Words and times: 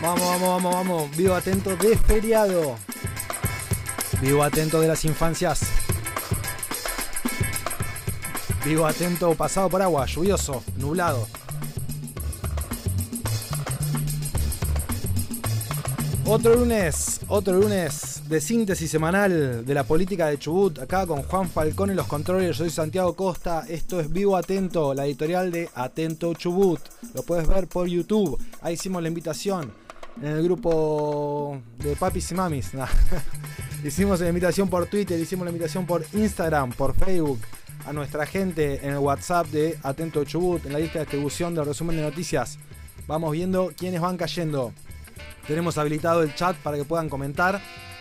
Vamos, 0.00 0.20
vamos, 0.20 0.62
vamos, 0.62 0.74
vamos. 0.74 1.16
Vivo 1.16 1.34
atento 1.34 1.76
de 1.76 1.96
feriado. 1.96 2.76
Vivo 4.20 4.44
atento 4.44 4.80
de 4.80 4.86
las 4.86 5.04
infancias. 5.04 5.62
Vivo 8.64 8.86
atento 8.86 9.34
pasado 9.34 9.68
por 9.68 9.82
agua, 9.82 10.06
lluvioso, 10.06 10.62
nublado. 10.76 11.26
Otro 16.26 16.54
lunes, 16.54 17.20
otro 17.26 17.54
lunes 17.54 18.22
de 18.28 18.40
síntesis 18.40 18.90
semanal 18.90 19.64
de 19.66 19.74
la 19.74 19.82
política 19.82 20.26
de 20.26 20.38
Chubut, 20.38 20.78
acá 20.78 21.06
con 21.06 21.22
Juan 21.22 21.48
Falcón 21.48 21.90
en 21.90 21.96
los 21.96 22.06
controles, 22.06 22.48
yo 22.48 22.64
soy 22.64 22.70
Santiago 22.70 23.16
Costa, 23.16 23.64
esto 23.66 23.98
es 23.98 24.12
Vivo 24.12 24.36
Atento, 24.36 24.92
la 24.92 25.06
editorial 25.06 25.50
de 25.50 25.70
Atento 25.74 26.34
Chubut, 26.34 26.80
lo 27.14 27.22
puedes 27.22 27.48
ver 27.48 27.66
por 27.66 27.88
YouTube, 27.88 28.38
ahí 28.60 28.74
hicimos 28.74 29.00
la 29.00 29.08
invitación 29.08 29.72
en 30.20 30.26
el 30.26 30.42
grupo 30.42 31.60
de 31.78 31.94
papis 31.96 32.30
y 32.32 32.34
mamis, 32.34 32.72
hicimos 33.84 34.20
la 34.20 34.28
invitación 34.28 34.68
por 34.68 34.86
Twitter, 34.86 35.18
hicimos 35.18 35.44
la 35.44 35.50
invitación 35.50 35.86
por 35.86 36.04
Instagram, 36.12 36.72
por 36.72 36.94
Facebook, 36.94 37.40
a 37.86 37.92
nuestra 37.92 38.26
gente 38.26 38.84
en 38.84 38.92
el 38.92 38.98
WhatsApp 38.98 39.46
de 39.48 39.78
Atento 39.82 40.24
Chubut, 40.24 40.64
en 40.66 40.72
la 40.72 40.78
lista 40.78 40.98
de 40.98 41.04
distribución 41.04 41.54
del 41.54 41.66
resumen 41.66 41.96
de 41.96 42.02
noticias, 42.02 42.58
vamos 43.06 43.32
viendo 43.32 43.72
quiénes 43.76 44.00
van 44.00 44.16
cayendo. 44.16 44.72
Tenemos 45.46 45.78
habilitado 45.78 46.22
el 46.22 46.34
chat 46.34 46.56
para 46.56 46.76
que 46.76 46.84
puedan 46.84 47.08
comentar. 47.08 47.60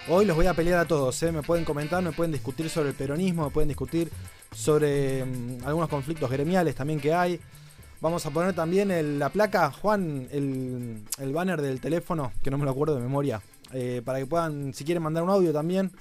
Hoy 0.09 0.25
los 0.25 0.35
voy 0.35 0.47
a 0.47 0.53
pelear 0.53 0.79
a 0.79 0.85
todos, 0.85 1.21
¿eh? 1.23 1.31
me 1.31 1.43
pueden 1.43 1.65
comentar, 1.65 2.01
me 2.01 2.11
pueden 2.11 2.31
discutir 2.31 2.69
sobre 2.69 2.89
el 2.89 2.95
peronismo, 2.95 3.45
me 3.45 3.51
pueden 3.51 3.67
discutir 3.67 4.09
sobre 4.53 5.23
mm, 5.23 5.65
algunos 5.65 5.89
conflictos 5.89 6.29
gremiales 6.29 6.75
también 6.75 6.99
que 6.99 7.13
hay. 7.13 7.39
Vamos 7.99 8.25
a 8.25 8.29
poner 8.29 8.53
también 8.53 9.19
la 9.19 9.29
placa, 9.29 9.71
Juan, 9.71 10.27
el, 10.31 11.03
banner 11.33 11.61
del 11.61 11.81
teléfono, 11.81 12.31
que 12.43 12.51
no 12.51 12.57
me 12.57 12.65
lo 12.65 12.71
acuerdo 12.71 12.95
de 12.95 13.01
memoria, 13.01 13.41
eh, 13.73 14.01
para 14.05 14.19
que 14.19 14.27
puedan, 14.27 14.73
si 14.73 14.83
quieren 14.83 15.01
mandar 15.01 15.23
un 15.23 15.31
audio 15.31 15.51
también, 15.51 15.91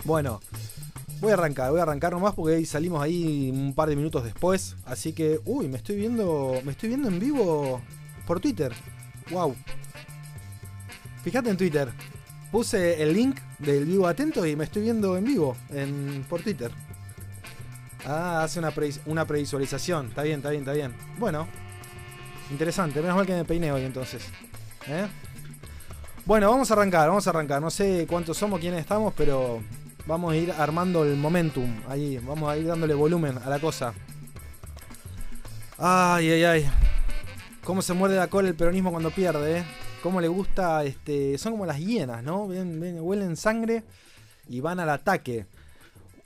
Bueno, 0.04 0.42
voy 1.22 1.32
a 1.32 1.36
arrancar, 1.36 1.72
voy 1.72 1.80
a 1.80 1.84
arrancar 1.84 2.12
nomás 2.12 2.34
porque 2.34 2.66
salimos 2.66 3.02
ahí 3.02 3.50
un 3.50 3.74
par 3.74 3.88
de 3.88 3.96
minutos 3.96 4.24
después. 4.24 4.76
Así 4.86 5.14
que, 5.14 5.40
uy, 5.46 5.70
me 5.70 5.78
estoy 5.78 5.96
viendo, 5.96 6.60
me 6.66 6.72
estoy 6.72 6.90
viendo 6.90 7.08
en 7.08 7.20
vivo 7.20 7.82
por 8.28 8.40
Twitter. 8.42 8.74
Wow. 9.30 9.56
Fíjate 11.24 11.50
en 11.50 11.58
Twitter. 11.58 11.90
Puse 12.52 13.02
el 13.02 13.14
link 13.14 13.38
del 13.60 13.86
vivo 13.86 14.08
atento 14.08 14.46
y 14.46 14.58
me 14.58 14.66
estoy 14.66 14.82
viendo 14.82 15.16
en 15.16 15.24
vivo 15.24 15.56
en, 15.70 16.26
por 16.28 16.42
Twitter. 16.42 16.72
Ah, 18.06 18.44
hace 18.44 18.60
una, 18.60 18.74
una 19.06 19.26
previsualización. 19.26 20.08
Está 20.08 20.24
bien, 20.24 20.40
está 20.40 20.50
bien, 20.50 20.64
está 20.64 20.74
bien. 20.74 20.94
Bueno, 21.18 21.48
Interesante, 22.52 23.02
menos 23.02 23.16
mal 23.16 23.26
que 23.26 23.34
me 23.34 23.46
peiné 23.46 23.72
hoy 23.72 23.84
entonces. 23.84 24.24
¿Eh? 24.88 25.08
Bueno, 26.26 26.52
vamos 26.52 26.70
a 26.70 26.74
arrancar, 26.74 27.08
vamos 27.08 27.26
a 27.26 27.30
arrancar. 27.30 27.62
No 27.62 27.72
sé 27.72 28.06
cuántos 28.10 28.38
somos, 28.38 28.60
quiénes 28.60 28.82
estamos, 28.82 29.14
pero 29.16 29.62
vamos 30.06 30.34
a 30.34 30.36
ir 30.36 30.52
armando 30.52 31.04
el 31.04 31.16
momentum. 31.16 31.70
Ahí, 31.88 32.18
vamos 32.20 32.50
a 32.50 32.58
ir 32.58 32.68
dándole 32.68 32.94
volumen 32.94 33.38
a 33.38 33.50
la 33.50 33.60
cosa. 33.60 33.94
Ay, 35.78 36.32
ay, 36.32 36.44
ay. 36.44 36.72
Cómo 37.64 37.82
se 37.82 37.94
muerde 37.94 38.16
la 38.16 38.28
cola 38.28 38.50
el 38.50 38.56
peronismo 38.56 38.92
cuando 38.92 39.12
pierde, 39.12 39.60
¿eh? 39.60 39.66
Cómo 40.02 40.20
le 40.20 40.28
gusta, 40.28 40.84
este, 40.84 41.38
son 41.38 41.54
como 41.54 41.66
las 41.66 41.80
hienas, 41.80 42.24
¿no? 42.24 42.46
huelen 42.46 43.38
sangre 43.38 43.84
y 44.50 44.60
van 44.60 44.80
al 44.80 44.90
ataque. 44.90 45.46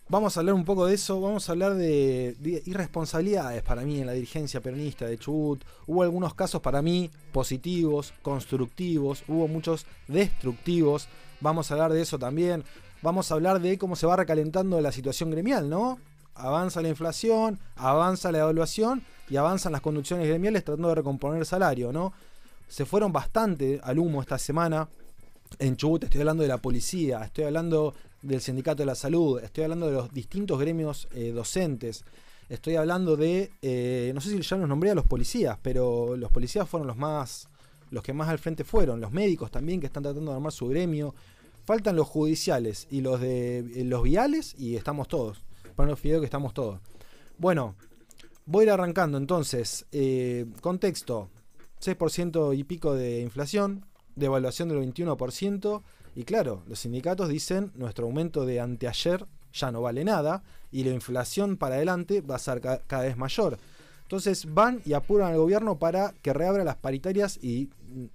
Vamos 0.08 0.38
a 0.38 0.40
hablar 0.40 0.54
un 0.54 0.66
poco 0.66 0.86
de 0.86 0.94
eso, 0.94 1.20
vamos 1.20 1.50
a 1.50 1.52
hablar 1.52 1.74
de, 1.74 2.36
irresponsabilidades 2.66 3.64
para 3.64 3.82
mí 3.82 4.00
en 4.00 4.06
la 4.06 4.14
dirigencia 4.14 4.62
peronista 4.62 5.08
de 5.08 5.18
Chubut. 5.18 5.64
Hubo 5.88 6.04
algunos 6.04 6.36
casos 6.36 6.62
para 6.62 6.84
mí 6.84 7.10
positivos, 7.32 8.14
constructivos, 8.22 9.24
hubo 9.28 9.48
muchos 9.48 9.88
destructivos. 10.08 11.08
Vamos 11.42 11.70
a 11.70 11.74
hablar 11.74 11.92
de 11.92 12.02
eso 12.02 12.20
también. 12.20 12.64
Vamos 13.06 13.30
a 13.30 13.36
hablar 13.36 13.62
de 13.62 13.78
cómo 13.78 13.96
se 13.96 14.08
va 14.08 14.16
recalentando 14.16 14.82
la 14.82 14.92
situación 14.92 15.30
gremial, 15.30 15.70
¿no? 15.70 16.00
Avanza 16.34 16.82
la 16.82 16.90
inflación, 16.90 17.60
avanza 17.76 18.32
la 18.32 18.40
evaluación 18.40 19.04
y 19.30 19.36
avanzan 19.36 19.74
las 19.74 19.82
conducciones 19.82 20.28
gremiales 20.28 20.64
tratando 20.64 20.88
de 20.90 20.96
recomponer 20.96 21.38
el 21.40 21.46
salario, 21.46 21.94
¿no? 21.94 22.14
Se 22.68 22.84
fueron 22.84 23.14
bastante 23.14 23.80
al 23.84 24.00
humo 24.00 24.22
esta 24.22 24.40
semana. 24.40 24.90
En 25.60 25.78
Chubut 25.78 26.06
estoy 26.06 26.22
hablando 26.22 26.42
de 26.42 26.50
la 26.50 26.58
policía, 26.58 27.24
estoy 27.24 27.44
hablando 27.44 27.94
del 28.24 28.42
Sindicato 28.42 28.82
de 28.82 28.88
la 28.88 28.96
Salud, 28.96 29.40
estoy 29.40 29.66
hablando 29.66 29.86
de 29.86 29.94
los 29.94 30.12
distintos 30.12 30.60
gremios 30.60 31.08
eh, 31.14 31.32
docentes, 31.32 32.04
estoy 32.50 32.76
hablando 32.76 33.16
de, 33.16 33.52
eh, 33.62 34.12
no 34.16 34.20
sé 34.20 34.32
si 34.32 34.42
ya 34.42 34.58
los 34.58 34.68
nombré 34.68 34.90
a 34.90 34.96
los 34.96 35.06
policías, 35.06 35.60
pero 35.62 36.18
los 36.18 36.32
policías 36.32 36.68
fueron 36.68 36.88
los 36.88 36.98
más, 36.98 37.50
los 37.92 38.02
que 38.02 38.14
más 38.14 38.30
al 38.30 38.40
frente 38.40 38.64
fueron, 38.64 39.00
los 39.00 39.12
médicos 39.12 39.52
también 39.52 39.80
que 39.80 39.86
están 39.86 40.02
tratando 40.02 40.32
de 40.32 40.38
armar 40.38 40.52
su 40.52 40.68
gremio, 40.68 41.14
faltan 41.66 41.96
los 41.96 42.08
judiciales 42.08 42.88
y 42.90 43.02
los 43.02 43.20
de 43.20 43.60
eh, 43.60 43.84
los 43.84 44.04
viales 44.04 44.56
y 44.58 44.76
estamos 44.76 45.08
todos, 45.08 45.44
para 45.76 45.90
los 45.90 46.00
fideos 46.00 46.22
que 46.22 46.26
estamos 46.26 46.54
todos. 46.54 46.80
Bueno, 47.38 47.76
voy 48.46 48.62
a 48.62 48.66
ir 48.66 48.72
arrancando 48.72 49.18
entonces, 49.18 49.86
contexto, 50.62 51.30
6% 51.84 52.58
y 52.58 52.64
pico 52.64 52.94
de 52.94 53.22
inflación, 53.22 53.86
devaluación 54.16 54.70
del 54.70 54.78
21%, 54.80 55.82
y 56.16 56.24
claro, 56.24 56.64
los 56.68 56.80
sindicatos 56.80 57.28
dicen 57.28 57.72
nuestro 57.76 58.06
aumento 58.06 58.46
de 58.46 58.62
anteayer 58.62 59.26
ya 59.56 59.72
no 59.72 59.82
vale 59.82 60.04
nada 60.04 60.44
y 60.72 60.84
la 60.84 60.92
inflación 60.92 61.58
para 61.58 61.76
adelante 61.76 62.22
va 62.22 62.36
a 62.36 62.40
ser 62.40 62.62
cada 62.62 63.04
vez 63.04 63.18
mayor. 63.18 63.58
Entonces 64.04 64.54
van 64.54 64.82
y 64.86 64.94
apuran 64.94 65.32
al 65.32 65.38
gobierno 65.38 65.80
para 65.80 66.14
que 66.22 66.34
reabra 66.34 66.64
las 66.64 66.76
paritarias 66.76 67.40
y 67.42 67.70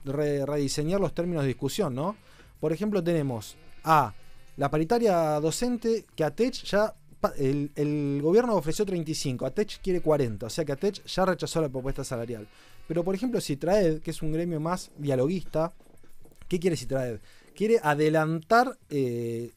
rediseñar 0.04 1.00
los 1.00 1.14
términos 1.14 1.42
de 1.42 1.48
discusión, 1.48 1.94
¿no? 1.94 2.16
Por 2.60 2.72
ejemplo, 2.72 3.02
tenemos 3.02 3.56
a 3.82 4.14
la 4.56 4.70
paritaria 4.70 5.40
docente 5.40 6.04
que 6.14 6.24
ATECH 6.24 6.64
ya 6.64 6.94
el, 7.38 8.20
gobierno 8.22 8.54
ofreció 8.54 8.86
35, 8.86 9.46
ATECH 9.46 9.80
quiere 9.82 10.00
40, 10.00 10.46
o 10.46 10.50
sea 10.50 10.64
que 10.64 10.72
ATECH 10.72 11.04
ya 11.06 11.24
rechazó 11.24 11.60
la 11.60 11.68
propuesta 11.68 12.04
salarial. 12.04 12.46
Pero 12.86 13.04
por 13.04 13.14
ejemplo, 13.14 13.40
Citraed, 13.40 14.00
que 14.00 14.10
es 14.10 14.22
un 14.22 14.32
gremio 14.32 14.60
más 14.60 14.90
dialoguista, 14.98 15.72
¿qué 16.48 16.58
quiere 16.58 16.76
Citraed? 16.76 17.20
quiere 17.60 17.78
adelantar 17.82 18.78
eh, 18.88 19.50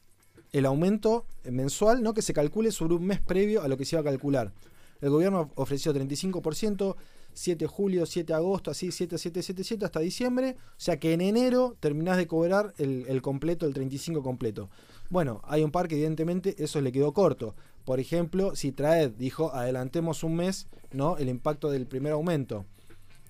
el 0.52 0.66
aumento 0.66 1.24
mensual, 1.50 2.02
¿no? 2.02 2.12
Que 2.12 2.20
se 2.20 2.34
calcule 2.34 2.70
sobre 2.70 2.94
un 2.94 3.06
mes 3.06 3.18
previo 3.18 3.62
a 3.62 3.68
lo 3.68 3.78
que 3.78 3.86
se 3.86 3.96
iba 3.96 4.00
a 4.00 4.04
calcular. 4.04 4.52
El 5.00 5.08
gobierno 5.08 5.50
ofreció 5.54 5.94
35%, 5.94 6.96
7 7.34 7.64
de 7.64 7.66
julio, 7.66 8.06
7 8.06 8.32
de 8.32 8.36
agosto, 8.36 8.70
así 8.70 8.90
7, 8.90 9.18
7, 9.18 9.42
7, 9.42 9.64
7 9.64 9.84
hasta 9.84 10.00
diciembre. 10.00 10.56
O 10.58 10.74
sea 10.76 10.98
que 10.98 11.12
en 11.12 11.20
enero 11.20 11.76
terminás 11.80 12.16
de 12.16 12.26
cobrar 12.26 12.72
el, 12.78 13.20
completo, 13.22 13.66
el 13.66 13.74
35 13.74 14.22
completo. 14.22 14.70
Bueno, 15.10 15.42
hay 15.44 15.62
un 15.62 15.70
par 15.70 15.88
que 15.88 15.96
evidentemente 15.96 16.54
eso 16.58 16.80
le 16.80 16.92
quedó 16.92 17.12
corto. 17.12 17.54
Por 17.84 18.00
ejemplo, 18.00 18.56
si 18.56 18.72
Traed 18.72 19.10
dijo 19.12 19.52
adelantemos 19.52 20.24
un 20.24 20.36
mes, 20.36 20.68
¿no? 20.92 21.18
El 21.18 21.28
impacto 21.28 21.70
del 21.70 21.86
primer 21.86 22.12
aumento. 22.12 22.64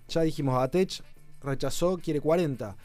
Ya 0.08 0.22
dijimos, 0.22 0.62
Atech 0.62 1.02
rechazó, 1.42 1.98
quiere 1.98 2.20
40. 2.20 2.76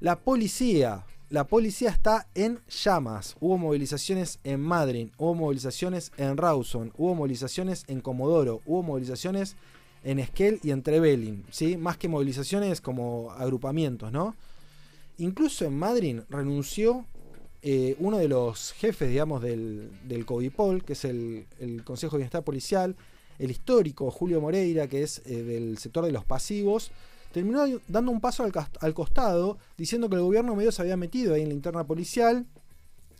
La 0.00 0.16
policía, 0.16 1.04
la 1.28 1.44
policía 1.44 1.90
está 1.90 2.26
en 2.34 2.58
llamas. 2.68 3.36
Hubo 3.38 3.56
movilizaciones 3.58 4.40
en 4.42 4.60
Madrid, 4.60 5.10
hubo 5.16 5.34
movilizaciones 5.34 6.10
en 6.16 6.36
Rawson, 6.36 6.92
hubo 6.96 7.14
movilizaciones 7.14 7.84
en 7.86 8.00
Comodoro, 8.00 8.62
hubo 8.66 8.82
movilizaciones 8.82 9.56
en 10.04 10.18
Esquel 10.18 10.60
y 10.62 10.70
en 10.70 10.82
Trevelin, 10.82 11.44
¿sí? 11.50 11.76
Más 11.76 11.96
que 11.96 12.08
movilizaciones 12.08 12.80
como 12.80 13.32
agrupamientos, 13.32 14.10
¿no? 14.12 14.34
Incluso 15.18 15.64
en 15.66 15.78
Madrid 15.78 16.20
renunció 16.30 17.04
eh, 17.62 17.94
uno 17.98 18.16
de 18.16 18.28
los 18.28 18.72
jefes, 18.72 19.10
digamos, 19.10 19.42
del, 19.42 19.90
del 20.04 20.24
COVIPOL, 20.24 20.82
que 20.82 20.94
es 20.94 21.04
el, 21.04 21.46
Consejo 21.84 22.16
de 22.16 22.20
Bienestar 22.20 22.42
Policial, 22.42 22.96
el 23.38 23.50
histórico 23.50 24.10
Julio 24.10 24.40
Moreira, 24.40 24.86
que 24.86 25.02
es 25.02 25.20
eh, 25.26 25.42
del 25.42 25.76
sector 25.78 26.04
de 26.04 26.12
los 26.12 26.24
pasivos, 26.24 26.90
terminó 27.32 27.64
dando 27.86 28.10
un 28.10 28.20
paso 28.20 28.44
al, 28.44 28.94
costado, 28.94 29.58
diciendo 29.76 30.08
que 30.08 30.16
el 30.16 30.22
gobierno 30.22 30.56
medio 30.56 30.72
se 30.72 30.82
había 30.82 30.96
metido 30.96 31.34
ahí 31.34 31.42
en 31.42 31.48
la 31.48 31.54
interna 31.54 31.84
policial 31.84 32.46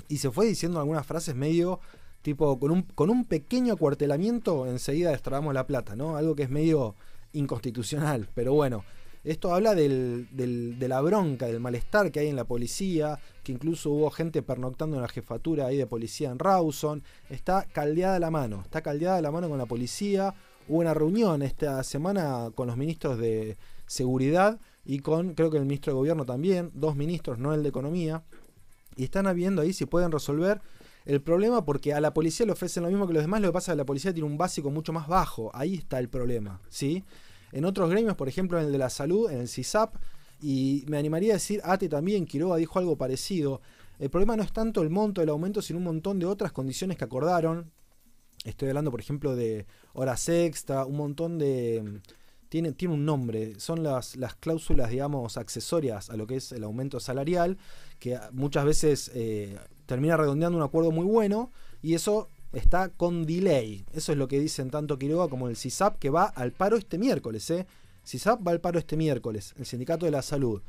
y 0.08 0.18
se 0.18 0.30
fue 0.30 0.46
diciendo 0.46 0.80
algunas 0.80 1.06
frases 1.06 1.34
medio 1.34 1.80
tipo 2.22 2.58
con 2.58 2.70
un, 2.70 2.82
con 2.82 3.10
un 3.10 3.24
pequeño 3.24 3.74
acuartelamiento 3.74 4.66
enseguida 4.66 5.10
destrabamos 5.10 5.54
la 5.54 5.66
plata, 5.66 5.96
¿no? 5.96 6.16
Algo 6.16 6.34
que 6.34 6.44
es 6.44 6.50
medio 6.50 6.94
inconstitucional, 7.32 8.28
pero 8.34 8.52
bueno. 8.52 8.84
Esto 9.22 9.52
habla 9.52 9.74
del, 9.74 10.28
de 10.32 10.88
la 10.88 11.02
bronca, 11.02 11.44
del 11.44 11.60
malestar 11.60 12.10
que 12.10 12.20
hay 12.20 12.28
en 12.28 12.36
la 12.36 12.44
policía, 12.44 13.18
que 13.44 13.52
incluso 13.52 13.90
hubo 13.90 14.10
gente 14.10 14.40
pernoctando 14.40 14.96
en 14.96 15.02
la 15.02 15.08
jefatura 15.08 15.66
ahí 15.66 15.76
de 15.76 15.86
policía 15.86 16.30
en 16.30 16.38
Rawson. 16.38 17.02
Está 17.28 17.66
caldeada 17.70 18.18
la 18.18 18.30
mano, 18.30 18.62
está 18.64 18.80
caldeada 18.80 19.20
la 19.20 19.30
mano 19.30 19.50
con 19.50 19.58
la 19.58 19.66
policía. 19.66 20.34
Hubo 20.68 20.78
una 20.78 20.94
reunión 20.94 21.42
esta 21.42 21.84
semana 21.84 22.50
con 22.54 22.68
los 22.68 22.78
ministros 22.78 23.18
de, 23.18 23.58
seguridad 23.90 24.60
y 24.84 25.00
con, 25.00 25.34
creo 25.34 25.50
que 25.50 25.56
el 25.56 25.64
ministro 25.64 25.92
de 25.92 25.96
Gobierno 25.98 26.24
también, 26.24 26.70
dos 26.74 26.94
ministros, 26.94 27.38
no 27.40 27.52
el 27.52 27.64
de 27.64 27.70
Economía, 27.70 28.22
y 28.96 29.02
están 29.02 29.34
viendo 29.34 29.62
ahí 29.62 29.72
si 29.72 29.84
pueden 29.84 30.12
resolver 30.12 30.60
el 31.04 31.22
problema 31.22 31.64
porque 31.64 31.94
a 31.94 32.00
la 32.00 32.12
policía 32.12 32.46
le 32.46 32.52
ofrecen 32.52 32.82
lo 32.82 32.88
mismo 32.88 33.06
que 33.06 33.14
los 33.14 33.22
demás, 33.22 33.40
lo 33.40 33.48
que 33.48 33.52
pasa 33.52 33.72
es 33.72 33.74
que 33.74 33.78
la 33.78 33.86
policía 33.86 34.12
tiene 34.12 34.28
un 34.28 34.38
básico 34.38 34.70
mucho 34.70 34.92
más 34.92 35.08
bajo, 35.08 35.50
ahí 35.54 35.74
está 35.74 35.98
el 35.98 36.08
problema, 36.08 36.60
¿sí? 36.68 37.04
En 37.52 37.64
otros 37.64 37.90
gremios, 37.90 38.16
por 38.16 38.28
ejemplo 38.28 38.58
en 38.58 38.66
el 38.66 38.72
de 38.72 38.78
la 38.78 38.90
salud, 38.90 39.30
en 39.30 39.40
el 39.40 39.48
CISAP, 39.48 39.96
y 40.40 40.84
me 40.88 40.98
animaría 40.98 41.32
a 41.32 41.36
decir, 41.36 41.60
ATE 41.64 41.88
también, 41.88 42.26
Quiroga 42.26 42.56
dijo 42.56 42.78
algo 42.78 42.96
parecido, 42.96 43.60
el 43.98 44.08
problema 44.08 44.34
no 44.34 44.42
es 44.42 44.52
tanto 44.52 44.82
el 44.82 44.88
monto 44.88 45.20
del 45.20 45.28
aumento, 45.28 45.60
sino 45.60 45.78
un 45.78 45.84
montón 45.84 46.18
de 46.18 46.26
otras 46.26 46.52
condiciones 46.52 46.96
que 46.96 47.04
acordaron. 47.04 47.70
Estoy 48.44 48.68
hablando, 48.68 48.90
por 48.90 49.00
ejemplo, 49.00 49.36
de 49.36 49.66
horas 49.92 50.28
extra, 50.28 50.86
un 50.86 50.96
montón 50.96 51.38
de... 51.38 52.00
Tiene, 52.48 52.72
tiene 52.72 52.94
un 52.94 53.04
nombre, 53.04 53.60
son 53.60 53.84
las, 53.84 54.16
las 54.16 54.34
cláusulas, 54.34 54.90
digamos, 54.90 55.36
accesorias 55.36 56.10
a 56.10 56.16
lo 56.16 56.26
que 56.26 56.36
es 56.36 56.50
el 56.50 56.64
aumento 56.64 56.98
salarial, 56.98 57.58
que 58.00 58.18
muchas 58.32 58.64
veces 58.64 59.10
eh, 59.14 59.56
termina 59.90 60.16
redondeando 60.16 60.56
un 60.56 60.62
acuerdo 60.62 60.92
muy 60.92 61.04
bueno, 61.04 61.50
y 61.82 61.94
eso 61.94 62.28
está 62.52 62.90
con 62.90 63.26
delay. 63.26 63.84
Eso 63.92 64.12
es 64.12 64.18
lo 64.18 64.28
que 64.28 64.38
dicen 64.38 64.70
tanto 64.70 64.96
Quiroga 65.00 65.26
como 65.26 65.48
el 65.48 65.56
CISAP, 65.56 65.98
que 65.98 66.10
va 66.10 66.26
al 66.26 66.52
paro 66.52 66.76
este 66.76 66.96
miércoles. 66.96 67.50
¿eh? 67.50 67.66
CISAP 68.06 68.46
va 68.46 68.52
al 68.52 68.60
paro 68.60 68.78
este 68.78 68.96
miércoles, 68.96 69.52
el 69.58 69.66
Sindicato 69.66 70.06
de 70.06 70.12
la 70.12 70.22
Salud. 70.22 70.62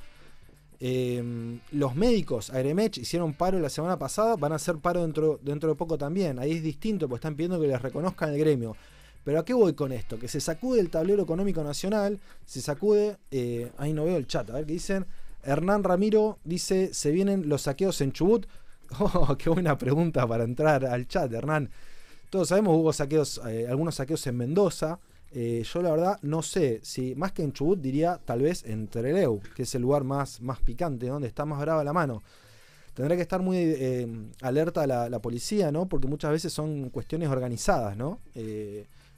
Em, 0.80 1.60
los 1.72 1.96
médicos, 1.96 2.50
Aeremech, 2.50 2.98
hicieron 2.98 3.34
paro 3.34 3.60
la 3.60 3.70
semana 3.70 4.00
pasada, 4.00 4.38
van 4.38 4.54
a 4.54 4.56
hacer 4.56 4.78
paro 4.78 5.04
dentro, 5.04 5.40
dentro 5.44 5.70
de 5.70 5.76
poco 5.76 6.00
también. 6.00 6.40
Ahí 6.40 6.54
es 6.54 6.64
distinto, 6.64 7.08
porque 7.08 7.20
están 7.20 7.36
pidiendo 7.36 7.62
que 7.62 7.68
les 7.68 7.80
reconozcan 7.80 8.34
el 8.34 8.40
gremio. 8.40 8.76
Pero 9.24 9.38
¿a 9.38 9.46
qué 9.46 9.54
voy 9.54 9.74
con 9.74 9.92
esto? 9.92 10.18
Que 10.18 10.28
se 10.28 10.42
sacude 10.42 10.80
el 10.80 10.90
tablero 10.90 11.22
económico 11.22 11.64
nacional, 11.64 12.20
se 12.48 12.60
sacude, 12.60 13.18
eh, 13.30 13.72
ahí 13.78 13.94
no 13.94 14.04
veo 14.06 14.18
el 14.18 14.26
chat, 14.26 14.50
a 14.50 14.54
ver 14.54 14.66
qué 14.66 14.74
dicen. 14.74 15.06
Hernán 15.44 15.84
Ramiro 15.84 16.40
dice, 16.44 16.92
se 16.96 17.12
vienen 17.12 17.50
los 17.50 17.64
saqueos 17.64 18.02
en 18.02 18.14
Chubut. 18.14 18.48
Oh, 19.00 19.36
qué 19.38 19.50
buena 19.50 19.78
pregunta 19.78 20.28
para 20.28 20.44
entrar 20.44 20.86
al 20.86 21.08
chat, 21.08 21.32
Hernán. 21.32 21.70
Todos 22.30 22.50
sabemos, 22.50 22.78
hubo 22.78 22.94
saqueos, 22.94 23.42
eh, 23.48 23.68
algunos 23.70 23.96
saqueos 23.96 24.26
en 24.28 24.38
Mendoza. 24.38 25.00
Eh, 25.34 25.64
yo 25.64 25.82
la 25.82 25.92
verdad 25.92 26.20
no 26.24 26.42
sé 26.42 26.82
si 26.84 27.16
más 27.16 27.32
que 27.32 27.42
en 27.42 27.54
Chubut 27.54 27.80
diría 27.80 28.20
tal 28.24 28.42
vez 28.42 28.66
en 28.66 28.88
Tereleu, 28.88 29.42
que 29.56 29.64
es 29.64 29.76
el 29.76 29.82
lugar 29.82 30.04
más, 30.04 30.42
más 30.42 30.60
picante, 30.60 31.08
donde 31.08 31.28
está 31.28 31.46
más 31.46 31.60
brava 31.60 31.84
la 31.84 31.94
mano. 31.94 32.22
Tendrá 32.94 33.16
que 33.16 33.22
estar 33.22 33.42
muy 33.42 33.58
eh, 33.58 34.08
alerta 34.42 34.86
la, 34.86 35.10
la, 35.10 35.20
policía, 35.20 35.72
¿no? 35.72 35.88
Porque 35.88 36.08
muchas 36.08 36.32
veces 36.32 36.52
son 36.52 36.90
cuestiones 36.90 37.30
organizadas, 37.30 37.96
¿no? 37.96 38.20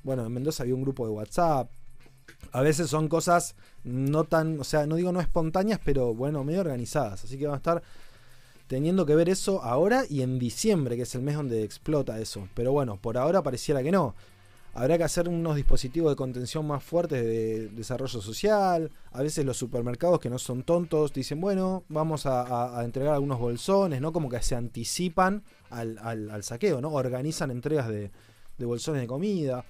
Bueno, 0.04 0.26
en 0.26 0.32
Mendoza 0.32 0.64
había 0.64 0.76
un 0.76 0.84
grupo 0.84 1.08
de 1.08 1.14
WhatsApp. 1.14 1.72
A 2.52 2.62
veces 2.62 2.90
son 2.90 3.08
cosas 3.08 3.56
no 3.84 4.26
tan, 4.26 4.60
o 4.60 4.64
sea, 4.64 4.86
no 4.86 4.96
digo 4.96 5.12
no 5.12 5.20
espontáneas, 5.20 5.80
pero 5.84 6.14
bueno, 6.14 6.44
medio 6.44 6.62
organizadas. 6.62 7.24
Así 7.24 7.38
que 7.38 7.48
van 7.48 7.56
a 7.56 7.58
estar 7.58 7.82
teniendo 8.74 9.06
que 9.06 9.14
ver 9.14 9.30
eso 9.30 9.62
ahora 9.62 10.04
y 10.10 10.24
en 10.24 10.40
diciembre, 10.40 10.96
que 10.96 11.04
es 11.04 11.14
el 11.14 11.22
mes 11.22 11.36
donde 11.36 11.64
explota 11.64 12.20
eso. 12.20 12.48
Pero 12.56 12.72
bueno, 12.72 12.98
por 13.00 13.20
ahora 13.20 13.44
pareciera 13.44 13.84
que 13.84 13.92
no. 13.92 14.16
Habrá 14.74 14.98
que 14.98 15.04
hacer 15.04 15.30
unos 15.30 15.56
dispositivos 15.56 16.12
de 16.12 16.16
contención 16.16 16.66
más 16.66 16.84
fuertes 16.84 17.24
de 17.24 17.68
desarrollo 17.68 18.20
social. 18.20 18.90
A 19.12 19.22
veces 19.22 19.46
los 19.46 19.58
supermercados 19.58 20.20
que 20.20 20.32
no 20.32 20.40
son 20.40 20.64
tontos 20.64 21.14
dicen, 21.14 21.40
bueno, 21.40 21.84
vamos 21.88 22.26
a, 22.26 22.82
entregar 22.84 23.14
algunos 23.14 23.38
bolsones, 23.38 24.02
¿no? 24.02 24.12
Como 24.12 24.28
que 24.28 24.42
se 24.42 24.56
anticipan 24.56 25.44
al, 25.70 26.44
saqueo, 26.44 26.82
¿no? 26.82 26.94
Organizan 26.94 27.52
entregas 27.52 27.88
de, 27.88 28.10
bolsones 28.58 29.02
de 29.02 29.08
comida. 29.08 29.64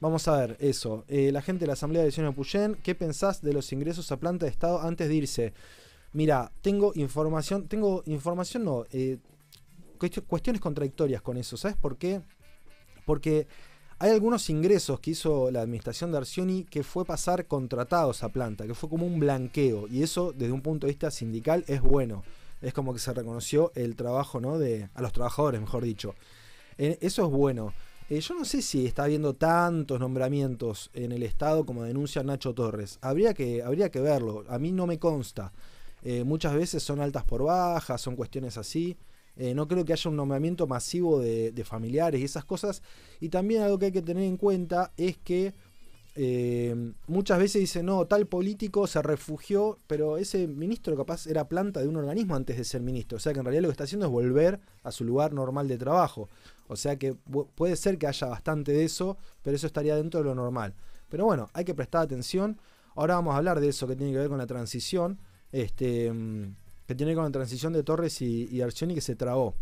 Vamos 0.00 0.26
a 0.26 0.38
ver 0.38 0.56
eso. 0.58 1.04
Eh, 1.06 1.30
la 1.30 1.40
gente 1.40 1.60
de 1.60 1.66
la 1.68 1.74
Asamblea 1.74 2.02
de 2.02 2.08
Edición 2.08 2.26
de 2.26 2.32
Puyén, 2.32 2.74
¿qué 2.82 2.96
pensás 2.96 3.42
de 3.42 3.52
los 3.52 3.72
ingresos 3.72 4.10
a 4.10 4.16
planta 4.16 4.46
de 4.46 4.50
Estado 4.50 4.80
antes 4.80 5.06
de 5.06 5.14
irse? 5.14 5.52
Mira, 6.12 6.50
tengo 6.60 6.92
información, 6.96 7.68
tengo 7.68 8.02
información, 8.06 8.64
no, 8.64 8.84
eh, 8.90 9.18
cuestiones 10.26 10.60
contradictorias 10.60 11.22
con 11.22 11.36
eso. 11.36 11.56
¿Sabes 11.56 11.76
por 11.76 11.96
qué? 11.96 12.20
Porque 13.04 13.46
hay 13.98 14.12
algunos 14.12 14.48
ingresos 14.48 14.98
que 14.98 15.10
hizo 15.10 15.50
la 15.50 15.60
administración 15.60 16.10
de 16.10 16.18
Arcioni 16.18 16.64
que 16.64 16.82
fue 16.82 17.04
pasar 17.04 17.46
contratados 17.46 18.22
a 18.22 18.30
planta, 18.30 18.66
que 18.66 18.74
fue 18.74 18.88
como 18.88 19.06
un 19.06 19.20
blanqueo. 19.20 19.86
Y 19.88 20.02
eso, 20.02 20.32
desde 20.32 20.52
un 20.52 20.62
punto 20.62 20.86
de 20.86 20.92
vista 20.92 21.10
sindical, 21.10 21.64
es 21.68 21.82
bueno. 21.82 22.24
Es 22.62 22.72
como 22.72 22.92
que 22.92 22.98
se 22.98 23.12
reconoció 23.12 23.72
el 23.74 23.96
trabajo, 23.96 24.40
¿no? 24.40 24.58
De, 24.58 24.88
a 24.94 25.02
los 25.02 25.12
trabajadores, 25.12 25.60
mejor 25.60 25.84
dicho. 25.84 26.14
Eh, 26.78 26.98
eso 27.02 27.26
es 27.26 27.30
bueno. 27.30 27.74
Eh, 28.08 28.20
yo 28.20 28.34
no 28.34 28.44
sé 28.44 28.62
si 28.62 28.86
está 28.86 29.04
habiendo 29.04 29.34
tantos 29.34 30.00
nombramientos 30.00 30.90
en 30.94 31.12
el 31.12 31.22
Estado 31.22 31.64
como 31.66 31.84
denuncia 31.84 32.22
Nacho 32.22 32.54
Torres. 32.54 32.98
Habría 33.02 33.34
que, 33.34 33.62
habría 33.62 33.90
que 33.90 34.00
verlo. 34.00 34.44
A 34.48 34.58
mí 34.58 34.72
no 34.72 34.86
me 34.86 34.98
consta. 34.98 35.52
Eh, 36.02 36.24
muchas 36.24 36.54
veces 36.54 36.82
son 36.82 37.00
altas 37.00 37.24
por 37.24 37.44
bajas, 37.44 38.00
son 38.00 38.16
cuestiones 38.16 38.56
así. 38.56 38.96
Eh, 39.36 39.54
no 39.54 39.68
creo 39.68 39.84
que 39.84 39.92
haya 39.92 40.10
un 40.10 40.16
nombramiento 40.16 40.66
masivo 40.66 41.20
de, 41.20 41.64
familiares 41.64 42.20
y 42.20 42.24
esas 42.24 42.44
cosas. 42.44 42.82
Y 43.20 43.28
también 43.28 43.62
algo 43.62 43.78
que 43.78 43.86
hay 43.86 43.92
que 43.92 44.02
tener 44.02 44.24
en 44.24 44.36
cuenta 44.36 44.92
es 44.96 45.16
que 45.18 45.54
eh, 46.16 46.92
muchas 47.06 47.38
veces 47.38 47.60
dicen, 47.60 47.86
no, 47.86 48.06
tal 48.06 48.26
político 48.26 48.86
se 48.86 49.00
refugió, 49.00 49.78
pero 49.86 50.16
ese 50.16 50.46
ministro 50.48 50.96
capaz 50.96 51.26
era 51.26 51.48
planta 51.48 51.80
de 51.80 51.88
un 51.88 51.96
organismo 51.96 52.34
antes 52.34 52.56
de 52.56 52.64
ser 52.64 52.82
ministro. 52.82 53.16
O 53.16 53.20
sea 53.20 53.32
que 53.32 53.38
en 53.38 53.44
realidad 53.44 53.62
lo 53.62 53.68
que 53.68 53.72
está 53.72 53.84
haciendo 53.84 54.06
es 54.06 54.12
volver 54.12 54.60
a 54.82 54.92
su 54.92 55.04
lugar 55.04 55.32
normal 55.32 55.68
de 55.68 55.78
trabajo. 55.78 56.28
O 56.68 56.76
sea 56.76 56.96
que 56.96 57.14
puede 57.54 57.76
ser 57.76 57.98
que 57.98 58.06
haya 58.06 58.26
bastante 58.26 58.72
de 58.72 58.84
eso, 58.84 59.16
pero 59.42 59.56
eso 59.56 59.66
estaría 59.66 59.96
dentro 59.96 60.20
de 60.20 60.24
lo 60.24 60.34
normal. 60.34 60.74
Pero 61.08 61.24
bueno, 61.24 61.48
hay 61.52 61.64
que 61.64 61.74
prestar 61.74 62.02
atención. 62.02 62.58
Ahora 62.94 63.14
vamos 63.14 63.34
a 63.34 63.38
hablar 63.38 63.60
de 63.60 63.68
eso 63.68 63.86
que 63.86 63.96
tiene 63.96 64.12
que 64.12 64.18
ver 64.18 64.28
con 64.28 64.38
la 64.38 64.46
transición. 64.46 65.18
Este 65.52 66.12
mm, 66.12 66.54
que 66.86 66.94
tiene 66.94 67.14
con 67.14 67.24
la 67.24 67.30
transición 67.30 67.72
de 67.72 67.82
Torres 67.82 68.20
y, 68.22 68.48
y 68.50 68.60
Arcioni 68.60 68.94
que 68.94 69.00
se 69.00 69.16
trabó. 69.16 69.54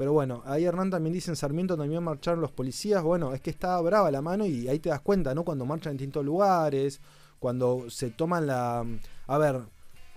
Pero 0.00 0.14
bueno, 0.14 0.42
ahí 0.46 0.64
Hernán 0.64 0.88
también 0.88 1.12
dice 1.12 1.30
en 1.30 1.36
Sarmiento 1.36 1.76
también 1.76 2.02
marcharon 2.02 2.40
los 2.40 2.52
policías. 2.52 3.02
Bueno, 3.02 3.34
es 3.34 3.42
que 3.42 3.50
está 3.50 3.78
brava 3.82 4.10
la 4.10 4.22
mano 4.22 4.46
y 4.46 4.66
ahí 4.66 4.78
te 4.78 4.88
das 4.88 5.02
cuenta, 5.02 5.34
¿no? 5.34 5.44
Cuando 5.44 5.66
marchan 5.66 5.90
en 5.90 5.98
distintos 5.98 6.24
lugares, 6.24 7.02
cuando 7.38 7.90
se 7.90 8.08
toman 8.08 8.46
la... 8.46 8.82
A 9.26 9.36
ver, 9.36 9.60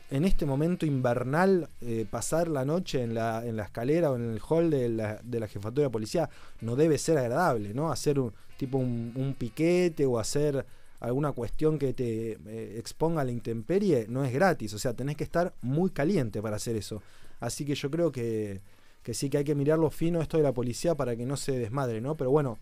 en 0.10 0.24
este 0.24 0.46
momento 0.46 0.86
invernal, 0.86 1.68
eh, 1.82 2.06
pasar 2.10 2.48
la 2.48 2.64
noche 2.64 3.04
en 3.04 3.14
la, 3.14 3.46
en 3.46 3.58
la 3.58 3.64
escalera 3.64 4.12
o 4.12 4.16
en 4.16 4.32
el 4.32 4.40
hall 4.48 4.70
de 4.70 4.88
la, 4.88 5.20
de 5.22 5.40
la 5.42 5.50
jefatura 5.50 5.88
de 5.88 5.92
policía 5.92 6.30
no 6.62 6.78
debe 6.78 6.98
ser 6.98 7.18
agradable, 7.18 7.74
¿no? 7.74 7.92
Hacer 7.92 8.20
un 8.20 8.32
tipo 8.56 8.78
un, 8.78 9.12
un 9.16 9.34
piquete 9.34 10.06
o 10.06 10.18
hacer 10.18 10.66
alguna 11.04 11.34
cuestión 11.34 11.78
que 11.78 11.94
te 11.94 12.32
eh, 12.32 12.76
exponga 12.78 13.22
a 13.22 13.26
la 13.26 13.32
intemperie, 13.32 14.06
no 14.08 14.24
es 14.24 14.32
gratis. 14.32 14.74
O 14.74 14.80
sea, 14.80 14.94
tenés 14.94 15.18
que 15.18 15.26
estar 15.26 15.54
muy 15.62 15.92
caliente 15.92 16.42
para 16.42 16.56
hacer 16.56 16.78
eso. 16.78 17.04
Así 17.42 17.66
que 17.66 17.76
yo 17.76 17.92
creo 17.92 18.10
que, 18.10 18.62
que 19.04 19.14
sí 19.14 19.30
que 19.30 19.40
hay 19.40 19.44
que 19.44 19.54
mirarlo 19.54 19.90
fino 19.90 20.22
esto 20.22 20.38
de 20.38 20.44
la 20.44 20.54
policía 20.54 20.96
para 20.96 21.18
que 21.18 21.26
no 21.26 21.36
se 21.36 21.60
desmadre, 21.60 22.00
¿no? 22.00 22.16
Pero 22.16 22.32
bueno, 22.32 22.58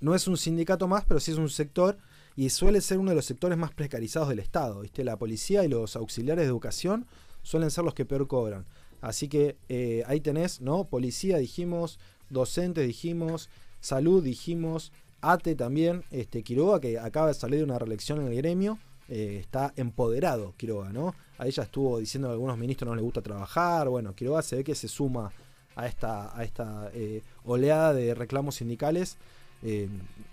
no 0.00 0.14
es 0.14 0.28
un 0.28 0.36
sindicato 0.36 0.86
más, 0.86 1.04
pero 1.04 1.18
sí 1.18 1.32
es 1.32 1.36
un 1.36 1.50
sector 1.50 1.98
y 2.36 2.50
suele 2.50 2.80
ser 2.80 2.98
uno 2.98 3.10
de 3.10 3.16
los 3.16 3.24
sectores 3.24 3.58
más 3.58 3.74
precarizados 3.74 4.28
del 4.28 4.38
Estado. 4.38 4.80
¿viste? 4.80 5.02
La 5.02 5.16
policía 5.16 5.64
y 5.64 5.68
los 5.68 5.96
auxiliares 5.96 6.44
de 6.44 6.48
educación 6.48 7.06
suelen 7.42 7.72
ser 7.72 7.82
los 7.82 7.94
que 7.94 8.04
peor 8.04 8.28
cobran. 8.28 8.66
Así 9.00 9.26
que 9.28 9.56
eh, 9.68 10.04
ahí 10.06 10.20
tenés, 10.20 10.60
¿no? 10.60 10.84
Policía 10.84 11.38
dijimos, 11.38 11.98
docentes 12.30 12.86
dijimos, 12.86 13.50
salud 13.80 14.22
dijimos, 14.22 14.92
Ate 15.32 15.54
también, 15.54 16.04
este, 16.10 16.42
Quiroga, 16.42 16.80
que 16.80 16.98
acaba 16.98 17.28
de 17.28 17.34
salir 17.34 17.58
de 17.58 17.64
una 17.64 17.78
reelección 17.78 18.20
en 18.20 18.28
el 18.28 18.36
gremio, 18.36 18.78
eh, 19.08 19.38
está 19.40 19.72
empoderado 19.76 20.54
Quiroga, 20.56 20.90
¿no? 20.90 21.14
A 21.38 21.46
ella 21.46 21.62
estuvo 21.64 21.98
diciendo 21.98 22.28
que 22.28 22.30
a 22.30 22.34
algunos 22.34 22.56
ministros 22.56 22.88
no 22.88 22.94
les 22.94 23.04
gusta 23.04 23.20
trabajar, 23.20 23.88
bueno, 23.88 24.14
Quiroga 24.14 24.42
se 24.42 24.56
ve 24.56 24.64
que 24.64 24.74
se 24.74 24.88
suma 24.88 25.32
a 25.76 25.86
esta, 25.86 26.36
a 26.36 26.44
esta 26.44 26.90
eh, 26.94 27.22
oleada 27.44 27.92
de 27.92 28.14
reclamos 28.14 28.56
sindicales, 28.56 29.18
eh, 29.62 29.88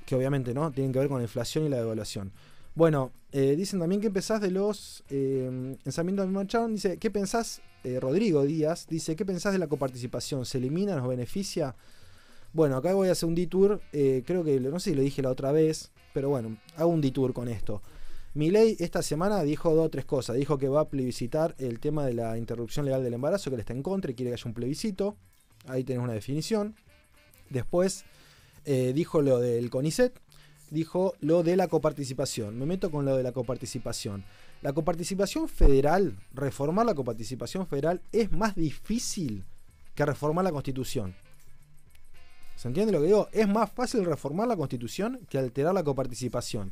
que 0.05 0.15
obviamente 0.15 0.53
no 0.53 0.71
tienen 0.71 0.93
que 0.93 0.99
ver 0.99 1.09
con 1.09 1.17
la 1.17 1.23
inflación 1.23 1.65
y 1.65 1.69
la 1.69 1.77
devaluación. 1.77 2.31
Bueno, 2.73 3.11
dicen 3.33 3.81
también 3.81 3.99
que 3.99 4.09
pensás 4.09 4.39
de 4.39 4.49
los 4.49 5.03
ensamientos 5.09 6.25
de 6.25 6.31
marcharon, 6.31 6.73
dice, 6.73 6.97
¿qué 6.97 7.11
pensás, 7.11 7.61
Rodrigo 7.99 8.43
Díaz, 8.43 8.87
dice, 8.87 9.17
¿qué 9.17 9.25
pensás 9.25 9.51
de 9.51 9.59
la 9.59 9.67
coparticipación? 9.67 10.45
¿Se 10.45 10.57
elimina, 10.57 10.95
nos 10.95 11.09
beneficia? 11.09 11.75
Bueno, 12.53 12.75
acá 12.75 12.93
voy 12.93 13.07
a 13.07 13.13
hacer 13.13 13.29
un 13.29 13.35
detour. 13.35 13.81
Eh, 13.93 14.23
creo 14.25 14.43
que, 14.43 14.59
no 14.59 14.79
sé 14.79 14.91
si 14.91 14.95
lo 14.95 15.01
dije 15.01 15.21
la 15.21 15.29
otra 15.29 15.51
vez, 15.51 15.91
pero 16.13 16.29
bueno, 16.29 16.57
hago 16.75 16.89
un 16.89 17.01
detour 17.01 17.33
con 17.33 17.47
esto. 17.47 17.81
Milei 18.33 18.77
esta 18.79 19.01
semana 19.01 19.41
dijo 19.43 19.73
dos 19.73 19.85
o 19.85 19.89
tres 19.89 20.05
cosas. 20.05 20.35
Dijo 20.35 20.57
que 20.57 20.67
va 20.67 20.81
a 20.81 20.89
plebiscitar 20.89 21.55
el 21.57 21.79
tema 21.79 22.05
de 22.05 22.13
la 22.13 22.37
interrupción 22.37 22.85
legal 22.85 23.03
del 23.03 23.13
embarazo, 23.13 23.49
que 23.49 23.55
él 23.55 23.61
está 23.61 23.73
en 23.73 23.83
contra 23.83 24.11
y 24.11 24.15
quiere 24.15 24.31
que 24.31 24.35
haya 24.35 24.47
un 24.47 24.53
plebiscito. 24.53 25.15
Ahí 25.67 25.83
tenés 25.83 26.03
una 26.03 26.13
definición. 26.13 26.75
Después 27.49 28.05
eh, 28.65 28.91
dijo 28.93 29.21
lo 29.21 29.39
del 29.39 29.69
CONICET, 29.69 30.19
dijo 30.69 31.13
lo 31.19 31.43
de 31.43 31.55
la 31.55 31.67
coparticipación. 31.67 32.57
Me 32.57 32.65
meto 32.65 32.91
con 32.91 33.05
lo 33.05 33.15
de 33.15 33.23
la 33.23 33.31
coparticipación. 33.31 34.25
La 34.61 34.73
coparticipación 34.73 35.47
federal, 35.47 36.17
reformar 36.33 36.85
la 36.85 36.95
coparticipación 36.95 37.65
federal 37.65 38.01
es 38.11 38.31
más 38.31 38.55
difícil 38.55 39.43
que 39.95 40.05
reformar 40.05 40.43
la 40.45 40.51
constitución. 40.51 41.15
¿Se 42.61 42.67
entiende 42.67 42.93
lo 42.93 42.99
que 42.99 43.07
digo? 43.07 43.27
Es 43.31 43.47
más 43.47 43.71
fácil 43.71 44.05
reformar 44.05 44.47
la 44.47 44.55
constitución 44.55 45.19
que 45.27 45.39
alterar 45.39 45.73
la 45.73 45.83
coparticipación. 45.83 46.71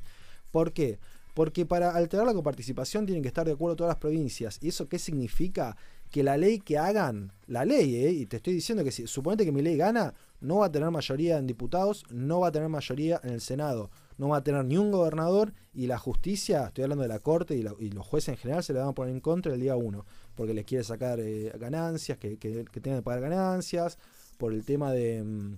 ¿Por 0.51 0.71
qué? 0.71 0.99
Porque 1.33 1.65
para 1.65 1.95
alterar 1.95 2.27
la 2.27 2.33
coparticipación 2.35 3.07
tienen 3.07 3.23
que 3.23 3.29
estar 3.29 3.43
de 3.43 3.53
acuerdo 3.53 3.75
todas 3.75 3.89
las 3.89 3.97
provincias. 3.97 4.59
¿Y 4.61 4.67
eso 4.67 4.87
qué 4.87 4.99
significa? 4.99 5.75
Que 6.11 6.21
la 6.21 6.37
ley 6.37 6.59
que 6.59 6.77
hagan, 6.77 7.33
la 7.47 7.65
ley, 7.65 7.95
¿eh? 8.05 8.11
y 8.11 8.27
te 8.27 8.37
estoy 8.37 8.53
diciendo 8.53 8.83
que 8.83 8.91
si 8.91 9.07
suponete 9.07 9.45
que 9.45 9.51
mi 9.51 9.63
ley 9.63 9.77
gana, 9.77 10.13
no 10.41 10.57
va 10.57 10.67
a 10.67 10.71
tener 10.71 10.91
mayoría 10.91 11.39
en 11.39 11.47
diputados, 11.47 12.05
no 12.11 12.41
va 12.41 12.49
a 12.49 12.51
tener 12.51 12.69
mayoría 12.69 13.19
en 13.23 13.31
el 13.31 13.41
Senado, 13.41 13.89
no 14.19 14.27
va 14.27 14.37
a 14.37 14.43
tener 14.43 14.65
ni 14.65 14.77
un 14.77 14.91
gobernador 14.91 15.55
y 15.73 15.87
la 15.87 15.97
justicia, 15.97 16.67
estoy 16.67 16.83
hablando 16.83 17.01
de 17.01 17.09
la 17.09 17.19
corte 17.19 17.55
y, 17.55 17.63
los 17.63 18.05
jueces 18.05 18.29
en 18.29 18.37
general, 18.37 18.63
se 18.63 18.73
le 18.73 18.79
van 18.79 18.89
a 18.89 18.93
poner 18.93 19.11
en 19.11 19.21
contra 19.21 19.55
el 19.55 19.59
día 19.59 19.75
uno, 19.75 20.05
porque 20.35 20.53
les 20.53 20.65
quiere 20.65 20.83
sacar 20.83 21.19
eh, 21.19 21.51
ganancias, 21.59 22.19
que, 22.19 22.37
tengan 22.37 22.99
que 22.99 23.01
pagar 23.01 23.21
ganancias, 23.21 23.97
por 24.37 24.53
el 24.53 24.63
tema 24.63 24.91
de... 24.91 25.23
Mm, 25.23 25.55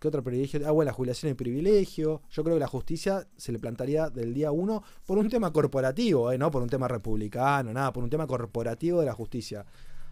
¿Qué 0.00 0.08
otro 0.08 0.24
privilegio? 0.24 0.66
Ah, 0.66 0.70
bueno, 0.70 0.88
la 0.88 0.94
jubilación 0.94 1.32
y 1.32 1.34
privilegio. 1.34 2.22
Yo 2.30 2.42
creo 2.42 2.56
que 2.56 2.60
la 2.60 2.66
justicia 2.66 3.28
se 3.36 3.52
le 3.52 3.58
plantaría 3.58 4.08
del 4.08 4.32
día 4.32 4.50
uno 4.50 4.82
por 5.04 5.18
un 5.18 5.28
tema 5.28 5.52
corporativo, 5.52 6.32
¿eh? 6.32 6.38
no 6.38 6.50
por 6.50 6.62
un 6.62 6.70
tema 6.70 6.88
republicano, 6.88 7.70
nada, 7.70 7.92
por 7.92 8.02
un 8.02 8.08
tema 8.08 8.26
corporativo 8.26 9.00
de 9.00 9.06
la 9.06 9.12
justicia. 9.12 9.66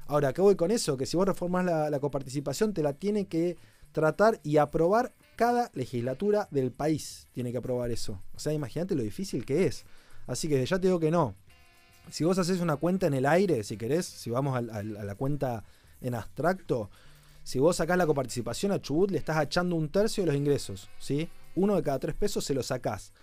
Ahora, 0.07 0.35
¿qué 0.35 0.43
voy 0.43 0.57
con 0.57 0.71
eso? 0.71 0.99
Que 0.99 1.07
si 1.07 1.17
vos 1.17 1.27
reformás 1.27 1.65
la 1.65 2.01
coparticipación, 2.01 2.75
te 2.75 2.83
la 2.83 2.93
tiene 2.93 3.29
que 3.29 3.57
tratar 3.93 4.41
y 4.43 4.59
aprobar 4.59 5.15
cada 5.37 5.71
legislatura 5.73 6.49
del 6.51 6.71
país. 6.71 7.27
Tiene 7.33 7.51
que 7.51 7.59
aprobar 7.59 7.91
eso. 7.91 8.21
O 8.35 8.39
sea, 8.39 8.53
imagínate 8.53 8.95
lo 8.95 9.03
difícil 9.03 9.47
que 9.47 9.65
es. 9.65 9.87
Así 10.27 10.49
que 10.49 10.65
ya 10.67 10.79
te 10.79 10.89
digo 10.89 11.01
que 11.01 11.11
no. 11.11 11.35
Si 12.11 12.25
vos 12.25 12.39
haces 12.39 12.61
una 12.61 12.77
cuenta 12.77 13.07
en 13.07 13.15
el 13.15 13.25
aire, 13.25 13.65
si 13.65 13.79
querés, 13.79 14.05
si 14.05 14.29
vamos 14.29 14.55
a 14.55 14.83
la 14.83 15.15
cuenta 15.15 15.65
en 16.01 16.15
abstracto, 16.15 16.91
si 17.49 17.59
vos 17.59 17.77
sacás 17.77 17.97
la 17.97 18.07
coparticipación 18.07 18.73
a 18.73 18.79
Chubut, 18.79 19.11
le 19.11 19.17
estás 19.17 19.43
echando 19.43 19.75
un 19.75 19.89
tercio 19.89 20.23
de 20.23 20.27
los 20.27 20.37
ingresos, 20.37 20.91
¿sí? 20.99 21.31
Uno 21.55 21.77
de 21.77 21.83
cada 21.83 21.99
tres 21.99 22.15
pesos 22.15 22.45
se 22.45 22.53
lo 22.53 22.63
sacás. 22.63 23.15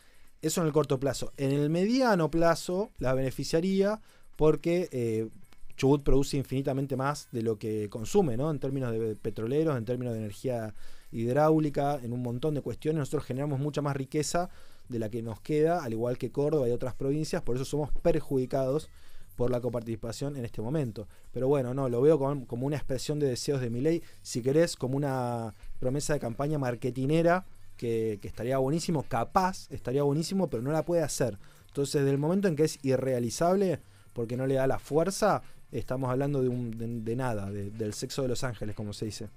Eso 0.42 0.62
en 0.62 0.68
el 0.68 0.74
corto 0.74 1.00
plazo. 1.00 1.32
En 1.38 1.52
el 1.52 1.70
mediano 1.70 2.32
plazo 2.32 2.90
la 2.98 3.14
beneficiaría 3.14 4.02
porque 4.36 4.90
eh, 4.92 5.30
Chubut 5.78 6.02
produce 6.02 6.38
infinitamente 6.38 6.96
más 6.96 7.28
de 7.32 7.44
lo 7.44 7.60
que 7.60 7.88
consume, 7.92 8.36
¿no? 8.36 8.50
En 8.50 8.58
términos 8.58 8.92
de 8.94 9.16
petroleros, 9.16 9.78
en 9.78 9.86
términos 9.86 10.16
de 10.16 10.22
energía 10.22 10.74
hidráulica, 11.12 12.00
en 12.02 12.12
un 12.12 12.24
montón 12.24 12.56
de 12.56 12.62
cuestiones. 12.62 12.98
Nosotros 12.98 13.26
generamos 13.26 13.60
mucha 13.60 13.84
más 13.84 13.96
riqueza 13.96 14.50
de 14.90 14.98
la 14.98 15.10
que 15.10 15.22
nos 15.22 15.40
queda, 15.40 15.84
al 15.84 15.94
igual 15.94 16.18
que 16.18 16.32
Córdoba 16.32 16.68
y 16.68 16.72
otras 16.72 16.96
provincias, 16.96 17.44
por 17.44 17.58
eso 17.58 17.66
somos 17.66 17.92
perjudicados 18.02 18.90
por 19.36 19.52
la 19.52 19.62
coparticipación 19.62 20.36
en 20.36 20.46
este 20.46 20.62
momento. 20.62 21.08
Pero 21.32 21.48
bueno, 21.48 21.74
no, 21.74 21.90
lo 21.90 22.02
veo 22.02 22.18
como, 22.18 22.66
una 22.66 22.78
expresión 22.78 23.20
de 23.20 23.28
deseos 23.28 23.62
de 23.62 23.70
mi 23.70 23.82
ley, 23.82 24.02
si 24.22 24.42
querés, 24.42 24.76
como 24.76 24.98
una 24.98 25.54
promesa 25.80 26.14
de 26.14 26.20
campaña 26.20 26.58
marketinera 26.58 27.46
que, 27.78 28.20
estaría 28.24 28.58
buenísimo, 28.58 29.04
capaz, 29.04 29.70
estaría 29.72 30.04
buenísimo, 30.04 30.48
pero 30.48 30.64
no 30.64 30.72
la 30.72 30.86
puede 30.86 31.02
hacer. 31.02 31.38
Entonces, 31.68 32.06
del 32.06 32.18
momento 32.18 32.48
en 32.48 32.56
que 32.56 32.64
es 32.64 32.80
irrealizable, 32.84 33.80
porque 34.14 34.38
no 34.38 34.48
le 34.48 34.56
da 34.56 34.68
la 34.68 34.80
fuerza, 34.80 35.42
estamos 35.72 36.10
hablando 36.10 36.42
de, 36.42 36.48
un, 36.48 37.04
de, 37.04 37.16
nada, 37.16 37.52
del 37.52 37.94
sexo 37.94 38.22
de 38.22 38.30
los 38.30 38.44
ángeles, 38.44 38.76
como 38.76 38.94
se 38.94 39.06
dice. 39.06 39.28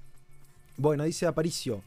Bueno, 0.77 1.03
dice 1.03 1.27
Aparicio, 1.27 1.83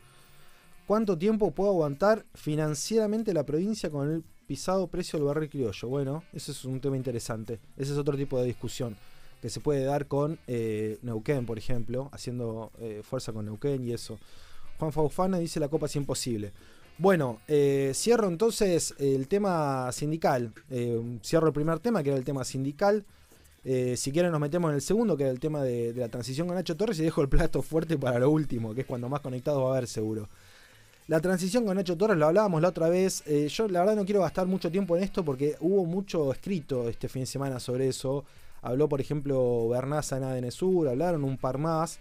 ¿cuánto 0.85 1.17
tiempo 1.17 1.51
puedo 1.51 1.69
aguantar 1.69 2.25
financieramente 2.33 3.33
la 3.33 3.45
provincia 3.45 3.89
con 3.89 4.11
el 4.11 4.23
pisado 4.51 4.88
precio 4.88 5.17
del 5.17 5.29
barril 5.29 5.50
criollo. 5.50 5.88
Bueno, 5.88 6.25
ese 6.34 6.51
es 6.51 6.65
un 6.65 6.81
tema 6.81 6.98
interesante. 6.98 7.62
Ese 7.77 7.93
es 7.93 7.98
otro 7.98 8.17
tipo 8.17 8.38
de 8.38 8.48
discusión 8.48 8.98
que 9.41 9.50
se 9.50 9.62
puede 9.62 9.86
dar 9.86 10.08
con 10.08 10.39
eh, 10.46 11.00
Neuquén, 11.03 11.46
por 11.46 11.58
ejemplo, 11.58 12.10
haciendo 12.12 12.70
eh, 12.77 13.00
fuerza 13.01 13.31
con 13.31 13.46
Neuquén 13.46 13.81
y 13.88 13.93
eso. 13.93 14.20
Juan 14.77 14.91
Faufana 14.91 15.38
dice 15.38 15.62
la 15.62 15.70
copa 15.70 15.86
es 15.86 15.96
imposible. 15.96 16.51
Bueno, 16.98 17.39
eh, 17.48 17.93
cierro 17.96 18.27
entonces 18.27 18.93
el 19.00 19.29
tema 19.29 19.89
sindical. 19.93 20.51
cierro 21.24 21.48
el 21.48 21.53
primer 21.53 21.79
tema, 21.79 22.03
que 22.03 22.10
era 22.10 22.17
el 22.17 22.25
tema 22.25 22.43
sindical. 22.43 23.05
si 23.63 24.12
quieren 24.12 24.34
nos 24.34 24.41
metemos 24.41 24.72
en 24.72 24.75
el 24.75 24.81
segundo, 24.81 25.15
que 25.15 25.24
era 25.24 25.31
el 25.31 25.39
tema 25.39 25.63
de, 25.63 25.93
de, 25.93 26.01
la 26.01 26.10
transición 26.10 26.46
con 26.46 26.58
Nacho 26.58 26.75
Torres, 26.75 27.00
y 27.00 27.03
dejo 27.03 27.22
el 27.22 27.29
plato 27.29 27.62
fuerte 27.62 27.98
para 27.98 28.20
lo 28.20 28.29
último, 28.29 28.75
que 28.75 28.81
es 28.81 28.88
cuando 28.88 29.08
más 29.08 29.22
conectados 29.22 29.63
va 29.63 29.70
a 29.70 29.77
haber 29.77 29.88
seguro. 29.88 30.27
La 31.08 31.20
transición 31.20 31.65
con 31.65 31.75
Nacho 31.75 31.98
Torres, 31.98 32.17
lo 32.17 32.27
hablábamos 32.27 32.62
la 32.62 32.70
otra 32.70 32.88
vez. 32.88 33.24
Eh, 33.25 33.48
yo 33.50 33.67
la 33.67 33.81
verdad 33.81 33.96
no 33.96 34.05
quiero 34.05 34.22
gastar 34.22 34.48
mucho 34.48 34.72
tiempo 34.72 34.96
en 34.96 35.03
esto 35.03 35.25
porque 35.25 35.55
hubo 35.60 35.86
mucho 35.86 36.31
escrito 36.31 36.88
este 36.88 37.10
fin 37.10 37.24
de 37.24 37.25
semana 37.25 37.60
sobre 37.60 37.88
eso. 37.88 38.24
Habló, 38.62 38.88
por 38.88 39.01
ejemplo, 39.01 39.67
Bernaza 39.70 40.17
en 40.17 40.24
ADN 40.24 40.50
hablaron 40.89 41.24
un 41.24 41.38
par 41.38 41.58
más. 41.58 42.00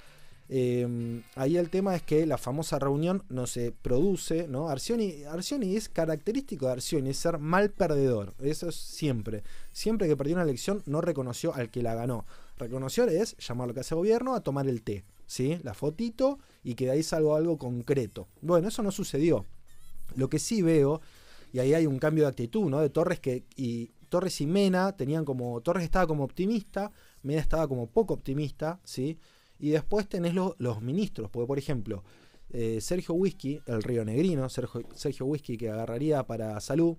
Em, 0.53 1.23
ahí 1.37 1.57
el 1.57 1.71
tema 1.71 1.95
es 1.95 2.03
que 2.03 2.27
la 2.27 2.37
famosa 2.37 2.79
reunión 2.79 3.23
no 3.29 3.47
se 3.47 3.73
produce, 3.73 4.49
¿no? 4.49 4.69
Arcioni, 4.69 5.23
Arcioni 5.23 5.77
es 5.77 5.89
característico 5.89 6.67
de 6.67 6.73
Arcioni, 6.73 7.11
es 7.11 7.19
ser 7.19 7.39
mal 7.39 7.71
perdedor. 7.71 8.35
Eso 8.41 8.69
es 8.69 8.75
siempre. 8.75 9.43
Siempre 9.73 10.09
que 10.09 10.17
perdió 10.17 10.35
una 10.35 10.43
elección 10.43 10.83
no 10.87 11.01
reconoció 11.01 11.55
al 11.55 11.71
que 11.71 11.83
la 11.83 11.95
ganó. 11.95 12.27
Reconoció 12.59 13.05
es 13.05 13.37
llamar 13.39 13.65
a 13.65 13.69
lo 13.69 13.75
que 13.75 13.81
hace 13.81 13.95
gobierno 13.95 14.35
a 14.35 14.41
tomar 14.41 14.69
el 14.69 14.83
té. 14.83 15.05
¿Sí? 15.31 15.61
La 15.63 15.75
fotito 15.75 16.41
y 16.65 16.75
que 16.75 16.87
de 16.87 16.91
ahí 16.91 17.03
algo 17.13 17.57
concreto. 17.57 18.27
Bueno, 18.43 18.67
eso 18.67 18.83
no 18.83 18.91
sucedió. 18.91 19.47
Lo 20.17 20.29
que 20.29 20.41
sí 20.41 20.61
veo, 20.61 21.01
y 21.53 21.61
ahí 21.61 21.73
hay 21.73 21.87
un 21.87 22.01
cambio 22.01 22.25
de 22.25 22.31
actitud, 22.31 22.69
¿no? 22.69 22.81
De 22.81 22.91
Torres 22.91 23.21
que 23.21 23.45
y 23.55 23.93
Torres 24.09 24.41
y 24.41 24.49
Mena 24.49 24.97
tenían 24.97 25.25
como 25.25 25.61
Torres 25.61 25.85
estaba 25.85 26.09
como 26.09 26.25
optimista, 26.25 26.91
Mena 27.23 27.41
estaba 27.41 27.69
como 27.69 27.87
poco 27.87 28.15
optimista, 28.15 28.81
¿sí? 28.83 29.21
Y 29.61 29.71
después 29.71 30.09
tenés 30.09 30.35
los 30.35 30.83
ministros, 30.83 31.31
porque 31.31 31.47
por 31.47 31.59
ejemplo, 31.59 32.03
eh, 32.49 32.81
Sergio 32.81 33.15
Whisky, 33.15 33.61
el 33.67 33.85
río 33.85 34.05
negrino, 34.05 34.49
Sergio, 34.49 34.83
Sergio 34.97 35.27
Whisky 35.27 35.57
que 35.57 35.71
agarraría 35.71 36.27
para 36.27 36.59
salud, 36.61 36.97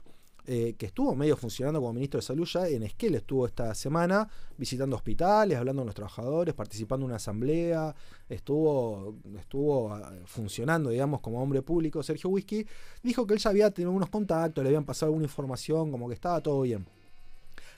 eh, 0.47 0.73
que 0.77 0.87
estuvo 0.87 1.15
medio 1.15 1.37
funcionando 1.37 1.79
como 1.79 1.93
ministro 1.93 2.19
de 2.19 2.25
salud 2.25 2.45
ya 2.45 2.67
en 2.67 2.83
Esquel, 2.83 3.15
estuvo 3.15 3.45
esta 3.45 3.75
semana 3.75 4.27
visitando 4.57 4.95
hospitales, 4.95 5.57
hablando 5.57 5.81
con 5.81 5.87
los 5.87 5.95
trabajadores, 5.95 6.53
participando 6.53 7.05
en 7.05 7.11
una 7.11 7.17
asamblea, 7.17 7.95
estuvo, 8.27 9.15
estuvo 9.37 9.93
ah, 9.93 10.13
funcionando, 10.25 10.89
digamos, 10.89 11.21
como 11.21 11.41
hombre 11.41 11.61
público. 11.61 12.01
Sergio 12.01 12.29
Whisky 12.31 12.65
dijo 13.03 13.27
que 13.27 13.35
él 13.35 13.39
ya 13.39 13.51
había 13.51 13.69
tenido 13.71 13.91
unos 13.91 14.09
contactos, 14.09 14.63
le 14.63 14.69
habían 14.69 14.85
pasado 14.85 15.11
alguna 15.11 15.25
información, 15.25 15.91
como 15.91 16.07
que 16.07 16.15
estaba 16.15 16.41
todo 16.41 16.61
bien. 16.61 16.85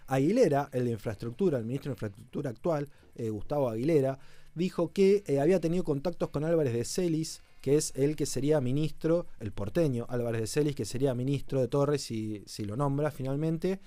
Aguilera, 0.08 0.70
el 0.72 0.86
de 0.86 0.92
infraestructura, 0.92 1.58
el 1.58 1.66
ministro 1.66 1.90
de 1.90 1.96
infraestructura 1.96 2.50
actual, 2.50 2.90
eh, 3.16 3.30
Gustavo 3.30 3.70
Aguilera, 3.70 4.20
dijo 4.56 4.92
que 4.92 5.24
eh, 5.28 5.40
había 5.40 5.60
tenido 5.60 5.84
contactos 5.84 6.30
con 6.30 6.44
Álvarez 6.44 6.74
de 6.74 6.86
Celis, 6.86 7.42
que 7.64 7.78
es 7.78 7.94
el 7.96 8.18
que 8.18 8.26
sería 8.26 8.60
ministro, 8.60 9.26
el 9.40 9.54
porteño 9.54 10.06
Álvarez 10.10 10.42
de 10.42 10.48
Celis, 10.48 10.76
que 10.76 10.84
sería 10.84 11.16
ministro 11.16 11.62
de 11.62 11.70
Torres 11.70 12.02
si, 12.02 12.44
si 12.46 12.66
lo 12.66 12.76
nombra 12.76 13.10
finalmente. 13.10 13.80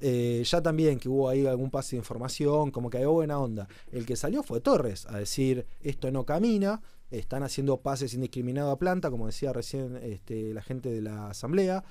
Eh, 0.00 0.42
ya 0.46 0.62
también 0.62 0.98
que 0.98 1.10
hubo 1.10 1.28
ahí 1.28 1.46
algún 1.46 1.70
pase 1.70 1.94
de 1.94 1.98
información, 1.98 2.70
como 2.70 2.88
que 2.88 2.96
había 2.96 3.08
buena 3.08 3.38
onda. 3.38 3.68
El 3.90 4.06
que 4.06 4.16
salió 4.16 4.42
fue 4.42 4.62
Torres 4.62 5.04
a 5.10 5.18
decir 5.18 5.66
esto 5.82 6.10
no 6.10 6.24
camina, 6.24 6.80
están 7.10 7.42
haciendo 7.42 7.82
pases 7.82 8.14
indiscriminados 8.14 8.72
a 8.72 8.78
planta, 8.78 9.10
como 9.10 9.26
decía 9.26 9.52
recién 9.52 9.98
este, 10.02 10.54
la 10.54 10.62
gente 10.62 10.90
de 10.90 11.02
la 11.02 11.28
asamblea. 11.28 11.84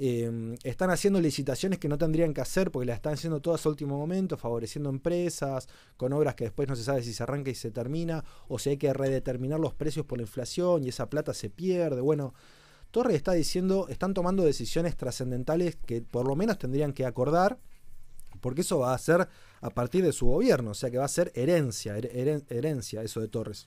Em, 0.00 0.54
están 0.62 0.90
haciendo 0.90 1.20
licitaciones 1.20 1.80
que 1.80 1.88
no 1.88 1.98
tendrían 1.98 2.32
que 2.32 2.40
hacer 2.40 2.70
porque 2.70 2.86
las 2.86 2.96
están 2.96 3.14
haciendo 3.14 3.40
todas 3.40 3.66
a 3.66 3.68
último 3.68 3.98
momento, 3.98 4.36
favoreciendo 4.36 4.90
empresas, 4.90 5.68
con 5.96 6.12
obras 6.12 6.36
que 6.36 6.44
después 6.44 6.68
no 6.68 6.76
se 6.76 6.84
sabe 6.84 7.02
si 7.02 7.12
se 7.12 7.24
arranca 7.24 7.50
y 7.50 7.56
se 7.56 7.72
termina, 7.72 8.24
o 8.46 8.60
si 8.60 8.70
hay 8.70 8.76
que 8.76 8.92
redeterminar 8.92 9.58
los 9.58 9.74
precios 9.74 10.06
por 10.06 10.18
la 10.18 10.22
inflación 10.22 10.84
y 10.84 10.90
esa 10.90 11.10
plata 11.10 11.34
se 11.34 11.50
pierde. 11.50 12.00
Bueno, 12.00 12.32
Torres 12.92 13.16
está 13.16 13.32
diciendo, 13.32 13.88
están 13.88 14.14
tomando 14.14 14.44
decisiones 14.44 14.96
trascendentales 14.96 15.74
que 15.74 16.00
por 16.00 16.28
lo 16.28 16.36
menos 16.36 16.58
tendrían 16.58 16.92
que 16.92 17.04
acordar, 17.04 17.58
porque 18.40 18.60
eso 18.60 18.78
va 18.78 18.94
a 18.94 18.98
ser 18.98 19.26
a 19.60 19.70
partir 19.70 20.04
de 20.04 20.12
su 20.12 20.26
gobierno, 20.26 20.70
o 20.70 20.74
sea 20.74 20.92
que 20.92 20.98
va 20.98 21.06
a 21.06 21.08
ser 21.08 21.32
herencia, 21.34 21.98
herencia 21.98 23.02
eso 23.02 23.20
de 23.20 23.26
Torres. 23.26 23.66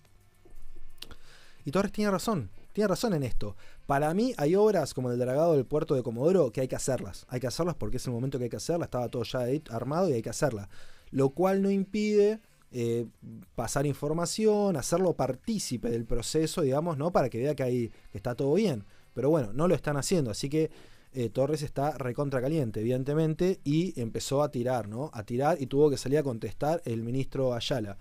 Y 1.65 1.71
Torres 1.71 1.91
tiene 1.91 2.09
razón, 2.09 2.49
tiene 2.73 2.87
razón 2.87 3.13
en 3.13 3.23
esto. 3.23 3.55
Para 3.85 4.13
mí 4.13 4.33
hay 4.37 4.55
obras 4.55 4.93
como 4.93 5.11
el 5.11 5.19
dragado 5.19 5.53
del 5.53 5.65
puerto 5.65 5.95
de 5.95 6.03
Comodoro 6.03 6.51
que 6.51 6.61
hay 6.61 6.67
que 6.67 6.75
hacerlas. 6.75 7.25
Hay 7.29 7.39
que 7.39 7.47
hacerlas 7.47 7.75
porque 7.75 7.97
es 7.97 8.05
el 8.07 8.13
momento 8.13 8.37
que 8.37 8.45
hay 8.45 8.49
que 8.49 8.57
hacerlas. 8.57 8.87
Estaba 8.87 9.09
todo 9.09 9.23
ya 9.23 9.45
armado 9.69 10.09
y 10.09 10.13
hay 10.13 10.21
que 10.21 10.29
hacerla. 10.29 10.69
Lo 11.11 11.29
cual 11.31 11.61
no 11.61 11.69
impide 11.69 12.39
eh, 12.71 13.05
pasar 13.53 13.85
información, 13.85 14.77
hacerlo 14.77 15.13
partícipe 15.13 15.89
del 15.89 16.05
proceso, 16.05 16.61
digamos, 16.61 16.97
¿no? 16.97 17.11
Para 17.11 17.29
que 17.29 17.39
vea 17.39 17.53
que, 17.53 17.63
ahí, 17.63 17.91
está 18.13 18.35
todo 18.35 18.53
bien. 18.53 18.85
Pero 19.13 19.29
bueno, 19.29 19.51
no 19.53 19.67
lo 19.67 19.75
están 19.75 19.97
haciendo. 19.97 20.31
Así 20.31 20.49
que 20.49 20.71
eh, 21.13 21.29
Torres 21.29 21.61
está 21.63 21.97
recontra 21.97 22.41
caliente, 22.41 22.79
evidentemente, 22.79 23.59
y 23.65 23.99
empezó 23.99 24.41
a 24.41 24.51
tirar, 24.51 24.87
¿no? 24.87 25.11
A 25.13 25.23
tirar 25.23 25.61
y 25.61 25.67
tuvo 25.67 25.89
que 25.89 25.97
salir 25.97 26.19
a 26.19 26.23
contestar 26.23 26.81
el 26.85 27.03
ministro 27.03 27.53
Ayala. 27.53 27.97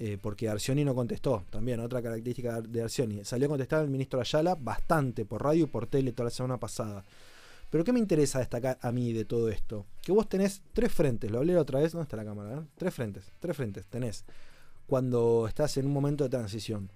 Eh, 0.00 0.16
porque 0.20 0.48
Arcioni 0.48 0.84
no 0.84 0.94
contestó, 0.94 1.44
también 1.50 1.80
otra 1.80 2.00
característica 2.00 2.60
de 2.60 2.82
Arcioni. 2.82 3.24
Salió 3.24 3.46
a 3.46 3.50
contestar 3.50 3.82
el 3.82 3.90
ministro 3.90 4.20
Ayala 4.20 4.54
bastante 4.54 5.24
por 5.24 5.42
radio 5.42 5.64
y 5.64 5.66
por 5.66 5.88
tele 5.88 6.12
toda 6.12 6.24
la 6.26 6.30
semana 6.30 6.58
pasada. 6.58 7.04
Pero 7.68 7.84
¿qué 7.84 7.92
me 7.92 7.98
interesa 7.98 8.38
destacar 8.38 8.78
a 8.80 8.92
mí 8.92 9.12
de 9.12 9.24
todo 9.24 9.48
esto? 9.48 9.86
Que 10.02 10.12
vos 10.12 10.28
tenés 10.28 10.62
tres 10.72 10.92
frentes, 10.92 11.30
lo 11.30 11.38
hablé 11.38 11.56
otra 11.56 11.80
vez, 11.80 11.92
¿dónde 11.92 12.04
está 12.04 12.16
la 12.16 12.24
cámara? 12.24 12.64
Tres 12.76 12.94
frentes, 12.94 13.24
tres 13.40 13.56
frentes 13.56 13.84
tenés 13.86 14.24
cuando 14.88 15.46
estás 15.46 15.76
en 15.76 15.86
un 15.86 15.92
momento 15.92 16.24
de 16.24 16.30
transición. 16.30 16.90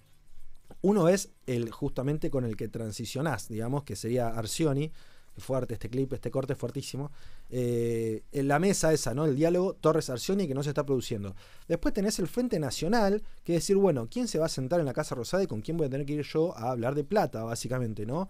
Uno 0.80 1.08
es 1.08 1.28
el 1.46 1.70
justamente 1.70 2.30
con 2.30 2.44
el 2.44 2.56
que 2.56 2.68
transicionás, 2.68 3.48
digamos, 3.48 3.84
que 3.84 3.96
sería 3.96 4.28
Arcioni, 4.28 4.90
fuerte 5.36 5.74
este 5.74 5.88
clip, 5.88 6.12
este 6.12 6.30
corte 6.30 6.54
fuertísimo. 6.54 7.10
Eh, 7.50 8.22
en 8.32 8.48
la 8.48 8.58
mesa 8.58 8.92
esa, 8.92 9.14
¿no? 9.14 9.24
El 9.24 9.36
diálogo 9.36 9.74
Torres-Arcioni 9.74 10.46
que 10.46 10.54
no 10.54 10.62
se 10.62 10.70
está 10.70 10.84
produciendo. 10.84 11.34
Después 11.68 11.94
tenés 11.94 12.18
el 12.18 12.28
Frente 12.28 12.58
Nacional, 12.58 13.22
que 13.44 13.54
decir, 13.54 13.76
bueno, 13.76 14.08
¿quién 14.10 14.28
se 14.28 14.38
va 14.38 14.46
a 14.46 14.50
sentar 14.50 14.80
en 14.80 14.86
la 14.86 14.92
Casa 14.92 15.14
Rosada 15.14 15.42
y 15.42 15.46
con 15.46 15.60
quién 15.60 15.76
voy 15.76 15.86
a 15.86 15.90
tener 15.90 16.06
que 16.06 16.14
ir 16.14 16.22
yo 16.22 16.56
a 16.56 16.70
hablar 16.70 16.94
de 16.94 17.04
plata, 17.04 17.44
básicamente, 17.44 18.06
¿no? 18.06 18.28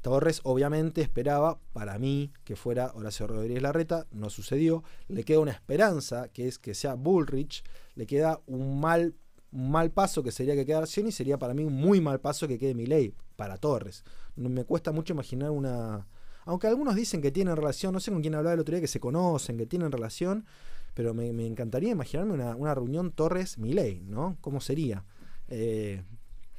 Torres 0.00 0.40
obviamente 0.44 1.00
esperaba, 1.00 1.58
para 1.72 1.98
mí, 1.98 2.32
que 2.44 2.56
fuera 2.56 2.92
Horacio 2.94 3.26
Rodríguez 3.26 3.62
Larreta, 3.62 4.06
no 4.12 4.30
sucedió. 4.30 4.84
Le 5.08 5.24
queda 5.24 5.40
una 5.40 5.52
esperanza, 5.52 6.28
que 6.28 6.46
es 6.46 6.58
que 6.58 6.74
sea 6.74 6.94
Bullrich. 6.94 7.64
Le 7.96 8.06
queda 8.06 8.40
un 8.46 8.80
mal, 8.80 9.16
mal 9.50 9.90
paso 9.90 10.22
que 10.22 10.30
sería 10.30 10.54
que 10.54 10.64
quede 10.64 10.76
Arcioni, 10.76 11.10
sería 11.10 11.38
para 11.38 11.54
mí 11.54 11.64
un 11.64 11.72
muy 11.72 12.00
mal 12.00 12.20
paso 12.20 12.46
que 12.46 12.58
quede 12.58 12.74
Milei 12.74 13.12
para 13.34 13.56
Torres. 13.56 14.04
Me 14.36 14.64
cuesta 14.64 14.92
mucho 14.92 15.14
imaginar 15.14 15.50
una, 15.50 16.06
aunque 16.48 16.66
algunos 16.66 16.94
dicen 16.94 17.20
que 17.20 17.30
tienen 17.30 17.54
relación, 17.56 17.92
no 17.92 18.00
sé 18.00 18.10
con 18.10 18.22
quién 18.22 18.34
hablaba 18.34 18.54
el 18.54 18.60
otro 18.60 18.72
día, 18.72 18.80
que 18.80 18.88
se 18.88 19.00
conocen, 19.00 19.58
que 19.58 19.66
tienen 19.66 19.92
relación, 19.92 20.46
pero 20.94 21.12
me, 21.12 21.28
encantaría 21.46 21.90
imaginarme 21.90 22.32
una, 22.32 22.74
reunión 22.74 23.12
Torres-Miley, 23.12 24.04
¿no? 24.06 24.38
¿Cómo 24.40 24.62
sería? 24.62 25.04
Eh, 25.48 26.02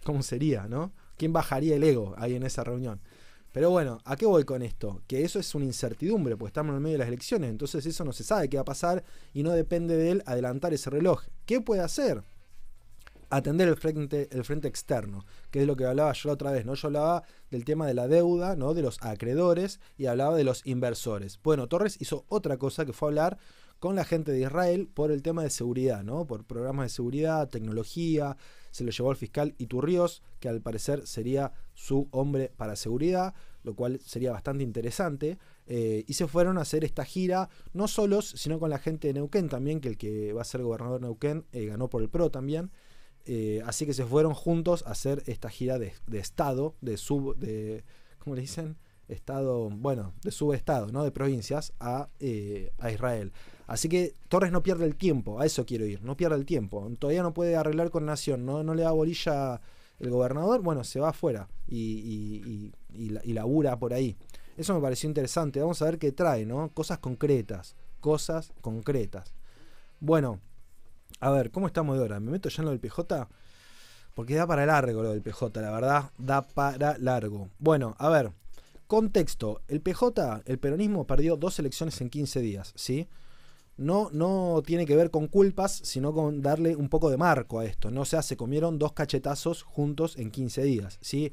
¿Cómo 0.03 0.21
sería, 0.21 0.67
no? 0.67 0.91
¿Quién 1.17 1.33
bajaría 1.33 1.75
el 1.75 1.83
ego 1.83 2.13
ahí 2.19 2.35
en 2.35 2.43
esa 2.43 2.63
reunión? 2.63 3.01
Pero 3.51 3.71
bueno, 3.71 3.99
¿a 4.05 4.15
qué 4.15 4.27
voy 4.27 4.43
con 4.43 4.61
esto? 4.61 5.01
Que 5.07 5.23
eso 5.23 5.39
es 5.39 5.55
una 5.55 5.65
incertidumbre, 5.65 6.37
porque 6.37 6.49
estamos 6.49 6.69
en 6.69 6.75
el 6.75 6.81
medio 6.81 6.93
de 6.93 6.99
las 6.99 7.07
elecciones, 7.07 7.49
entonces 7.49 7.83
eso 7.83 8.05
no 8.05 8.13
se 8.13 8.23
sabe 8.23 8.47
qué 8.47 8.57
va 8.57 8.61
a 8.61 8.65
pasar 8.65 9.03
y 9.33 9.41
no 9.41 9.49
depende 9.53 9.97
de 9.97 10.11
él 10.11 10.23
adelantar 10.27 10.71
ese 10.71 10.91
reloj. 10.91 11.23
¿Qué 11.47 11.61
puede 11.61 11.81
hacer? 11.81 12.21
Atender 13.29 13.67
el 13.67 13.75
frente, 13.75 14.27
el 14.31 14.43
frente 14.43 14.67
externo, 14.67 15.25
que 15.51 15.61
es 15.61 15.67
lo 15.67 15.75
que 15.75 15.85
hablaba 15.85 16.13
yo 16.13 16.29
la 16.29 16.33
otra 16.33 16.51
vez, 16.51 16.65
¿no? 16.65 16.73
Yo 16.73 16.87
hablaba 16.87 17.23
del 17.51 17.65
tema 17.65 17.87
de 17.87 17.93
la 17.93 18.07
deuda, 18.07 18.55
¿no? 18.55 18.73
De 18.73 18.81
los 18.81 18.97
acreedores 19.01 19.79
y 19.97 20.07
hablaba 20.07 20.35
de 20.35 20.43
los 20.43 20.65
inversores. 20.65 21.39
Bueno, 21.43 21.67
Torres 21.67 21.97
hizo 21.99 22.25
otra 22.27 22.57
cosa 22.57 22.85
que 22.85 22.93
fue 22.93 23.09
hablar 23.09 23.37
con 23.79 23.95
la 23.95 24.03
gente 24.03 24.31
de 24.31 24.41
Israel 24.41 24.89
por 24.93 25.11
el 25.11 25.21
tema 25.21 25.43
de 25.43 25.49
seguridad, 25.49 26.03
¿no? 26.03 26.27
Por 26.27 26.43
programas 26.43 26.85
de 26.85 26.89
seguridad, 26.89 27.47
tecnología, 27.49 28.35
se 28.71 28.83
lo 28.83 28.91
llevó 28.91 29.09
al 29.11 29.15
fiscal 29.15 29.55
Iturrios, 29.57 30.21
que 30.39 30.49
al 30.49 30.61
parecer 30.61 31.07
sería 31.07 31.53
su 31.73 32.07
hombre 32.11 32.51
para 32.55 32.75
seguridad, 32.75 33.33
lo 33.63 33.75
cual 33.75 33.99
sería 34.05 34.31
bastante 34.31 34.63
interesante. 34.63 35.37
Eh, 35.65 36.03
y 36.07 36.13
se 36.13 36.27
fueron 36.27 36.57
a 36.57 36.61
hacer 36.61 36.83
esta 36.83 37.05
gira, 37.05 37.49
no 37.73 37.87
solos, 37.87 38.33
sino 38.37 38.59
con 38.59 38.69
la 38.69 38.79
gente 38.79 39.07
de 39.07 39.13
Neuquén 39.13 39.49
también, 39.49 39.79
que 39.79 39.87
el 39.87 39.97
que 39.97 40.33
va 40.33 40.41
a 40.41 40.45
ser 40.45 40.61
gobernador 40.61 40.99
de 40.99 41.07
Neuquén 41.07 41.45
eh, 41.51 41.65
ganó 41.65 41.89
por 41.89 42.01
el 42.01 42.09
PRO 42.09 42.31
también. 42.31 42.71
Eh, 43.25 43.61
así 43.65 43.85
que 43.85 43.93
se 43.93 44.05
fueron 44.05 44.33
juntos 44.33 44.83
a 44.87 44.91
hacer 44.91 45.23
esta 45.27 45.49
gira 45.49 45.77
de, 45.77 45.93
Estado, 46.11 46.75
de 46.81 46.97
sub, 46.97 47.37
de, 47.37 47.83
¿cómo 48.19 48.35
le 48.35 48.41
dicen? 48.41 48.77
Estado, 49.07 49.69
bueno, 49.69 50.13
de 50.23 50.31
subestado, 50.31 50.87
¿no? 50.91 51.03
De 51.03 51.11
provincias 51.11 51.73
a, 51.79 52.09
eh, 52.19 52.71
a 52.77 52.91
Israel. 52.91 53.31
Así 53.67 53.87
que 53.87 54.15
Torres 54.29 54.51
no 54.51 54.63
pierde 54.63 54.85
el 54.85 54.95
tiempo, 54.95 55.39
a 55.39 55.45
eso 55.45 55.65
quiero 55.65 55.85
ir, 55.85 56.01
no 56.03 56.17
pierde 56.17 56.35
el 56.35 56.45
tiempo. 56.45 56.89
Todavía 56.97 57.21
no 57.21 57.33
puede 57.33 57.55
arreglar 57.55 57.91
con 57.91 58.05
Nación, 58.05 58.45
no, 58.45 58.63
no 58.63 58.73
le 58.73 58.83
da 58.83 58.91
bolilla 58.91 59.61
el 59.99 60.09
gobernador, 60.09 60.61
bueno, 60.61 60.83
se 60.83 60.99
va 60.99 61.09
afuera 61.09 61.49
y, 61.67 62.71
y, 62.93 63.33
labura 63.33 63.77
por 63.77 63.93
ahí. 63.93 64.17
Eso 64.57 64.73
me 64.73 64.81
pareció 64.81 65.07
interesante. 65.07 65.59
Vamos 65.59 65.81
a 65.81 65.85
ver 65.85 65.99
qué 65.99 66.11
trae, 66.11 66.45
¿no? 66.45 66.69
Cosas 66.73 66.97
concretas, 66.99 67.75
cosas 67.99 68.53
concretas. 68.61 69.33
Bueno, 69.99 70.39
a 71.19 71.31
ver, 71.31 71.51
¿cómo 71.51 71.67
estamos 71.67 71.97
de 71.97 72.03
hora? 72.03 72.19
¿Me 72.19 72.31
meto 72.31 72.49
ya 72.49 72.61
en 72.61 72.65
lo 72.65 72.71
del 72.71 72.79
PJ? 72.79 73.27
Porque 74.13 74.35
da 74.35 74.47
para 74.47 74.65
largo 74.65 75.03
lo 75.03 75.11
del 75.11 75.21
PJ, 75.21 75.61
la 75.61 75.71
verdad, 75.71 76.11
da 76.17 76.41
para 76.41 76.97
largo. 76.97 77.49
Bueno, 77.59 77.95
a 77.99 78.09
ver, 78.09 78.31
contexto. 78.87 79.61
El 79.67 79.81
PJ, 79.81 80.41
el 80.45 80.59
peronismo, 80.59 81.05
perdió 81.05 81.37
dos 81.37 81.59
elecciones 81.59 81.99
en 82.01 82.09
15 82.09 82.41
días, 82.41 82.73
¿sí? 82.75 83.07
No, 83.77 84.09
no 84.11 84.61
tiene 84.65 84.85
que 84.85 84.95
ver 84.95 85.09
con 85.09 85.27
culpas, 85.27 85.71
sino 85.71 86.13
con 86.13 86.41
darle 86.41 86.75
un 86.75 86.89
poco 86.89 87.09
de 87.09 87.15
marco 87.15 87.59
a 87.59 87.65
esto. 87.65 87.91
¿no? 87.91 88.01
O 88.01 88.05
sea, 88.05 88.21
se 88.21 88.35
comieron 88.35 88.77
dos 88.77 88.91
cachetazos 88.91 89.63
juntos 89.63 90.17
en 90.17 90.31
15 90.31 90.63
días, 90.63 90.97
¿sí? 91.01 91.31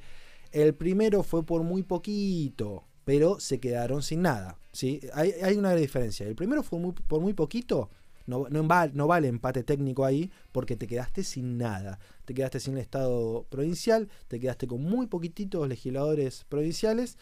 El 0.53 0.75
primero 0.75 1.25
fue 1.25 1.45
por 1.45 1.65
muy 1.65 1.83
poquito, 1.83 2.85
pero 3.05 3.41
se 3.41 3.59
quedaron 3.59 4.03
sin 4.03 4.23
nada, 4.23 4.59
¿sí? 4.71 5.01
Hay, 5.13 5.33
hay 5.43 5.57
una 5.57 5.75
diferencia. 5.75 6.27
El 6.27 6.37
primero 6.37 6.63
fue 6.63 6.79
por 7.09 7.21
muy 7.21 7.33
poquito, 7.33 7.91
no, 8.27 8.47
no, 8.51 8.63
no, 8.93 9.07
vale 9.07 9.29
empate 9.29 9.63
técnico 9.63 10.05
ahí 10.05 10.31
porque 10.53 10.77
te 10.77 10.87
quedaste 10.87 11.25
sin 11.25 11.59
nada. 11.59 11.99
Te 12.25 12.35
quedaste 12.35 12.61
sin 12.61 12.75
el 12.75 12.81
Estado 12.81 13.47
provincial, 13.49 14.09
te 14.29 14.41
quedaste 14.41 14.67
con 14.67 14.83
muy 14.83 15.07
poquititos 15.07 15.69
legisladores 15.69 16.45
provinciales 16.49 17.19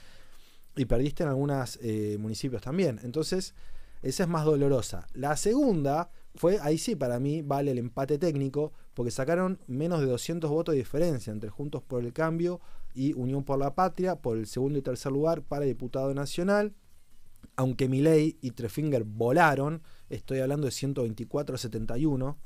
y 0.76 0.86
perdiste 0.86 1.22
en 1.22 1.28
algunos 1.28 1.78
eh, 1.82 2.16
municipios 2.18 2.62
también. 2.62 3.00
Entonces, 3.02 3.54
esa 4.02 4.24
es 4.24 4.28
más 4.28 4.44
dolorosa. 4.44 5.06
La 5.14 5.36
segunda 5.36 6.10
fue, 6.34 6.58
ahí 6.60 6.78
sí 6.78 6.96
para 6.96 7.20
mí 7.20 7.42
vale 7.42 7.70
el 7.70 7.78
empate 7.78 8.18
técnico, 8.18 8.72
porque 8.94 9.10
sacaron 9.10 9.58
menos 9.66 10.00
de 10.00 10.06
200 10.06 10.50
votos 10.50 10.74
de 10.74 10.78
diferencia 10.78 11.32
entre 11.32 11.50
Juntos 11.50 11.82
por 11.82 12.04
el 12.04 12.12
Cambio 12.12 12.60
y 12.94 13.12
Unión 13.12 13.44
por 13.44 13.58
la 13.58 13.74
Patria 13.74 14.16
por 14.16 14.36
el 14.36 14.46
segundo 14.46 14.78
y 14.78 14.82
tercer 14.82 15.12
lugar 15.12 15.42
para 15.42 15.64
diputado 15.64 16.12
nacional. 16.14 16.74
Aunque 17.56 17.88
Milei 17.88 18.36
y 18.40 18.50
Trefinger 18.50 19.04
volaron, 19.04 19.82
estoy 20.14 20.40
hablando 20.40 20.66
de 20.66 20.70
124 20.70 21.54
a 21.54 21.58
71. 21.58 22.38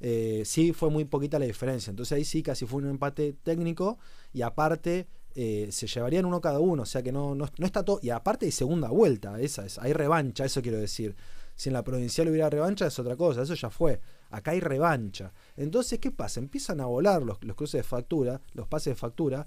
Eh, 0.00 0.42
sí 0.44 0.72
fue 0.72 0.90
muy 0.90 1.04
poquita 1.04 1.38
la 1.38 1.46
diferencia. 1.46 1.90
Entonces 1.90 2.16
ahí 2.16 2.24
sí 2.24 2.42
casi 2.42 2.66
fue 2.66 2.82
un 2.82 2.90
empate 2.90 3.34
técnico 3.42 3.98
y 4.32 4.42
aparte 4.42 5.06
eh, 5.34 5.68
se 5.72 5.86
llevarían 5.86 6.24
uno 6.24 6.40
cada 6.40 6.60
uno. 6.60 6.82
O 6.82 6.86
sea 6.86 7.02
que 7.02 7.12
no, 7.12 7.34
no, 7.34 7.46
está 7.58 7.84
todo. 7.84 8.00
Y 8.02 8.10
aparte 8.10 8.46
hay 8.46 8.52
segunda 8.52 8.88
vuelta, 8.88 9.40
esa 9.40 9.64
es. 9.64 9.78
Hay 9.78 9.92
revancha, 9.92 10.44
eso 10.44 10.62
quiero 10.62 10.78
decir. 10.78 11.16
Si 11.56 11.68
en 11.68 11.74
la 11.74 11.84
provincial 11.84 12.28
hubiera 12.28 12.50
revancha 12.50 12.86
es 12.86 12.98
otra 12.98 13.16
cosa, 13.16 13.42
eso 13.42 13.54
ya 13.54 13.70
fue. 13.70 14.00
Acá 14.30 14.50
hay 14.50 14.60
revancha. 14.60 15.32
Entonces, 15.56 16.00
¿qué 16.00 16.10
pasa? 16.10 16.40
Empiezan 16.40 16.80
a 16.80 16.86
volar 16.86 17.22
los, 17.22 17.42
los 17.44 17.54
cruces 17.54 17.78
de 17.78 17.84
factura, 17.84 18.40
los 18.54 18.66
pases 18.66 18.92
de 18.92 18.96
factura. 18.96 19.46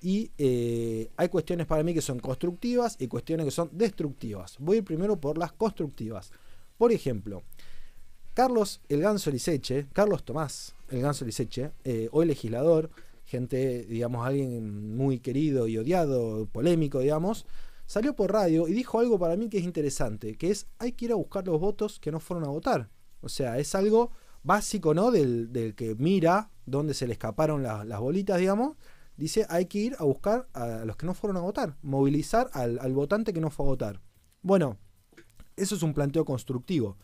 Y 0.00 0.32
eh, 0.36 1.10
hay 1.16 1.28
cuestiones 1.28 1.66
para 1.66 1.82
mí 1.82 1.94
que 1.94 2.02
son 2.02 2.18
constructivas 2.18 2.96
y 2.98 3.06
cuestiones 3.06 3.46
que 3.46 3.50
son 3.50 3.70
destructivas. 3.72 4.56
Voy 4.58 4.82
primero 4.82 5.18
por 5.18 5.38
las 5.38 5.52
constructivas. 5.52 6.30
Por 6.76 6.92
ejemplo, 6.92 7.42
Carlos 8.34 8.80
El 8.88 9.00
Ganso 9.00 9.30
Liceche, 9.30 9.86
Carlos 9.92 10.24
Tomás 10.24 10.74
El 10.88 11.02
Ganso 11.02 11.24
Liceche, 11.24 11.70
eh, 11.84 12.08
hoy 12.10 12.26
legislador, 12.26 12.90
gente, 13.24 13.84
digamos, 13.84 14.26
alguien 14.26 14.96
muy 14.96 15.20
querido 15.20 15.68
y 15.68 15.78
odiado, 15.78 16.46
polémico, 16.46 17.00
digamos, 17.00 17.46
salió 17.86 18.16
por 18.16 18.32
radio 18.32 18.66
y 18.66 18.72
dijo 18.72 18.98
algo 18.98 19.18
para 19.18 19.36
mí 19.36 19.48
que 19.48 19.58
es 19.58 19.64
interesante, 19.64 20.36
que 20.36 20.50
es 20.50 20.66
hay 20.78 20.92
que 20.92 21.06
ir 21.06 21.12
a 21.12 21.16
buscar 21.16 21.46
los 21.46 21.60
votos 21.60 22.00
que 22.00 22.10
no 22.10 22.20
fueron 22.20 22.44
a 22.44 22.48
votar. 22.48 22.90
O 23.20 23.28
sea, 23.28 23.58
es 23.58 23.74
algo 23.74 24.10
básico, 24.42 24.94
¿no? 24.94 25.10
Del, 25.10 25.74
que 25.76 25.94
mira 25.94 26.50
dónde 26.66 26.92
se 26.94 27.06
le 27.06 27.14
escaparon 27.14 27.62
las 27.62 28.00
bolitas, 28.00 28.38
digamos. 28.38 28.76
Dice, 29.16 29.46
hay 29.48 29.66
que 29.66 29.78
ir 29.78 29.96
a 29.98 30.04
buscar 30.04 30.48
a 30.54 30.84
los 30.84 30.96
que 30.96 31.06
no 31.06 31.14
fueron 31.14 31.36
a 31.36 31.40
votar, 31.40 31.76
movilizar 31.82 32.50
al, 32.52 32.80
al 32.80 32.92
votante 32.92 33.32
que 33.32 33.40
no 33.40 33.50
fue 33.50 33.64
a 33.64 33.68
votar. 33.68 34.00
Bueno, 34.42 34.76
eso 35.56 35.74
es 35.74 35.82
un 35.82 35.94
planteo 35.94 36.24
constructivo. 36.24 36.96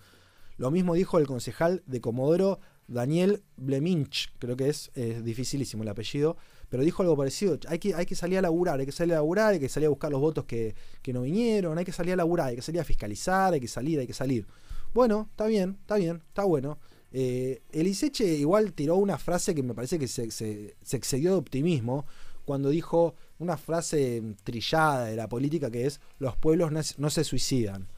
Lo 0.56 0.70
mismo 0.70 0.94
dijo 0.94 1.18
el 1.18 1.26
concejal 1.26 1.82
de 1.86 2.02
Comodoro, 2.02 2.60
Daniel 2.86 3.42
Bleminch, 3.56 4.32
creo 4.38 4.56
que 4.56 4.68
es, 4.68 4.90
dificilísimo 5.22 5.84
el 5.84 5.88
apellido, 5.88 6.36
pero 6.68 6.82
dijo 6.82 7.02
algo 7.02 7.16
parecido. 7.16 7.58
Hay 7.68 7.78
que, 7.78 7.94
hay 7.94 8.04
que 8.04 8.14
salir 8.14 8.38
a 8.38 8.42
laburar, 8.42 8.78
hay 8.78 8.84
que 8.84 8.92
salir 8.92 9.14
a 9.14 9.16
laburar, 9.16 9.54
hay 9.54 9.60
que 9.60 9.68
salir 9.68 9.86
a 9.86 9.90
buscar 9.90 10.10
los 10.10 10.20
votos 10.20 10.44
que, 10.44 10.74
no 11.12 11.22
vinieron, 11.22 11.78
hay 11.78 11.84
que 11.84 11.92
salir 11.92 12.12
a 12.12 12.16
laburar, 12.16 12.48
hay 12.48 12.56
que 12.56 12.62
salir 12.62 12.80
a 12.80 12.84
fiscalizar, 12.84 13.54
hay 13.54 13.60
que 13.60 13.68
salir, 13.68 14.00
hay 14.00 14.06
que 14.06 14.12
salir. 14.12 14.46
Bueno, 14.92 15.28
está 15.30 15.46
bien, 15.46 15.78
está 15.80 15.96
bien, 15.96 16.22
está 16.28 16.44
bueno. 16.44 16.78
Eh, 17.12 17.62
el 17.72 17.86
igual 17.86 18.72
tiró 18.72 18.96
una 18.96 19.18
frase 19.18 19.54
que 19.54 19.62
me 19.62 19.72
parece 19.72 19.98
que 19.98 20.08
se, 20.08 20.30
se, 20.30 20.76
excedió 20.92 21.30
de 21.30 21.36
optimismo 21.38 22.06
cuando 22.44 22.68
dijo 22.68 23.14
una 23.38 23.56
frase 23.56 24.22
trillada 24.44 25.06
de 25.06 25.16
la 25.16 25.28
política 25.28 25.70
que 25.70 25.86
es 25.86 26.00
los 26.18 26.36
pueblos 26.36 26.70
no 26.70 27.10
se 27.10 27.24
suicidan. 27.24 27.88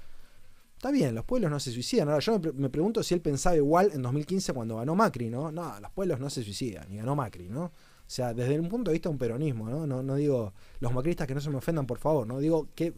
Está 0.82 0.90
bien, 0.90 1.14
los 1.14 1.24
pueblos 1.24 1.48
no 1.48 1.60
se 1.60 1.70
suicidan. 1.70 2.08
Ahora 2.08 2.18
yo 2.18 2.40
me, 2.54 2.68
pregunto 2.68 3.04
si 3.04 3.14
él 3.14 3.20
pensaba 3.20 3.54
igual 3.54 3.92
en 3.94 4.02
2015 4.02 4.52
cuando 4.52 4.78
ganó 4.78 4.96
Macri, 4.96 5.30
¿no? 5.30 5.52
No, 5.52 5.78
los 5.78 5.92
pueblos 5.92 6.18
no 6.18 6.28
se 6.28 6.42
suicidan, 6.42 6.92
y 6.92 6.96
ganó 6.96 7.14
Macri, 7.14 7.48
¿no? 7.48 7.66
O 7.66 7.70
sea, 8.04 8.34
desde 8.34 8.58
un 8.58 8.68
punto 8.68 8.90
de 8.90 8.94
vista 8.94 9.08
de 9.08 9.12
un 9.12 9.18
peronismo, 9.18 9.70
¿no? 9.70 10.02
No, 10.02 10.16
digo 10.16 10.52
los 10.80 10.92
macristas 10.92 11.28
que 11.28 11.36
no 11.36 11.40
se 11.40 11.50
me 11.50 11.58
ofendan, 11.58 11.86
por 11.86 11.98
favor, 11.98 12.26
¿no? 12.26 12.40
Digo 12.40 12.66
que, 12.74 12.94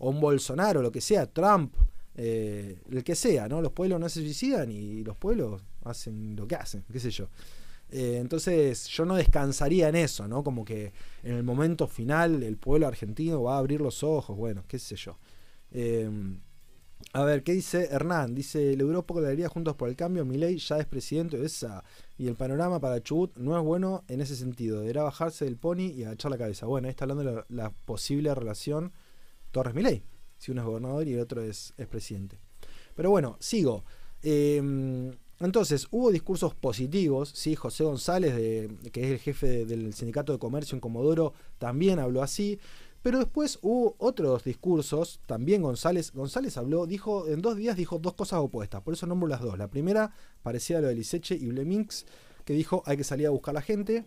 o 0.00 0.10
un 0.10 0.20
Bolsonaro, 0.20 0.82
lo 0.82 0.90
que 0.90 1.00
sea, 1.00 1.26
Trump, 1.26 1.76
eh, 2.16 2.80
el 2.90 3.04
que 3.04 3.14
sea, 3.14 3.46
¿no? 3.46 3.62
Los 3.62 3.70
pueblos 3.70 4.00
no 4.00 4.08
se 4.08 4.18
suicidan 4.18 4.72
y 4.72 5.04
los 5.04 5.16
pueblos 5.16 5.62
hacen 5.84 6.34
lo 6.34 6.48
que 6.48 6.56
hacen, 6.56 6.84
qué 6.92 6.98
sé 6.98 7.12
yo. 7.12 7.28
Eh, 7.88 8.18
entonces 8.20 8.88
yo 8.88 9.04
no 9.04 9.14
descansaría 9.14 9.88
en 9.88 9.94
eso, 9.94 10.26
¿no? 10.26 10.42
Como 10.42 10.64
que 10.64 10.92
en 11.22 11.34
el 11.34 11.44
momento 11.44 11.86
final 11.86 12.42
el 12.42 12.56
pueblo 12.56 12.88
argentino 12.88 13.44
va 13.44 13.54
a 13.54 13.58
abrir 13.58 13.80
los 13.80 14.02
ojos, 14.02 14.36
bueno, 14.36 14.64
qué 14.66 14.80
sé 14.80 14.96
yo. 14.96 15.16
Eh, 15.70 16.10
a 17.12 17.24
ver, 17.24 17.42
¿qué 17.42 17.52
dice 17.52 17.88
Hernán? 17.90 18.34
Dice, 18.34 18.76
poco 19.06 19.20
la 19.20 19.28
alegría 19.28 19.48
Juntos 19.48 19.74
por 19.74 19.88
el 19.88 19.96
Cambio, 19.96 20.24
Milei 20.24 20.58
ya 20.58 20.78
es 20.78 20.86
presidente 20.86 21.38
de 21.38 21.46
esa. 21.46 21.82
Y 22.18 22.28
el 22.28 22.34
panorama 22.34 22.80
para 22.80 23.02
Chubut 23.02 23.36
no 23.36 23.56
es 23.58 23.64
bueno 23.64 24.04
en 24.08 24.20
ese 24.20 24.36
sentido. 24.36 24.80
Deberá 24.80 25.04
bajarse 25.04 25.44
del 25.44 25.56
pony 25.56 25.90
y 25.94 26.04
agachar 26.04 26.30
la 26.30 26.38
cabeza. 26.38 26.66
Bueno, 26.66 26.86
ahí 26.86 26.90
está 26.90 27.04
hablando 27.04 27.24
de 27.24 27.44
la, 27.48 27.70
posible 27.70 28.34
relación 28.34 28.92
Torres 29.52 29.74
Milei, 29.74 30.02
si 30.36 30.52
uno 30.52 30.60
es 30.60 30.66
gobernador 30.66 31.08
y 31.08 31.14
el 31.14 31.20
otro 31.20 31.42
es, 31.42 31.72
es 31.78 31.86
presidente. 31.86 32.38
Pero 32.94 33.10
bueno, 33.10 33.36
sigo. 33.40 33.84
Em, 34.22 35.12
entonces, 35.40 35.86
hubo 35.90 36.10
discursos 36.10 36.54
positivos, 36.54 37.30
¿sí? 37.34 37.54
José 37.54 37.84
González, 37.84 38.34
de, 38.34 38.68
que 38.92 39.04
es 39.04 39.10
el 39.12 39.18
jefe 39.18 39.64
del 39.64 39.94
Sindicato 39.94 40.32
de 40.32 40.38
Comercio 40.38 40.74
en 40.74 40.80
Comodoro, 40.80 41.32
también 41.58 42.00
habló 42.00 42.22
así. 42.22 42.58
Pero 43.02 43.18
después 43.18 43.58
hubo 43.62 43.94
otros 43.98 44.44
discursos, 44.44 45.20
también 45.26 45.62
González, 45.62 46.12
González 46.12 46.56
habló, 46.56 46.86
dijo, 46.86 47.28
en 47.28 47.40
dos 47.40 47.56
días 47.56 47.76
dijo 47.76 47.98
dos 47.98 48.14
cosas 48.14 48.40
opuestas, 48.40 48.82
por 48.82 48.94
eso 48.94 49.06
nombro 49.06 49.28
las 49.28 49.40
dos. 49.40 49.56
La 49.56 49.68
primera 49.68 50.12
parecía 50.42 50.80
lo 50.80 50.88
de 50.88 50.96
Liseche 50.96 51.36
y 51.36 51.46
Blemix, 51.46 52.06
que 52.44 52.54
dijo 52.54 52.82
hay 52.86 52.96
que 52.96 53.04
salir 53.04 53.26
a 53.26 53.30
buscar 53.30 53.52
a 53.52 53.60
la 53.60 53.62
gente. 53.62 54.04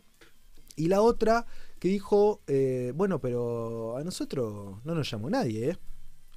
Y 0.75 0.87
la 0.87 1.01
otra 1.01 1.45
que 1.79 1.87
dijo, 1.87 2.41
eh, 2.47 2.93
bueno, 2.95 3.19
pero 3.19 3.97
a 3.97 4.03
nosotros 4.03 4.77
no 4.83 4.95
nos 4.95 5.09
llamó 5.09 5.29
nadie, 5.29 5.71
¿eh? 5.71 5.77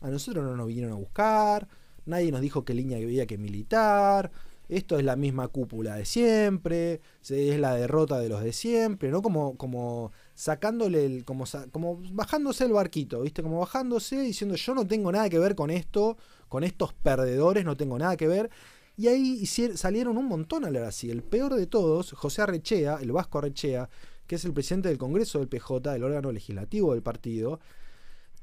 A 0.00 0.10
nosotros 0.10 0.44
no 0.44 0.56
nos 0.56 0.66
vinieron 0.66 0.92
a 0.92 0.96
buscar, 0.96 1.68
nadie 2.04 2.30
nos 2.30 2.40
dijo 2.40 2.64
qué 2.64 2.74
línea 2.74 2.98
había 2.98 3.26
que 3.26 3.38
militar, 3.38 4.30
esto 4.68 4.98
es 4.98 5.04
la 5.04 5.16
misma 5.16 5.48
cúpula 5.48 5.96
de 5.96 6.04
siempre, 6.04 7.00
es 7.28 7.60
la 7.60 7.74
derrota 7.74 8.18
de 8.18 8.28
los 8.28 8.42
de 8.42 8.52
siempre, 8.52 9.10
¿no? 9.10 9.22
Como, 9.22 9.56
como 9.56 10.12
sacándole, 10.34 11.06
el, 11.06 11.24
como, 11.24 11.44
como 11.70 12.00
bajándose 12.12 12.64
el 12.64 12.72
barquito, 12.72 13.22
¿viste? 13.22 13.42
Como 13.42 13.60
bajándose 13.60 14.20
diciendo 14.20 14.56
yo 14.56 14.74
no 14.74 14.86
tengo 14.86 15.10
nada 15.12 15.28
que 15.28 15.38
ver 15.38 15.54
con 15.54 15.70
esto, 15.70 16.16
con 16.48 16.64
estos 16.64 16.92
perdedores, 16.92 17.64
no 17.64 17.76
tengo 17.76 17.98
nada 17.98 18.16
que 18.16 18.26
ver. 18.26 18.50
Y 18.96 19.08
ahí 19.08 19.44
salieron 19.46 20.16
un 20.16 20.26
montón 20.26 20.64
a 20.64 20.68
hablar 20.68 20.84
así. 20.84 21.10
El 21.10 21.22
peor 21.22 21.54
de 21.54 21.66
todos, 21.66 22.12
José 22.12 22.42
Arrechea, 22.42 22.98
el 23.00 23.10
Vasco 23.10 23.38
Arrechea, 23.38 23.88
que 24.26 24.36
es 24.36 24.44
el 24.44 24.52
presidente 24.52 24.88
del 24.88 24.98
Congreso 24.98 25.38
del 25.38 25.48
PJ, 25.48 25.94
el 25.94 26.04
órgano 26.04 26.30
legislativo 26.30 26.92
del 26.92 27.02
partido, 27.02 27.60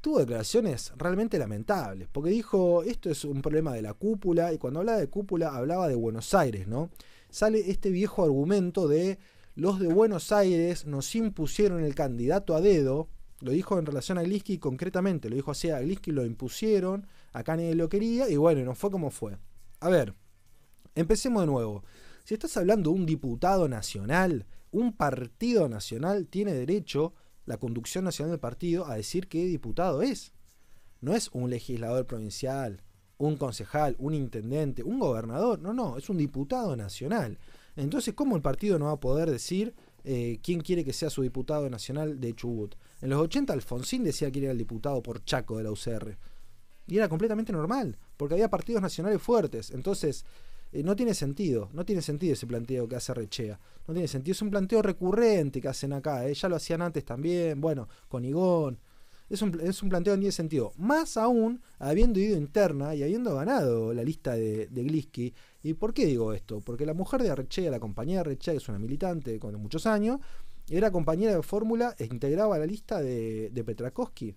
tuvo 0.00 0.18
declaraciones 0.18 0.92
realmente 0.96 1.38
lamentables, 1.38 2.08
porque 2.10 2.30
dijo, 2.30 2.82
esto 2.82 3.08
es 3.08 3.24
un 3.24 3.40
problema 3.40 3.72
de 3.72 3.82
la 3.82 3.94
cúpula, 3.94 4.52
y 4.52 4.58
cuando 4.58 4.80
hablaba 4.80 4.98
de 4.98 5.08
cúpula 5.08 5.54
hablaba 5.54 5.88
de 5.88 5.94
Buenos 5.94 6.34
Aires, 6.34 6.66
¿no? 6.66 6.90
Sale 7.30 7.70
este 7.70 7.90
viejo 7.90 8.24
argumento 8.24 8.88
de 8.88 9.18
los 9.54 9.78
de 9.78 9.88
Buenos 9.88 10.32
Aires 10.32 10.86
nos 10.86 11.14
impusieron 11.14 11.84
el 11.84 11.94
candidato 11.94 12.54
a 12.54 12.60
dedo, 12.60 13.08
lo 13.40 13.50
dijo 13.50 13.78
en 13.78 13.86
relación 13.86 14.18
a 14.18 14.22
Gliski 14.22 14.58
concretamente, 14.58 15.28
lo 15.28 15.36
dijo 15.36 15.50
así, 15.50 15.70
a 15.70 15.80
Gliski 15.80 16.12
lo 16.12 16.24
impusieron, 16.24 17.06
acá 17.32 17.56
nadie 17.56 17.74
lo 17.74 17.88
quería, 17.88 18.28
y 18.28 18.36
bueno, 18.36 18.64
no 18.64 18.74
fue 18.74 18.90
como 18.90 19.10
fue. 19.10 19.36
A 19.80 19.88
ver, 19.88 20.14
empecemos 20.94 21.42
de 21.42 21.46
nuevo. 21.46 21.84
Si 22.24 22.34
estás 22.34 22.56
hablando 22.56 22.90
de 22.90 22.96
un 22.96 23.06
diputado 23.06 23.68
nacional, 23.68 24.46
un 24.70 24.96
partido 24.96 25.68
nacional 25.68 26.28
tiene 26.28 26.54
derecho 26.54 27.14
la 27.44 27.58
conducción 27.58 28.04
nacional 28.04 28.30
del 28.30 28.40
partido 28.40 28.86
a 28.86 28.94
decir 28.94 29.28
qué 29.28 29.44
diputado 29.44 30.02
es. 30.02 30.32
No 31.00 31.14
es 31.14 31.28
un 31.32 31.50
legislador 31.50 32.06
provincial, 32.06 32.82
un 33.18 33.36
concejal, 33.36 33.96
un 33.98 34.14
intendente, 34.14 34.82
un 34.82 34.98
gobernador. 34.98 35.58
No, 35.58 35.74
no, 35.74 35.98
es 35.98 36.08
un 36.08 36.16
diputado 36.16 36.76
nacional. 36.76 37.38
Entonces, 37.76 38.14
¿cómo 38.14 38.36
el 38.36 38.42
partido 38.42 38.78
no 38.78 38.86
va 38.86 38.92
a 38.92 39.00
poder 39.00 39.30
decir 39.30 39.74
eh, 40.04 40.38
quién 40.42 40.60
quiere 40.60 40.84
que 40.84 40.92
sea 40.92 41.10
su 41.10 41.22
diputado 41.22 41.68
nacional 41.70 42.20
de 42.20 42.34
Chubut? 42.34 42.74
En 43.00 43.10
los 43.10 43.20
80 43.20 43.52
Alfonsín 43.52 44.04
decía 44.04 44.30
que 44.30 44.42
era 44.42 44.52
el 44.52 44.58
diputado 44.58 45.02
por 45.02 45.24
Chaco 45.24 45.56
de 45.56 45.64
la 45.64 45.70
UCR. 45.70 46.16
Y 46.86 46.96
era 46.96 47.08
completamente 47.08 47.52
normal, 47.52 47.96
porque 48.16 48.34
había 48.34 48.50
partidos 48.50 48.82
nacionales 48.82 49.22
fuertes. 49.22 49.70
Entonces, 49.70 50.24
eh, 50.72 50.82
no 50.82 50.96
tiene 50.96 51.14
sentido, 51.14 51.68
no 51.72 51.84
tiene 51.84 52.02
sentido 52.02 52.32
ese 52.32 52.46
planteo 52.46 52.88
que 52.88 52.96
hace 52.96 53.12
Rechea. 53.14 53.60
No 53.86 53.94
tiene 53.94 54.08
sentido, 54.08 54.32
es 54.32 54.42
un 54.42 54.50
planteo 54.50 54.82
recurrente 54.82 55.60
que 55.60 55.68
hacen 55.68 55.92
acá. 55.92 56.26
¿eh? 56.26 56.34
Ya 56.34 56.48
lo 56.48 56.56
hacían 56.56 56.82
antes 56.82 57.04
también, 57.04 57.60
bueno, 57.60 57.88
con 58.08 58.24
Igón. 58.24 58.78
Es 59.28 59.40
un, 59.40 59.58
es 59.60 59.82
un 59.82 59.88
planteo 59.88 60.12
que 60.12 60.16
no 60.16 60.20
tiene 60.22 60.32
sentido. 60.32 60.72
Más 60.76 61.16
aún, 61.16 61.62
habiendo 61.78 62.18
ido 62.20 62.36
interna 62.36 62.94
y 62.94 63.02
habiendo 63.02 63.34
ganado 63.34 63.94
la 63.94 64.02
lista 64.02 64.32
de, 64.34 64.66
de 64.66 64.82
Glisky. 64.82 65.34
¿Y 65.62 65.74
por 65.74 65.94
qué 65.94 66.06
digo 66.06 66.32
esto? 66.32 66.60
Porque 66.60 66.86
la 66.86 66.94
mujer 66.94 67.22
de 67.22 67.30
Arrechea, 67.30 67.70
la 67.70 67.80
compañera 67.80 68.22
de 68.22 68.30
Arrechea, 68.30 68.54
que 68.54 68.58
es 68.58 68.68
una 68.68 68.78
militante 68.78 69.38
con 69.38 69.54
muchos 69.60 69.86
años, 69.86 70.20
era 70.68 70.90
compañera 70.90 71.34
de 71.34 71.42
fórmula 71.42 71.94
e 71.98 72.04
integraba 72.04 72.58
la 72.58 72.66
lista 72.66 73.00
de, 73.00 73.50
de. 73.50 74.34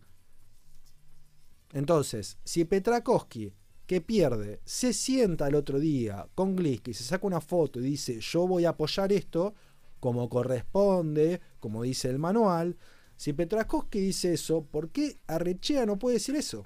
Entonces, 1.73 2.37
si 2.43 2.65
Petrakowski 2.65 3.53
que 3.85 4.01
pierde, 4.01 4.61
se 4.65 4.93
sienta 4.93 5.47
el 5.47 5.55
otro 5.55 5.79
día 5.79 6.27
con 6.33 6.55
Glisky, 6.55 6.93
se 6.93 7.03
saca 7.03 7.27
una 7.27 7.41
foto 7.41 7.79
y 7.79 7.83
dice 7.83 8.19
yo 8.19 8.47
voy 8.47 8.65
a 8.65 8.69
apoyar 8.69 9.11
esto 9.11 9.53
como 9.99 10.27
corresponde, 10.29 11.41
como 11.59 11.83
dice 11.83 12.09
el 12.09 12.19
manual, 12.19 12.77
si 13.15 13.33
Petrakoski 13.33 13.99
dice 13.99 14.33
eso, 14.33 14.63
¿por 14.63 14.89
qué 14.89 15.19
Arrechea 15.27 15.85
no 15.85 15.97
puede 15.97 16.15
decir 16.15 16.35
eso? 16.35 16.65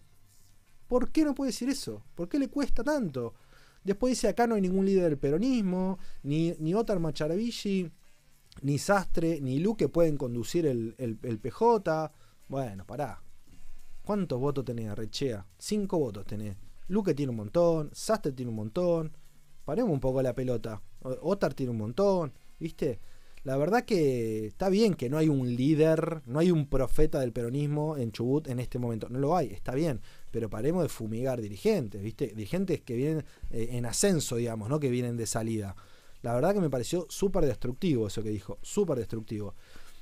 ¿Por 0.87 1.11
qué 1.11 1.23
no 1.23 1.35
puede 1.35 1.51
decir 1.51 1.69
eso? 1.69 2.03
¿Por 2.15 2.27
qué 2.27 2.39
le 2.39 2.49
cuesta 2.49 2.83
tanto? 2.83 3.35
Después 3.83 4.11
dice 4.11 4.27
acá 4.27 4.47
no 4.47 4.55
hay 4.55 4.61
ningún 4.61 4.85
líder 4.85 5.03
del 5.03 5.17
peronismo, 5.17 5.99
ni, 6.23 6.53
ni 6.59 6.73
Otar 6.73 6.99
Macharavilli, 6.99 7.91
ni 8.61 8.77
Sastre, 8.77 9.39
ni 9.41 9.59
Luque 9.59 9.89
pueden 9.89 10.17
conducir 10.17 10.65
el, 10.65 10.95
el 10.97 11.39
PJ. 11.39 12.11
Bueno, 12.47 12.85
pará. 12.85 13.23
¿Cuántos 14.03 14.39
votos 14.39 14.65
tenés, 14.65 14.89
Arrechea? 14.89 15.45
Cinco 15.57 15.99
votos 15.99 16.25
tenés. 16.25 16.57
Luque 16.87 17.13
tiene 17.13 17.29
un 17.29 17.35
montón, 17.37 17.91
Sastre 17.93 18.31
tiene 18.31 18.49
un 18.49 18.55
montón. 18.55 19.15
Paremos 19.63 19.91
un 19.91 19.99
poco 19.99 20.21
la 20.23 20.33
pelota. 20.33 20.81
Otar 21.01 21.53
tiene 21.53 21.71
un 21.71 21.77
montón, 21.77 22.33
¿viste? 22.59 22.99
La 23.43 23.55
verdad 23.55 23.85
que 23.85 24.47
está 24.47 24.67
bien 24.69 24.95
que 24.95 25.09
no 25.09 25.17
hay 25.17 25.29
un 25.29 25.55
líder, 25.55 26.23
no 26.25 26.39
hay 26.39 26.51
un 26.51 26.67
profeta 26.67 27.19
del 27.19 27.31
peronismo 27.31 27.95
en 27.95 28.11
Chubut 28.11 28.47
en 28.47 28.59
este 28.59 28.79
momento. 28.79 29.07
No 29.09 29.19
lo 29.19 29.37
hay, 29.37 29.47
está 29.47 29.75
bien. 29.75 30.01
Pero 30.31 30.49
paremos 30.49 30.83
de 30.83 30.89
fumigar 30.89 31.41
dirigentes, 31.41 32.01
¿viste? 32.01 32.27
Dirigentes 32.27 32.81
que 32.81 32.95
vienen 32.95 33.25
eh, 33.51 33.69
en 33.71 33.85
ascenso, 33.85 34.35
digamos, 34.35 34.69
¿no? 34.69 34.79
Que 34.79 34.89
vienen 34.89 35.17
de 35.17 35.25
salida. 35.25 35.75
La 36.21 36.33
verdad 36.33 36.53
que 36.53 36.61
me 36.61 36.69
pareció 36.69 37.05
súper 37.09 37.45
destructivo 37.45 38.07
eso 38.07 38.21
que 38.21 38.29
dijo, 38.29 38.59
súper 38.61 38.97
destructivo. 38.97 39.55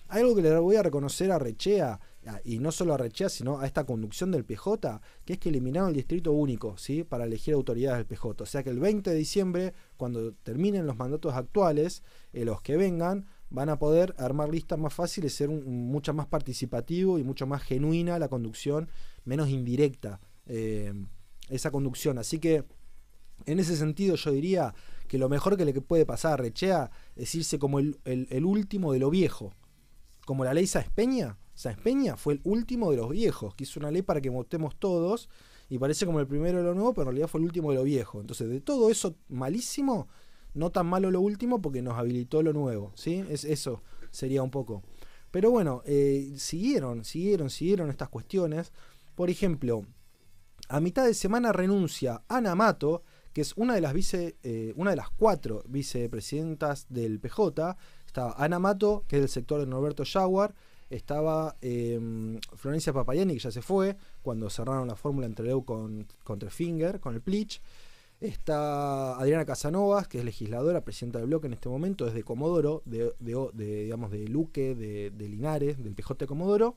Algo 0.10 0.36
que 0.36 0.42
le 0.42 0.58
voy 0.58 0.78
a 0.78 0.84
reconocer 0.84 1.32
a 1.32 1.40
Rechea 1.40 2.00
y 2.44 2.60
no 2.60 2.72
solo 2.72 2.94
a 2.94 2.98
Rechea, 2.98 3.30
sino 3.30 3.60
a 3.60 3.66
esta 3.66 3.86
conducción 3.86 4.32
del 4.32 4.46
PJ, 4.46 5.02
que 5.26 5.34
es 5.34 5.40
que 5.40 5.50
eliminaron 5.50 5.90
el 5.90 5.96
distrito 5.96 6.32
único, 6.32 6.78
¿sí? 6.78 7.04
Para 7.04 7.26
elegir 7.26 7.54
autoridades 7.54 7.98
del 7.98 8.06
PJ. 8.06 8.44
O 8.44 8.46
sea 8.46 8.64
que 8.64 8.70
el 8.70 8.80
20 8.80 9.10
de 9.10 9.16
diciembre, 9.16 9.74
cuando 9.98 10.34
terminen 10.34 10.86
los 10.86 10.98
mandatos 10.98 11.34
actuales, 11.36 12.04
eh, 12.34 12.46
los 12.46 12.62
que 12.62 12.78
vengan, 12.78 13.28
van 13.50 13.70
a 13.70 13.80
poder 13.80 14.14
armar 14.18 14.50
listas 14.50 14.78
más 14.80 14.94
fáciles, 14.94 15.34
ser 15.34 15.50
mucho 15.50 16.14
más 16.14 16.28
participativo 16.28 17.18
y 17.18 17.24
mucho 17.24 17.48
más 17.48 17.64
genuina 17.64 18.20
la 18.20 18.28
conducción, 18.28 18.90
menos 19.28 19.50
indirecta 19.50 20.20
eh, 20.46 20.94
esa 21.50 21.72
conducción. 21.72 22.18
Así 22.18 22.40
que, 22.40 22.64
en 23.46 23.60
ese 23.60 23.78
sentido, 23.78 24.16
yo 24.16 24.32
diría 24.32 24.74
que 25.08 25.18
lo 25.18 25.30
mejor 25.30 25.58
que 25.58 25.66
le 25.66 25.74
puede 25.82 26.06
pasar 26.06 26.34
a 26.34 26.38
Rechea 26.38 26.90
es 27.16 27.34
irse 27.36 27.60
como 27.60 27.80
el, 27.80 28.00
el 28.06 28.46
último 28.46 28.94
de 28.94 29.00
lo 29.00 29.10
viejo, 29.10 29.54
como 30.26 30.44
la 30.44 30.54
ley 30.54 30.68
Sáenz 30.68 30.90
Peña 30.90 31.38
Sáenz 31.58 31.80
Peña 31.80 32.18
fue 32.18 32.36
el 32.36 32.42
último 32.44 32.92
de 32.92 32.98
los 32.98 33.10
viejos, 33.10 33.56
que 33.56 33.64
hizo 33.64 33.80
una 33.80 33.90
ley 33.90 34.04
para 34.04 34.22
que 34.22 34.30
votemos 34.30 34.76
todos, 34.76 35.28
y 35.70 35.80
parece 35.80 36.06
como 36.06 36.20
el 36.20 36.28
primero 36.28 36.60
de 36.60 36.64
lo 36.64 36.76
nuevo, 36.76 36.94
pero 36.94 37.02
en 37.04 37.08
realidad 37.08 37.28
fue 37.28 37.40
el 37.40 37.46
último 37.46 37.72
de 37.72 37.78
lo 37.78 37.84
viejo. 37.84 38.22
Entonces, 38.22 38.48
de 38.48 38.62
todo 38.62 38.92
eso 38.92 39.16
malísimo, 39.28 40.08
no 40.54 40.72
tan 40.72 40.86
malo 40.86 41.10
lo 41.10 41.20
último 41.20 41.60
porque 41.60 41.82
nos 41.82 41.98
habilitó 41.98 42.44
lo 42.44 42.54
nuevo, 42.54 42.92
¿sí? 42.94 43.26
Es, 43.28 43.44
eso 43.44 43.82
sería 44.12 44.44
un 44.44 44.52
poco. 44.52 44.84
Pero 45.32 45.50
bueno, 45.50 45.82
eh, 45.88 46.32
siguieron, 46.38 47.04
siguieron, 47.04 47.50
siguieron 47.50 47.90
estas 47.90 48.10
cuestiones. 48.10 48.72
Por 49.18 49.32
ejemplo, 49.32 49.82
a 50.70 50.80
mitad 50.80 51.04
de 51.04 51.16
semana 51.16 51.52
renuncia 51.52 52.22
Ana 52.28 52.54
Mato, 52.54 53.02
que 53.34 53.42
es 53.42 53.54
una 53.58 53.74
de 53.74 53.82
las 53.82 53.92
vice, 53.94 54.38
eh, 54.44 54.74
una 54.76 54.92
de 54.92 54.96
las 54.96 55.10
cuatro 55.10 55.64
vicepresidentas 55.68 56.86
del 56.88 57.20
PJ. 57.20 57.76
Estaba 58.06 58.36
Ana 58.38 58.60
Mato, 58.60 59.06
que 59.08 59.16
es 59.16 59.24
del 59.24 59.30
sector 59.30 59.60
de 59.60 59.66
Norberto 59.66 60.04
Jaguar, 60.06 60.54
estaba 60.92 61.58
em, 61.62 62.40
Florencia 62.58 62.94
Papayani, 62.94 63.34
que 63.34 63.40
ya 63.40 63.50
se 63.50 63.64
fue, 63.64 63.98
cuando 64.22 64.52
cerraron 64.52 64.88
la 64.88 64.96
fórmula 64.96 65.26
entre 65.26 65.48
Leu 65.48 65.66
con, 65.66 66.06
con 66.24 66.40
Finger, 66.40 67.00
con 67.00 67.16
el 67.16 67.22
Plich. 67.22 67.60
Está 68.22 69.18
Adriana 69.18 69.46
Casanovas, 69.46 70.08
que 70.08 70.20
es 70.20 70.26
legisladora, 70.26 70.82
presidenta 70.82 71.18
del 71.18 71.28
bloque 71.28 71.48
en 71.48 71.54
este 71.54 71.70
momento, 71.70 72.06
es 72.06 72.14
de 72.14 72.22
Comodoro, 72.22 72.84
de, 72.86 73.16
digamos, 73.20 74.12
de 74.12 74.28
Luque, 74.28 74.76
de, 74.76 75.28
Linares, 75.28 75.84
del 75.84 75.96
PJ 75.96 76.14
de 76.20 76.28
Comodoro. 76.28 76.76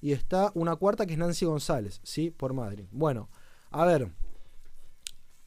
Y 0.00 0.12
está 0.12 0.52
una 0.54 0.76
cuarta 0.76 1.06
que 1.06 1.14
es 1.14 1.18
Nancy 1.18 1.46
González, 1.46 2.00
¿sí? 2.02 2.30
Por 2.30 2.52
Madrid. 2.52 2.86
Bueno, 2.90 3.30
a 3.70 3.84
ver, 3.84 4.12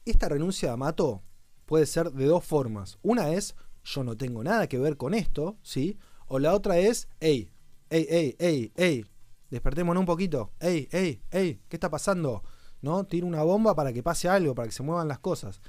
esta 0.04 0.28
renuncia 0.28 0.68
de 0.68 0.74
Amato 0.74 1.22
puede 1.66 1.86
ser 1.86 2.12
de 2.12 2.26
dos 2.26 2.44
formas. 2.44 2.98
Una 3.02 3.30
es, 3.32 3.54
yo 3.84 4.04
no 4.04 4.16
tengo 4.16 4.42
nada 4.42 4.66
que 4.68 4.78
ver 4.78 4.96
con 4.96 5.14
esto, 5.14 5.56
¿sí? 5.62 5.98
O 6.26 6.38
la 6.38 6.54
otra 6.54 6.78
es, 6.78 7.08
hey, 7.20 7.50
ey, 7.90 8.06
ey, 8.08 8.36
ey, 8.38 8.72
ey, 8.76 9.06
despertémonos 9.50 10.00
un 10.00 10.06
poquito, 10.06 10.52
ey, 10.60 10.88
ey, 10.92 11.22
ey, 11.30 11.60
¿qué 11.68 11.76
está 11.76 11.90
pasando? 11.90 12.42
¿No? 12.80 13.04
Tira 13.04 13.26
una 13.26 13.42
bomba 13.42 13.74
para 13.74 13.92
que 13.92 14.02
pase 14.02 14.28
algo, 14.28 14.54
para 14.54 14.68
que 14.68 14.74
se 14.74 14.82
muevan 14.82 15.08
las 15.08 15.18
cosas. 15.18 15.60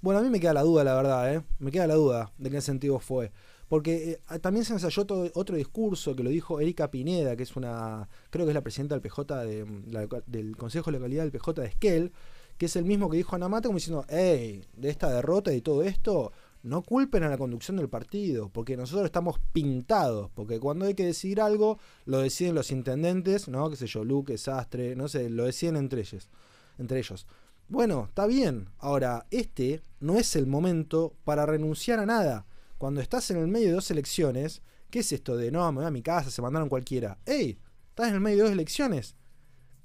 Bueno, 0.00 0.20
a 0.20 0.22
mí 0.22 0.30
me 0.30 0.40
queda 0.40 0.54
la 0.54 0.62
duda, 0.62 0.84
la 0.84 0.94
verdad, 0.94 1.34
¿eh? 1.34 1.42
Me 1.58 1.70
queda 1.70 1.86
la 1.86 1.94
duda 1.94 2.32
de 2.38 2.50
qué 2.50 2.60
sentido 2.60 2.98
fue. 2.98 3.32
Porque 3.68 4.20
eh, 4.30 4.38
también 4.40 4.64
se 4.64 4.74
ensayó 4.74 5.04
todo, 5.04 5.30
otro 5.34 5.56
discurso 5.56 6.14
que 6.14 6.22
lo 6.22 6.30
dijo 6.30 6.60
Erika 6.60 6.90
Pineda, 6.90 7.36
que 7.36 7.42
es 7.42 7.56
una, 7.56 8.08
creo 8.30 8.44
que 8.46 8.50
es 8.50 8.54
la 8.54 8.62
presidenta 8.62 8.94
del 8.94 9.02
PJ, 9.02 9.44
de, 9.44 10.22
del 10.26 10.56
Consejo 10.56 10.90
de 10.90 10.98
Localidad 10.98 11.22
del 11.22 11.32
PJ 11.32 11.62
de 11.62 11.68
Esquel, 11.68 12.12
que 12.58 12.66
es 12.66 12.76
el 12.76 12.84
mismo 12.84 13.10
que 13.10 13.16
dijo 13.16 13.34
Anamata 13.34 13.68
como 13.68 13.78
diciendo, 13.78 14.04
hey, 14.08 14.64
de 14.76 14.90
esta 14.90 15.10
derrota 15.10 15.52
y 15.52 15.60
todo 15.60 15.82
esto, 15.82 16.32
no 16.64 16.82
culpen 16.82 17.22
a 17.22 17.28
la 17.28 17.36
conducción 17.36 17.76
del 17.76 17.90
partido, 17.90 18.48
porque 18.48 18.76
nosotros 18.76 19.04
estamos 19.04 19.38
pintados, 19.52 20.30
porque 20.34 20.58
cuando 20.58 20.86
hay 20.86 20.94
que 20.94 21.04
decidir 21.04 21.40
algo, 21.40 21.78
lo 22.06 22.20
deciden 22.20 22.54
los 22.54 22.70
intendentes, 22.70 23.48
¿no? 23.48 23.68
Qué 23.68 23.76
sé 23.76 23.86
yo, 23.86 24.02
Luque, 24.02 24.38
Sastre, 24.38 24.96
no 24.96 25.06
sé, 25.08 25.28
lo 25.28 25.44
deciden 25.44 25.76
entre 25.76 26.00
ellos. 26.00 26.30
Entre 26.78 26.98
ellos. 26.98 27.26
Bueno, 27.68 28.06
está 28.08 28.26
bien. 28.26 28.68
Ahora, 28.78 29.26
este 29.30 29.82
no 30.00 30.16
es 30.16 30.36
el 30.36 30.46
momento 30.46 31.14
para 31.24 31.44
renunciar 31.44 31.98
a 32.00 32.06
nada. 32.06 32.46
Cuando 32.78 33.00
estás 33.00 33.30
en 33.30 33.38
el 33.38 33.48
medio 33.48 33.68
de 33.68 33.74
dos 33.74 33.90
elecciones, 33.90 34.62
¿qué 34.90 35.00
es 35.00 35.12
esto 35.12 35.36
de 35.36 35.50
no, 35.50 35.70
me 35.72 35.78
voy 35.78 35.86
a 35.86 35.90
mi 35.90 36.02
casa, 36.02 36.30
se 36.30 36.42
mandaron 36.42 36.68
cualquiera? 36.68 37.18
¡Ey! 37.24 37.58
Estás 37.90 38.08
en 38.08 38.14
el 38.14 38.20
medio 38.20 38.38
de 38.38 38.42
dos 38.44 38.52
elecciones. 38.52 39.16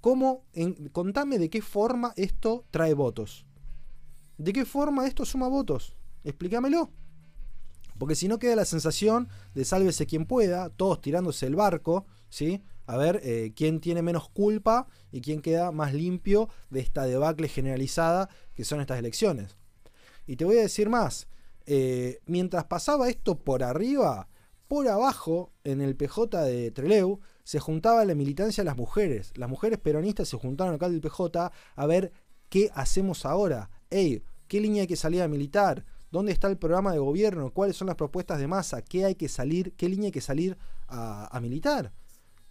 ¿Cómo? 0.02 0.46
contame 0.92 1.38
de 1.40 1.50
qué 1.50 1.62
forma 1.62 2.14
esto 2.16 2.66
trae 2.72 2.94
votos. 2.94 3.46
¿De 4.38 4.54
qué 4.54 4.66
forma 4.66 5.06
esto 5.06 5.26
suma 5.26 5.48
votos? 5.48 5.98
Explícamelo. 6.24 6.92
Porque 7.98 8.16
si 8.16 8.30
no 8.30 8.40
queda 8.40 8.56
la 8.56 8.66
sensación 8.66 9.28
de 9.54 9.66
sálvese 9.66 10.08
quien 10.08 10.26
pueda, 10.26 10.70
todos 10.70 11.02
tirándose 11.02 11.46
el 11.46 11.56
barco, 11.58 12.06
¿sí? 12.30 12.64
A 12.86 12.96
ver 12.96 13.20
eh, 13.24 13.52
quién 13.56 13.82
tiene 13.82 14.02
menos 14.02 14.30
culpa 14.30 14.88
y 15.12 15.20
quién 15.20 15.42
queda 15.42 15.72
más 15.74 15.94
limpio 15.94 16.48
de 16.70 16.80
esta 16.80 17.04
debacle 17.04 17.50
generalizada 17.50 18.30
que 18.56 18.64
son 18.64 18.80
estas 18.80 19.00
elecciones. 19.00 19.58
Y 20.26 20.38
te 20.38 20.46
voy 20.46 20.58
a 20.58 20.62
decir 20.62 20.90
más. 20.90 21.28
Eh, 21.72 22.20
mientras 22.26 22.66
pasaba 22.66 23.10
esto 23.10 23.38
por 23.38 23.62
arriba, 23.62 24.28
por 24.68 24.88
abajo, 24.88 25.52
en 25.64 25.82
el 25.82 25.96
PJ 25.96 26.44
de 26.44 26.72
Treleu, 26.72 27.20
se 27.44 27.60
juntaba 27.60 28.04
la 28.06 28.16
militancia 28.16 28.64
de 28.64 28.66
las 28.66 28.76
mujeres. 28.76 29.32
Las 29.36 29.50
mujeres 29.50 29.78
peronistas 29.78 30.28
se 30.28 30.36
juntaron 30.36 30.74
acá 30.74 30.90
del 30.90 31.00
PJ 31.00 31.52
a 31.76 31.86
ver 31.86 32.12
qué 32.50 32.72
hacemos 32.74 33.24
ahora. 33.24 33.70
Ey, 33.92 34.24
¿qué 34.48 34.60
línea 34.60 34.82
hay 34.82 34.88
que 34.88 34.96
salir 34.96 35.22
a 35.22 35.28
militar? 35.28 35.86
¿Dónde 36.10 36.32
está 36.32 36.48
el 36.48 36.58
programa 36.58 36.92
de 36.92 36.98
gobierno? 36.98 37.54
¿Cuáles 37.54 37.78
son 37.78 37.86
las 37.86 37.98
propuestas 37.98 38.40
de 38.40 38.48
masa? 38.48 38.82
¿Qué 38.82 39.06
hay 39.06 39.14
que 39.14 39.30
salir? 39.30 39.74
¿Qué 39.74 39.88
línea 39.90 40.08
hay 40.08 40.12
que 40.12 40.22
salir 40.22 40.58
a, 40.88 41.40
militar? 41.40 41.94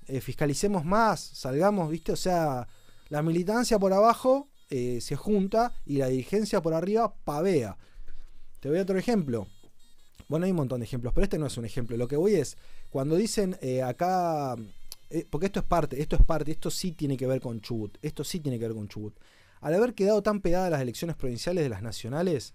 Eh, 0.06 0.20
fiscalicemos 0.20 0.84
más, 0.84 1.18
salgamos, 1.18 1.90
¿viste? 1.90 2.12
O 2.12 2.16
sea, 2.16 2.68
la 3.08 3.22
militancia 3.22 3.80
por 3.80 3.92
abajo 3.92 4.48
eh, 4.70 5.00
se 5.00 5.16
junta 5.16 5.72
y 5.84 5.96
la 5.96 6.06
dirigencia 6.06 6.62
por 6.62 6.72
arriba 6.72 7.16
pavea. 7.24 7.76
Te 8.60 8.68
voy 8.68 8.78
a 8.78 8.82
otro 8.82 8.98
ejemplo. 8.98 9.46
Bueno, 10.28 10.44
hay 10.44 10.50
un 10.50 10.56
montón 10.56 10.80
de 10.80 10.86
ejemplos, 10.86 11.12
pero 11.14 11.24
este 11.24 11.38
no 11.38 11.46
es 11.46 11.56
un 11.56 11.64
ejemplo. 11.64 11.96
Lo 11.96 12.08
que 12.08 12.16
voy 12.16 12.34
es, 12.34 12.56
cuando 12.90 13.16
dicen 13.16 13.56
eh, 13.60 13.82
acá, 13.82 14.56
porque 15.30 15.46
esto 15.46 15.60
es 15.60 15.66
parte, 15.66 16.00
esto 16.00 16.16
es 16.16 16.24
parte, 16.24 16.50
esto 16.50 16.70
sí 16.70 16.92
tiene 16.92 17.16
que 17.16 17.26
ver 17.26 17.40
con 17.40 17.60
Chubut, 17.60 17.96
esto 18.02 18.24
sí 18.24 18.40
tiene 18.40 18.58
que 18.58 18.66
ver 18.66 18.76
con 18.76 18.88
Chubut. 18.88 19.14
Al 19.60 19.74
haber 19.74 19.94
quedado 19.94 20.22
tan 20.22 20.40
pegadas 20.40 20.70
las 20.70 20.82
elecciones 20.82 21.16
provinciales 21.16 21.64
de 21.64 21.70
las 21.70 21.82
nacionales, 21.82 22.54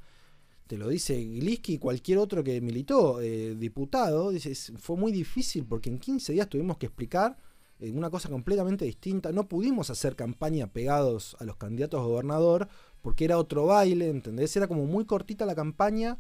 te 0.68 0.78
lo 0.78 0.88
dice 0.88 1.16
Gliski 1.16 1.74
y 1.74 1.78
cualquier 1.78 2.18
otro 2.20 2.44
que 2.44 2.62
militó, 2.62 3.22
eh, 3.22 3.56
diputado, 3.56 4.32
dice, 4.32 4.54
fue 4.78 4.96
muy 4.96 5.12
difícil 5.12 5.66
porque 5.66 5.89
en 5.89 6.00
15 6.00 6.34
días 6.34 6.48
tuvimos 6.48 6.78
que 6.78 6.86
explicar 6.86 7.38
eh, 7.84 7.91
una 7.91 8.10
cosa 8.10 8.30
completamente 8.30 8.86
distinta. 8.86 9.34
No 9.34 9.50
pudimos 9.50 9.89
hacer 9.89 10.15
campaña 10.15 10.67
pegados 10.67 11.36
a 11.39 11.43
los 11.43 11.58
candidatos 11.58 12.00
a 12.00 12.04
gobernador 12.04 12.69
porque 13.02 13.26
era 13.26 13.38
otro 13.38 13.65
baile, 13.65 14.10
¿entendés? 14.10 14.56
Era 14.56 14.67
como 14.67 14.86
muy 14.86 15.04
cortita 15.04 15.46
la 15.46 15.54
campaña, 15.54 16.17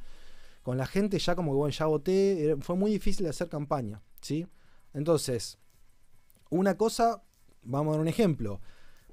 con 0.61 0.77
la 0.77 0.85
gente 0.85 1.17
ya 1.19 1.35
como 1.35 1.53
que, 1.53 1.57
bueno, 1.57 1.71
ya 1.71 1.85
voté, 1.85 2.57
fue 2.59 2.75
muy 2.75 2.91
difícil 2.91 3.27
hacer 3.27 3.47
campaña, 3.47 4.01
¿sí? 4.21 4.45
Entonces, 4.93 5.57
una 6.49 6.75
cosa, 6.75 7.23
vamos 7.61 7.91
a 7.91 7.95
dar 7.95 8.01
un 8.01 8.09
ejemplo. 8.09 8.59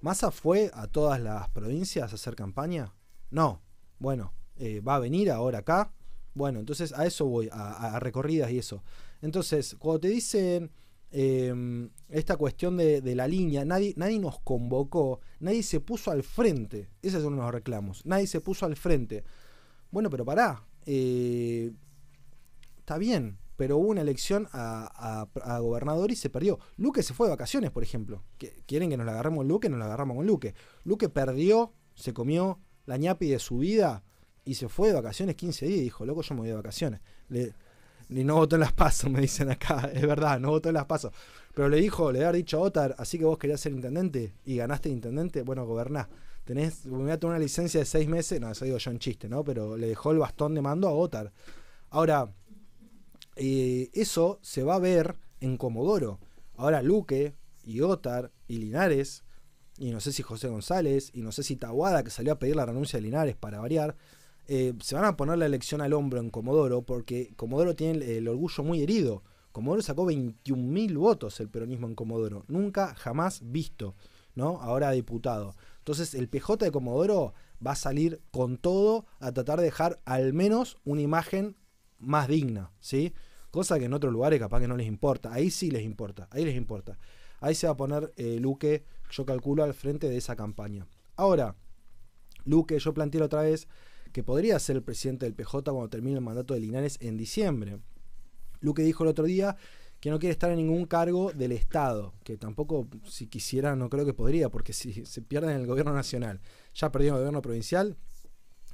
¿Massa 0.01 0.33
fue 0.33 0.73
a 0.75 0.89
todas 0.89 1.21
las 1.21 1.49
provincias 1.51 2.11
a 2.11 2.17
hacer 2.17 2.35
campaña? 2.35 2.95
No. 3.31 3.63
Bueno, 4.01 4.33
eh, 4.57 4.81
va 4.81 4.97
a 4.97 4.99
venir 4.99 5.31
ahora 5.31 5.59
acá. 5.59 5.93
Bueno, 6.35 6.59
entonces 6.59 6.93
a 6.93 7.07
eso 7.07 7.27
voy, 7.27 7.49
a, 7.53 8.01
recorridas 8.01 8.51
y 8.51 8.59
eso. 8.59 8.83
Entonces, 9.23 9.77
cuando 9.79 10.01
te 10.01 10.09
dicen 10.09 10.73
em, 11.13 11.91
esta 12.11 12.37
cuestión 12.37 12.77
de, 12.77 13.15
la 13.15 13.29
línea, 13.29 13.65
nadie, 13.65 13.95
nadie 13.97 14.19
nos 14.19 14.41
convocó, 14.41 15.21
nadie 15.39 15.63
se 15.63 15.81
puso 15.81 16.11
al 16.11 16.23
frente. 16.23 16.89
Esos 17.03 17.23
son 17.23 17.37
los 17.37 17.51
reclamos. 17.53 18.05
Nadie 18.05 18.27
se 18.27 18.41
puso 18.41 18.67
al 18.67 18.77
frente. 18.77 19.25
Bueno, 19.91 20.11
pero 20.11 20.25
pará. 20.25 20.65
Eh, 20.87 21.73
está 22.79 22.99
bien, 22.99 23.39
pero 23.57 23.77
hubo 23.77 23.89
una 23.89 24.01
elección 24.01 24.49
a, 24.53 25.27
gobernador 25.61 26.11
y 26.11 26.17
se 26.17 26.31
perdió. 26.31 26.59
Luque 26.77 27.03
se 27.03 27.15
fue 27.15 27.27
de 27.27 27.33
vacaciones, 27.33 27.71
por 27.71 27.83
ejemplo. 27.83 28.25
¿Quieren 28.67 28.91
que 28.91 28.97
nos 28.97 29.07
la 29.07 29.13
agarremos 29.13 29.47
Luque? 29.47 29.69
Nos 29.69 29.79
la 29.79 29.85
agarramos 29.85 30.17
con 30.17 30.27
Luque. 30.27 30.55
Luque 30.85 31.09
perdió, 31.09 31.73
se 31.95 32.13
comió 32.13 32.59
la 32.87 32.97
ñapi 32.97 33.29
de 33.29 33.39
su 33.39 33.59
vida 33.59 34.03
y 34.45 34.55
se 34.55 34.69
fue 34.69 34.89
de 34.89 34.95
vacaciones 34.95 35.37
15 35.37 35.67
días 35.67 35.81
dijo, 35.81 36.05
loco, 36.05 36.23
yo 36.23 36.35
me 36.35 36.41
voy 36.41 36.49
de 36.49 36.57
vacaciones. 36.57 37.01
Ni 38.11 38.25
no 38.25 38.35
votó 38.35 38.57
en 38.57 38.61
las 38.61 38.73
pasos, 38.73 39.11
me 39.11 39.21
dicen 39.21 39.51
acá. 39.51 39.91
Es 39.93 40.03
verdad, 40.03 40.39
no 40.39 40.51
votó 40.51 40.69
en 40.69 40.75
las 40.75 40.87
pasos. 40.87 41.13
Pero 41.55 41.69
le 41.69 41.79
dijo, 41.79 42.13
le 42.13 42.19
había 42.21 42.33
dicho 42.33 42.59
a 42.59 42.61
Otar, 42.61 42.95
así 42.99 43.19
que 43.19 43.25
vos 43.25 43.39
querías 43.39 43.61
ser 43.61 43.73
intendente 43.73 44.35
y 44.45 44.57
ganaste 44.57 44.89
intendente, 44.89 45.43
bueno, 45.43 45.67
gobernás. 45.67 46.09
Tenés, 46.45 46.87
me 46.87 47.15
una 47.23 47.39
licencia 47.39 47.81
de 47.81 47.87
seis 47.87 48.09
meses, 48.09 48.41
no, 48.41 48.51
eso 48.51 48.65
digo 48.65 48.79
yo 48.79 48.91
en 48.91 48.99
chiste, 48.99 49.29
¿no? 49.29 49.45
Pero 49.45 49.77
le 49.77 49.89
dejó 49.89 50.11
el 50.11 50.19
bastón 50.19 50.55
de 50.55 50.63
mando 50.63 50.89
a 50.89 50.93
Otar. 50.93 51.33
Ahora, 51.91 52.33
eso 53.37 54.39
se 54.43 54.63
va 54.63 54.75
a 54.77 54.79
ver 54.79 55.17
en 55.41 55.57
Comodoro. 55.57 56.19
Ahora 56.57 56.83
Luque 56.83 57.35
y 57.65 57.81
Otar 57.81 58.33
y 58.49 58.59
Linares, 58.59 59.25
y 59.79 59.91
no 59.91 60.01
sé 60.01 60.13
si 60.13 60.23
José 60.23 60.49
González, 60.49 61.11
y 61.15 61.23
no 61.23 61.33
sé 61.33 61.43
si 61.43 61.57
Tahuada, 61.57 62.03
que 62.05 62.11
salió 62.11 62.33
a 62.33 62.39
pedir 62.39 62.57
la 62.57 62.67
renuncia 62.67 62.99
de 62.99 63.03
Linares 63.03 63.37
para 63.37 63.61
variar, 63.61 63.97
eh, 64.53 64.75
se 64.83 64.97
van 64.97 65.05
a 65.05 65.17
poner 65.17 65.39
la 65.39 65.47
elección 65.47 65.81
al 65.81 65.93
hombro 65.93 66.19
en 66.19 66.29
Comodoro 66.29 66.83
porque 66.83 67.33
Comodoro 67.37 67.77
tiene 67.77 68.17
el, 68.17 68.27
orgullo 68.27 68.65
muy 68.65 68.83
herido. 68.83 69.23
Comodoro 69.53 69.81
sacó 69.81 70.05
21.000 70.11 70.99
votos 70.99 71.39
el 71.39 71.49
peronismo 71.49 71.87
en 71.87 71.95
Comodoro. 71.95 72.45
Nunca, 72.49 72.97
jamás 72.97 73.43
visto, 73.45 73.95
¿no? 74.35 74.61
Ahora 74.61 74.91
diputado. 74.91 75.55
Entonces 75.79 76.15
el 76.15 76.29
PJ 76.29 76.65
de 76.65 76.73
Comodoro 76.73 77.33
va 77.65 77.73
a 77.73 77.77
salir 77.77 78.23
con 78.33 78.57
todo 78.57 79.07
a 79.21 79.31
tratar 79.31 79.61
de 79.61 79.67
dejar 79.67 80.01
al 80.05 80.33
menos 80.33 80.79
una 80.85 81.03
imagen 81.03 81.57
más 82.01 82.27
digna, 82.27 82.73
¿sí? 82.81 83.15
Cosa 83.53 83.79
que 83.79 83.85
en 83.85 83.95
otros 83.95 84.13
lugares 84.13 84.41
capaz 84.41 84.59
que 84.59 84.67
no 84.67 84.77
les 84.77 84.89
importa. 84.89 85.33
Ahí 85.33 85.53
sí 85.53 85.71
les 85.71 85.85
importa, 85.85 86.27
ahí 86.33 86.45
les 86.45 86.57
importa. 86.57 86.99
Ahí 87.39 87.55
se 87.55 87.69
va 87.69 87.75
a 87.75 87.77
poner 87.77 88.13
eh, 88.17 88.41
Luque, 88.41 88.85
yo 89.13 89.25
calculo, 89.25 89.63
al 89.63 89.75
frente 89.75 90.09
de 90.09 90.17
esa 90.17 90.35
campaña. 90.35 90.89
Ahora, 91.15 91.55
Luque, 92.45 92.81
yo 92.81 92.93
planteé 92.93 93.23
otra 93.23 93.43
vez 93.43 93.69
que 94.13 94.23
podría 94.23 94.59
ser 94.59 94.77
el 94.77 94.83
presidente 94.83 95.27
del 95.27 95.35
PJ 95.35 95.71
cuando 95.71 95.89
termine 95.89 96.17
el 96.17 96.25
mandato 96.25 96.55
de 96.55 96.61
Linares 96.61 96.99
en 97.01 97.17
diciembre. 97.17 97.79
Luque 98.61 98.83
dijo 98.83 99.05
el 99.05 99.11
otro 99.11 99.25
día 99.25 99.57
que 100.01 100.11
no 100.11 100.19
quiere 100.19 100.33
estar 100.33 100.51
en 100.51 100.57
ningún 100.57 100.87
cargo 100.87 101.33
del 101.33 101.53
Estado, 101.53 102.15
que 102.25 102.39
tampoco 102.39 102.89
si 103.07 103.27
quisiera 103.27 103.77
no 103.77 103.91
creo 103.91 104.07
que 104.07 104.15
podría, 104.15 104.49
porque 104.49 104.73
si 104.73 105.05
se 105.05 105.23
pierde 105.23 105.53
en 105.53 105.61
el 105.61 105.67
gobierno 105.67 105.93
nacional, 105.93 106.41
ya 106.75 106.91
perdió 106.91 107.13
el 107.13 107.19
gobierno 107.19 107.43
provincial, 107.43 107.97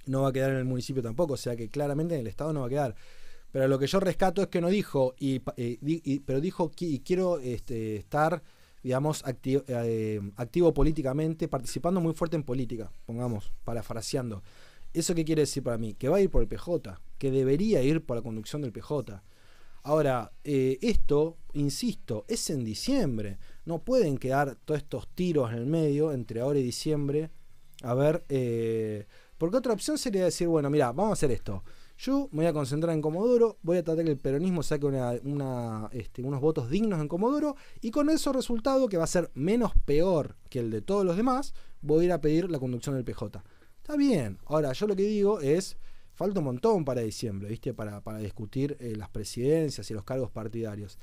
no 0.06 0.22
va 0.22 0.28
a 0.28 0.32
quedar 0.32 0.52
en 0.52 0.58
el 0.58 0.64
municipio 0.64 1.02
tampoco, 1.02 1.34
o 1.34 1.36
sea 1.36 1.56
que 1.56 1.68
claramente 1.68 2.14
en 2.14 2.20
el 2.20 2.26
Estado 2.28 2.52
no 2.52 2.60
va 2.60 2.66
a 2.66 2.70
quedar. 2.70 2.94
Pero 3.50 3.66
lo 3.68 3.78
que 3.78 3.86
yo 3.88 3.98
rescato 3.98 4.42
es 4.42 4.48
que 4.48 4.60
no 4.60 4.68
dijo, 4.68 5.14
y, 5.18 5.42
eh, 5.56 6.20
pero 6.24 6.40
dijo 6.40 6.70
que 6.70 7.02
quiero 7.02 7.38
este, 7.40 7.96
estar, 7.96 8.42
digamos, 8.82 9.24
activo, 9.24 9.64
eh, 9.66 10.20
activo 10.36 10.72
políticamente, 10.72 11.48
participando 11.48 12.00
muy 12.00 12.14
fuerte 12.14 12.36
en 12.36 12.44
política, 12.44 12.92
pongamos, 13.04 13.52
parafraseando. 13.64 14.42
¿Eso 14.96 15.14
qué 15.14 15.26
quiere 15.26 15.42
decir 15.42 15.62
para 15.62 15.76
mí? 15.76 15.92
Que 15.92 16.08
va 16.08 16.16
a 16.16 16.20
ir 16.22 16.30
por 16.30 16.40
el 16.40 16.48
PJ, 16.48 16.98
que 17.18 17.30
debería 17.30 17.82
ir 17.82 18.02
por 18.02 18.16
la 18.16 18.22
conducción 18.22 18.62
del 18.62 18.72
PJ. 18.72 19.22
Ahora, 19.82 20.32
eh, 20.42 20.78
esto, 20.80 21.36
insisto, 21.52 22.24
es 22.28 22.48
en 22.48 22.64
diciembre. 22.64 23.36
No 23.66 23.80
pueden 23.80 24.16
quedar 24.16 24.56
todos 24.64 24.80
estos 24.80 25.06
tiros 25.08 25.52
en 25.52 25.58
el 25.58 25.66
medio 25.66 26.12
entre 26.12 26.40
ahora 26.40 26.60
y 26.60 26.62
diciembre. 26.62 27.28
A 27.82 27.92
ver, 27.92 28.24
eh, 28.30 29.06
porque 29.36 29.58
otra 29.58 29.74
opción 29.74 29.98
sería 29.98 30.24
decir, 30.24 30.48
bueno, 30.48 30.70
mira, 30.70 30.92
vamos 30.92 31.10
a 31.10 31.12
hacer 31.12 31.30
esto. 31.30 31.62
Yo 31.98 32.30
me 32.32 32.38
voy 32.38 32.46
a 32.46 32.54
concentrar 32.54 32.94
en 32.94 33.02
Comodoro, 33.02 33.58
voy 33.60 33.76
a 33.76 33.84
tratar 33.84 34.02
que 34.02 34.12
el 34.12 34.18
peronismo 34.18 34.62
saque 34.62 34.86
este, 35.92 36.22
unos 36.22 36.40
votos 36.40 36.70
dignos 36.70 37.02
en 37.02 37.08
Comodoro 37.08 37.54
y 37.82 37.90
con 37.90 38.08
eso 38.08 38.32
resultado, 38.32 38.88
que 38.88 38.96
va 38.96 39.04
a 39.04 39.08
ser 39.08 39.30
menos 39.34 39.72
peor 39.84 40.36
que 40.48 40.60
el 40.60 40.70
de 40.70 40.80
todos 40.80 41.04
los 41.04 41.18
demás, 41.18 41.52
voy 41.82 42.04
a 42.04 42.06
ir 42.06 42.12
a 42.12 42.22
pedir 42.22 42.50
la 42.50 42.58
conducción 42.58 42.94
del 42.94 43.04
PJ. 43.04 43.42
Está 43.86 43.96
bien. 43.96 44.40
Ahora, 44.46 44.72
yo 44.72 44.88
lo 44.88 44.96
que 44.96 45.04
digo 45.04 45.38
es, 45.38 45.76
falta 46.12 46.40
un 46.40 46.46
montón 46.46 46.84
para 46.84 47.02
diciembre, 47.02 47.48
¿viste? 47.48 47.72
Para, 47.72 48.18
discutir 48.18 48.76
eh, 48.80 48.96
las 48.96 49.08
presidencias 49.10 49.88
y 49.88 49.94
los 49.94 50.02
cargos 50.02 50.28
partidarios. 50.32 50.98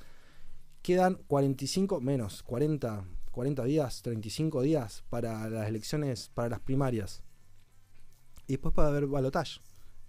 Quedan 0.81 1.15
45, 1.27 2.01
menos, 2.01 2.43
40, 2.43 3.05
40 3.31 3.63
días, 3.63 4.01
35 4.01 4.61
días 4.63 5.05
para 5.09 5.49
las 5.49 5.69
elecciones, 5.69 6.29
para 6.33 6.49
las 6.49 6.59
primarias. 6.59 7.23
Y 8.47 8.53
después 8.55 8.73
puede 8.73 8.89
haber 8.89 9.07
balotaje. 9.07 9.61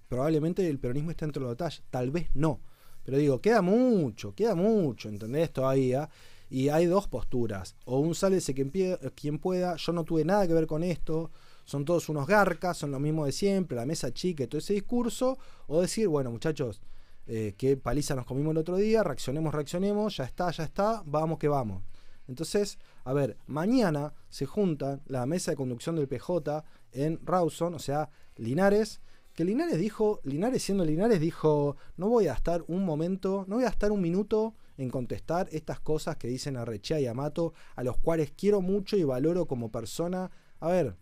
Probablemente 0.08 0.68
el 0.68 0.80
peronismo 0.80 1.12
esté 1.12 1.26
dentro 1.26 1.42
del 1.42 1.46
balotaje, 1.46 1.80
tal 1.90 2.10
vez 2.10 2.28
no. 2.34 2.60
Pero 3.04 3.18
digo, 3.18 3.40
queda 3.40 3.62
mucho, 3.62 4.34
queda 4.34 4.56
mucho, 4.56 5.08
¿entendés? 5.08 5.52
Todavía. 5.52 6.10
Y 6.50 6.70
hay 6.70 6.86
dos 6.86 7.06
posturas. 7.06 7.76
O 7.84 8.00
un 8.00 8.16
sálvese 8.16 8.52
quien, 8.52 8.72
quien 9.14 9.38
pueda, 9.38 9.76
yo 9.76 9.92
no 9.92 10.02
tuve 10.02 10.24
nada 10.24 10.48
que 10.48 10.54
ver 10.54 10.66
con 10.66 10.82
esto, 10.82 11.30
son 11.64 11.84
todos 11.84 12.08
unos 12.08 12.26
garcas, 12.26 12.76
son 12.76 12.90
lo 12.90 12.98
mismo 12.98 13.26
de 13.26 13.32
siempre, 13.32 13.76
la 13.76 13.86
mesa 13.86 14.12
chica 14.12 14.44
y 14.44 14.46
todo 14.46 14.58
ese 14.58 14.74
discurso. 14.74 15.38
O 15.66 15.80
decir, 15.80 16.08
bueno, 16.08 16.30
muchachos, 16.30 16.80
eh, 17.26 17.54
qué 17.56 17.76
paliza 17.76 18.14
nos 18.14 18.26
comimos 18.26 18.52
el 18.52 18.58
otro 18.58 18.76
día, 18.76 19.02
reaccionemos, 19.02 19.54
reaccionemos, 19.54 20.16
ya 20.16 20.24
está, 20.24 20.50
ya 20.50 20.64
está, 20.64 21.02
vamos 21.06 21.38
que 21.38 21.48
vamos. 21.48 21.82
Entonces, 22.28 22.78
a 23.04 23.12
ver, 23.12 23.36
mañana 23.46 24.14
se 24.28 24.46
junta 24.46 25.00
la 25.06 25.26
mesa 25.26 25.50
de 25.50 25.56
conducción 25.56 25.96
del 25.96 26.08
PJ 26.08 26.64
en 26.92 27.20
Rawson, 27.24 27.74
o 27.74 27.78
sea, 27.78 28.10
Linares, 28.36 29.00
que 29.34 29.44
Linares 29.44 29.78
dijo, 29.78 30.20
Linares 30.22 30.62
siendo 30.62 30.84
Linares 30.84 31.20
dijo, 31.20 31.76
no 31.96 32.08
voy 32.08 32.28
a 32.28 32.34
estar 32.34 32.64
un 32.68 32.84
momento, 32.84 33.44
no 33.48 33.56
voy 33.56 33.64
a 33.64 33.68
estar 33.68 33.90
un 33.90 34.00
minuto 34.00 34.54
en 34.76 34.90
contestar 34.90 35.48
estas 35.50 35.80
cosas 35.80 36.16
que 36.16 36.28
dicen 36.28 36.56
Arrechea 36.56 37.00
y 37.00 37.06
Amato, 37.06 37.52
a 37.74 37.82
los 37.82 37.96
cuales 37.98 38.32
quiero 38.36 38.60
mucho 38.60 38.96
y 38.96 39.04
valoro 39.04 39.46
como 39.46 39.70
persona. 39.70 40.30
A 40.60 40.68
ver, 40.68 40.96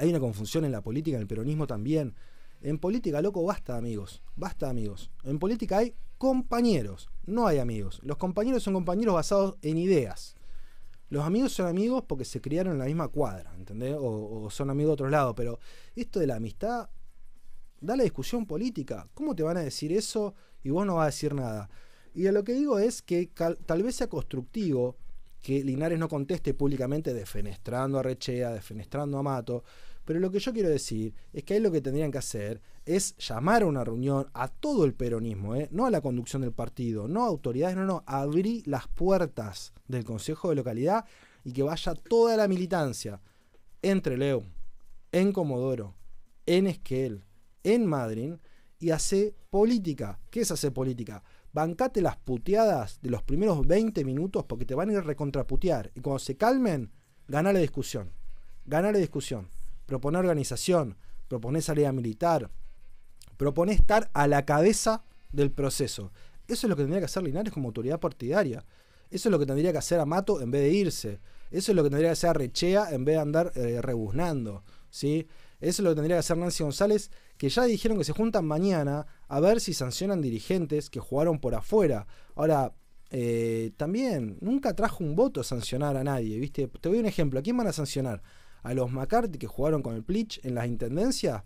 hay 0.00 0.08
una 0.08 0.20
confusión 0.20 0.64
en 0.64 0.72
la 0.72 0.80
política, 0.80 1.16
en 1.16 1.22
el 1.22 1.28
peronismo 1.28 1.66
también. 1.66 2.14
En 2.62 2.78
política, 2.78 3.20
loco, 3.20 3.44
basta 3.44 3.76
amigos, 3.76 4.22
basta 4.34 4.70
amigos. 4.70 5.10
En 5.24 5.38
política 5.38 5.78
hay 5.78 5.94
compañeros, 6.16 7.10
no 7.26 7.46
hay 7.46 7.58
amigos. 7.58 8.00
Los 8.02 8.16
compañeros 8.16 8.62
son 8.62 8.74
compañeros 8.74 9.14
basados 9.14 9.56
en 9.60 9.76
ideas. 9.76 10.36
Los 11.10 11.24
amigos 11.24 11.52
son 11.52 11.66
amigos 11.66 12.04
porque 12.06 12.24
se 12.24 12.40
criaron 12.40 12.74
en 12.74 12.78
la 12.78 12.86
misma 12.86 13.08
cuadra, 13.08 13.52
¿entendés? 13.56 13.96
O, 13.98 14.48
son 14.50 14.70
amigos 14.70 14.90
de 14.90 14.94
otro 14.94 15.10
lado, 15.10 15.34
pero 15.34 15.58
esto 15.94 16.18
de 16.18 16.26
la 16.26 16.36
amistad, 16.36 16.88
da 17.80 17.96
la 17.96 18.04
discusión 18.04 18.46
política. 18.46 19.06
¿Cómo 19.12 19.34
te 19.34 19.42
van 19.42 19.58
a 19.58 19.60
decir 19.60 19.92
eso 19.92 20.34
y 20.62 20.70
vos 20.70 20.86
no 20.86 20.96
vas 20.96 21.02
a 21.02 21.06
decir 21.06 21.34
nada? 21.34 21.68
Y 22.14 22.26
a 22.26 22.32
lo 22.32 22.42
que 22.42 22.54
digo 22.54 22.78
es 22.78 23.02
que 23.02 23.30
tal 23.66 23.82
vez 23.82 23.96
sea 23.96 24.08
constructivo 24.08 24.96
que 25.42 25.64
Linares 25.64 25.98
no 25.98 26.08
conteste 26.08 26.54
públicamente 26.54 27.14
defenestrando 27.14 27.98
a 27.98 28.02
Rechea, 28.02 28.50
defenestrando 28.50 29.18
a 29.18 29.22
Mato, 29.22 29.64
pero 30.10 30.18
lo 30.18 30.32
que 30.32 30.40
yo 30.40 30.52
quiero 30.52 30.68
decir 30.68 31.14
es 31.32 31.44
que 31.44 31.54
ahí 31.54 31.60
lo 31.60 31.70
que 31.70 31.80
tendrían 31.80 32.10
que 32.10 32.18
hacer 32.18 32.60
es 32.84 33.16
llamar 33.18 33.62
a 33.62 33.66
una 33.66 33.84
reunión 33.84 34.26
a 34.34 34.48
todo 34.48 34.84
el 34.84 34.92
peronismo, 34.92 35.54
¿eh? 35.54 35.68
no 35.70 35.86
a 35.86 35.90
la 35.92 36.00
conducción 36.00 36.42
del 36.42 36.50
partido, 36.50 37.06
no 37.06 37.22
a 37.22 37.28
autoridades, 37.28 37.76
no, 37.76 37.84
no, 37.84 38.02
abrir 38.06 38.66
las 38.66 38.88
puertas 38.88 39.72
del 39.86 40.02
Consejo 40.02 40.48
de 40.48 40.56
Localidad 40.56 41.04
y 41.44 41.52
que 41.52 41.62
vaya 41.62 41.94
toda 41.94 42.36
la 42.36 42.48
militancia 42.48 43.20
entre 43.82 44.18
Leo, 44.18 44.42
en 45.12 45.32
Comodoro, 45.32 45.94
en 46.44 46.66
Esquel, 46.66 47.22
en 47.62 47.86
Madrid 47.86 48.32
y 48.80 48.90
hacer 48.90 49.36
política. 49.48 50.18
¿Qué 50.28 50.40
es 50.40 50.50
hacer 50.50 50.72
política? 50.72 51.22
Bancate 51.52 52.02
las 52.02 52.16
puteadas 52.16 52.98
de 53.00 53.10
los 53.10 53.22
primeros 53.22 53.64
20 53.64 54.04
minutos 54.04 54.44
porque 54.44 54.64
te 54.64 54.74
van 54.74 54.88
a 54.88 54.92
ir 54.94 54.98
a 54.98 55.02
recontraputear. 55.02 55.92
Y 55.94 56.00
cuando 56.00 56.18
se 56.18 56.36
calmen, 56.36 56.90
gana 57.28 57.52
la 57.52 57.60
discusión. 57.60 58.10
Gana 58.66 58.90
la 58.90 58.98
discusión 58.98 59.59
propone 59.90 60.18
organización, 60.18 60.96
propone 61.26 61.60
salida 61.60 61.90
militar, 61.90 62.48
propone 63.36 63.72
estar 63.72 64.08
a 64.14 64.28
la 64.28 64.46
cabeza 64.46 65.02
del 65.32 65.50
proceso. 65.50 66.12
Eso 66.46 66.66
es 66.66 66.70
lo 66.70 66.76
que 66.76 66.82
tendría 66.82 67.00
que 67.00 67.06
hacer 67.06 67.24
Linares 67.24 67.52
como 67.52 67.66
autoridad 67.66 67.98
partidaria. 67.98 68.64
Eso 69.10 69.28
es 69.28 69.32
lo 69.32 69.38
que 69.40 69.46
tendría 69.46 69.72
que 69.72 69.78
hacer 69.78 69.98
Amato 69.98 70.40
en 70.40 70.52
vez 70.52 70.62
de 70.62 70.70
irse. 70.70 71.20
Eso 71.50 71.72
es 71.72 71.76
lo 71.76 71.82
que 71.82 71.90
tendría 71.90 72.10
que 72.10 72.12
hacer 72.12 72.36
Rechea 72.36 72.92
en 72.92 73.04
vez 73.04 73.16
de 73.16 73.20
andar 73.20 73.52
eh, 73.56 73.82
rebuznando. 73.82 74.62
¿sí? 74.90 75.26
Eso 75.60 75.82
es 75.82 75.84
lo 75.84 75.90
que 75.90 75.96
tendría 75.96 76.16
que 76.16 76.20
hacer 76.20 76.36
Nancy 76.36 76.62
González, 76.62 77.10
que 77.36 77.48
ya 77.48 77.64
dijeron 77.64 77.98
que 77.98 78.04
se 78.04 78.12
juntan 78.12 78.44
mañana 78.44 79.08
a 79.26 79.40
ver 79.40 79.60
si 79.60 79.74
sancionan 79.74 80.22
dirigentes 80.22 80.88
que 80.88 81.00
jugaron 81.00 81.40
por 81.40 81.56
afuera. 81.56 82.06
Ahora, 82.36 82.74
eh, 83.10 83.72
también, 83.76 84.38
nunca 84.40 84.76
trajo 84.76 85.02
un 85.02 85.16
voto 85.16 85.40
a 85.40 85.44
sancionar 85.44 85.96
a 85.96 86.04
nadie, 86.04 86.38
¿viste? 86.38 86.68
Te 86.68 86.88
doy 86.88 87.00
un 87.00 87.06
ejemplo. 87.06 87.40
¿A 87.40 87.42
quién 87.42 87.56
van 87.56 87.66
a 87.66 87.72
sancionar? 87.72 88.22
A 88.62 88.74
los 88.74 88.90
McCarthy 88.92 89.38
que 89.38 89.46
jugaron 89.46 89.82
con 89.82 89.94
el 89.94 90.02
Plich 90.02 90.40
en 90.44 90.54
las 90.54 90.66
intendencias, 90.66 91.42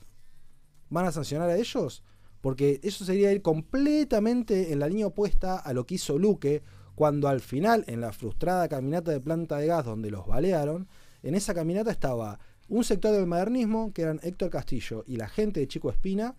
van 0.91 1.07
a 1.07 1.13
sancionar 1.13 1.51
a 1.51 1.57
ellos, 1.57 2.03
porque 2.41 2.81
eso 2.83 3.05
sería 3.05 3.33
ir 3.33 3.43
completamente 3.43 4.73
en 4.73 4.79
la 4.79 4.89
línea 4.89 5.07
opuesta 5.07 5.57
a 5.57 5.73
lo 5.73 5.87
que 5.87 5.95
hizo 5.95 6.19
Luque 6.19 6.63
cuando 6.95 7.29
al 7.29 7.41
final, 7.41 7.85
en 7.89 8.01
la 8.01 8.13
frustrada 8.13 8.69
caminata 8.69 9.11
de 9.11 9.21
planta 9.21 9.59
de 9.59 9.67
gas 9.67 9.85
donde 9.85 10.11
los 10.11 10.27
balearon, 10.27 10.89
en 11.23 11.35
esa 11.35 11.55
caminata 11.55 11.91
estaba 11.91 12.39
un 12.69 12.85
sector 12.85 13.13
del 13.13 13.27
modernismo, 13.27 13.93
que 13.93 14.03
eran 14.03 14.21
Héctor 14.23 14.51
Castillo 14.51 15.05
y 15.07 15.17
la 15.17 15.29
gente 15.29 15.61
de 15.61 15.69
Chico 15.69 15.91
Espina, 15.91 16.37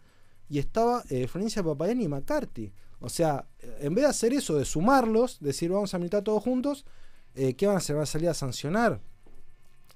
y 0.47 0.59
estaba 0.59 1.03
eh, 1.09 1.27
Florencia 1.27 1.63
Papayán 1.63 2.01
y 2.01 2.07
McCarthy. 2.07 2.71
O 2.99 3.09
sea, 3.09 3.47
en 3.59 3.93
vez 3.93 4.03
de 4.03 4.09
hacer 4.09 4.33
eso, 4.33 4.57
de 4.57 4.65
sumarlos, 4.65 5.39
decir 5.39 5.71
vamos 5.71 5.93
a 5.93 5.99
militar 5.99 6.23
todos 6.23 6.41
juntos, 6.41 6.85
eh, 7.35 7.55
¿qué 7.55 7.67
van 7.67 7.75
a 7.75 7.79
hacer? 7.79 7.95
¿Van 7.95 8.03
a 8.03 8.07
salir 8.07 8.29
a 8.29 8.33
sancionar? 8.33 9.01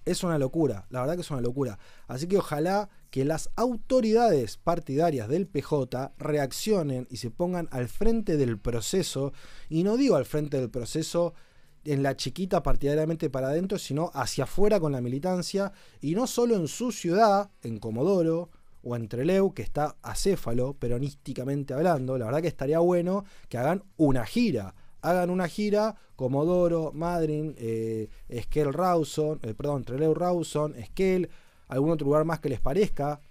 Es 0.05 0.23
una 0.23 0.38
locura, 0.38 0.85
la 0.89 1.01
verdad 1.01 1.15
que 1.15 1.21
es 1.21 1.31
una 1.31 1.41
locura. 1.41 1.77
Así 2.07 2.27
que 2.27 2.38
ojalá 2.38 2.89
que 3.12 3.25
las 3.25 3.49
autoridades 3.55 4.57
partidarias 4.57 5.27
del 5.27 5.47
PJ 5.47 6.13
reaccionen 6.17 7.07
y 7.09 7.17
se 7.17 7.31
pongan 7.31 7.67
al 7.71 7.88
frente 7.89 8.38
del 8.38 8.57
proceso, 8.57 9.33
y 9.69 9.83
no 9.83 9.97
digo 9.97 10.15
al 10.15 10.25
frente 10.25 10.59
del 10.59 10.69
proceso 10.69 11.33
en 11.85 12.03
la 12.03 12.15
chiquita 12.15 12.63
partidariamente 12.63 13.29
para 13.29 13.49
adentro, 13.49 13.77
sino 13.77 14.12
hacia 14.13 14.43
afuera 14.43 14.79
con 14.79 14.91
la 14.91 15.01
militancia, 15.01 15.71
y 16.01 16.15
no 16.15 16.27
solo 16.27 16.55
en 16.55 16.67
su 16.67 16.91
ciudad, 16.91 17.49
en 17.62 17.79
Comodoro, 17.79 18.49
o 18.81 18.95
en 18.95 19.07
Treleu, 19.07 19.53
que 19.53 19.62
está 19.62 19.97
acéfalo, 20.01 20.73
peronísticamente 20.73 21.73
hablando, 21.73 22.17
la 22.17 22.25
verdad 22.25 22.41
que 22.41 22.47
estaría 22.47 22.79
bueno 22.79 23.25
que 23.49 23.57
hagan 23.57 23.83
una 23.97 24.25
gira 24.25 24.73
hagan 25.01 25.29
una 25.29 25.47
gira, 25.47 25.95
Comodoro, 26.15 26.91
Madrid, 26.93 27.53
eh, 27.57 28.09
Esquel 28.27 28.73
Rawson, 28.73 29.39
eh, 29.43 29.53
perdón, 29.53 29.83
Treleu 29.83 30.13
Rawson, 30.13 30.75
Esquel, 30.75 31.29
algún 31.67 31.91
otro 31.91 32.05
lugar 32.05 32.25
más 32.25 32.39
que 32.39 32.49
les 32.49 32.59
parezca, 32.59 33.21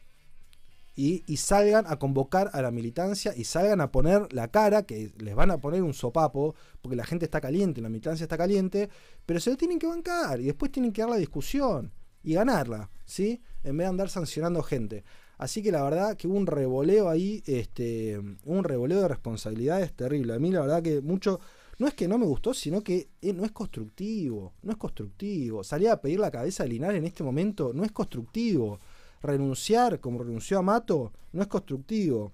y, 0.97 1.23
y, 1.29 1.37
salgan 1.37 1.85
a 1.87 1.97
convocar 1.97 2.51
a 2.53 2.61
la 2.61 2.73
militancia 2.73 3.33
y 3.37 3.45
salgan 3.45 3.81
a 3.81 3.93
poner 3.93 4.33
la 4.33 4.49
cara, 4.49 4.83
que 4.83 5.13
les 5.19 5.37
van 5.37 5.53
a 5.53 5.59
poner 5.59 5.85
un 5.85 5.95
sopapo, 5.95 6.57
porque 6.83 6.97
la 6.97 7.05
gente 7.05 7.25
está 7.25 7.41
caliente, 7.41 7.81
la 7.81 7.89
militancia 7.89 8.25
está 8.25 8.37
caliente, 8.37 8.89
pero 9.25 9.39
se 9.39 9.51
lo 9.51 9.57
tienen 9.57 9.79
que 9.79 9.87
bancar 9.87 10.41
y 10.41 10.47
después 10.47 10.73
tienen 10.73 10.93
que 10.93 11.03
dar 11.03 11.11
la 11.11 11.17
discusión 11.17 11.93
y 12.25 12.35
ganarla, 12.35 12.91
¿sí? 13.05 13.41
En 13.63 13.77
vez 13.77 13.85
de 13.85 13.91
andar 13.91 14.11
sancionando 14.11 14.61
gente. 14.63 15.05
Así 15.39 15.63
que 15.63 15.71
la 15.71 15.85
verdad 15.85 16.17
que 16.17 16.27
hubo 16.27 16.37
un 16.37 16.49
revoleo 16.49 17.09
ahí, 17.09 17.43
este, 17.47 18.19
un 18.45 18.65
revoleo 18.65 19.03
de 19.03 19.09
responsabilidades 19.09 19.93
terrible. 19.95 20.35
A 20.35 20.39
mí 20.41 20.51
la 20.51 20.63
verdad 20.63 20.83
que 20.83 21.01
mucho, 21.01 21.39
no 21.79 21.87
es 21.87 21.95
que 21.95 22.09
no 22.09 22.19
me 22.19 22.27
gustó, 22.27 22.53
sino 22.53 22.83
que 22.83 23.09
eh, 23.23 23.33
no 23.33 23.45
es 23.45 23.53
constructivo, 23.53 24.55
no 24.63 24.73
es 24.73 24.77
constructivo. 24.77 25.63
Salir 25.63 25.89
a 25.91 26.01
pedir 26.01 26.19
la 26.19 26.31
cabeza 26.31 26.65
de 26.65 26.71
Linares 26.71 26.99
en 26.99 27.07
este 27.07 27.23
momento 27.23 27.73
no 27.73 27.85
es 27.85 27.93
constructivo. 27.93 28.81
Renunciar, 29.23 30.01
como 30.01 30.19
renunció 30.19 30.59
a 30.59 30.63
Mato, 30.63 31.13
no 31.33 31.43
es 31.43 31.49
constructivo. 31.49 32.33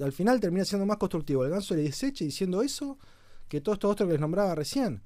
Al 0.00 0.12
final 0.12 0.38
termina 0.38 0.64
siendo 0.66 0.84
más 0.84 0.98
constructivo 0.98 1.44
el 1.44 1.50
ganso 1.50 1.74
le 1.74 1.82
deseche 1.82 2.26
diciendo 2.26 2.60
eso 2.60 2.98
que 3.48 3.62
todo 3.62 3.74
esto 3.74 3.88
otro 3.88 4.06
que 4.06 4.12
les 4.12 4.20
nombraba 4.20 4.54
recién. 4.54 5.02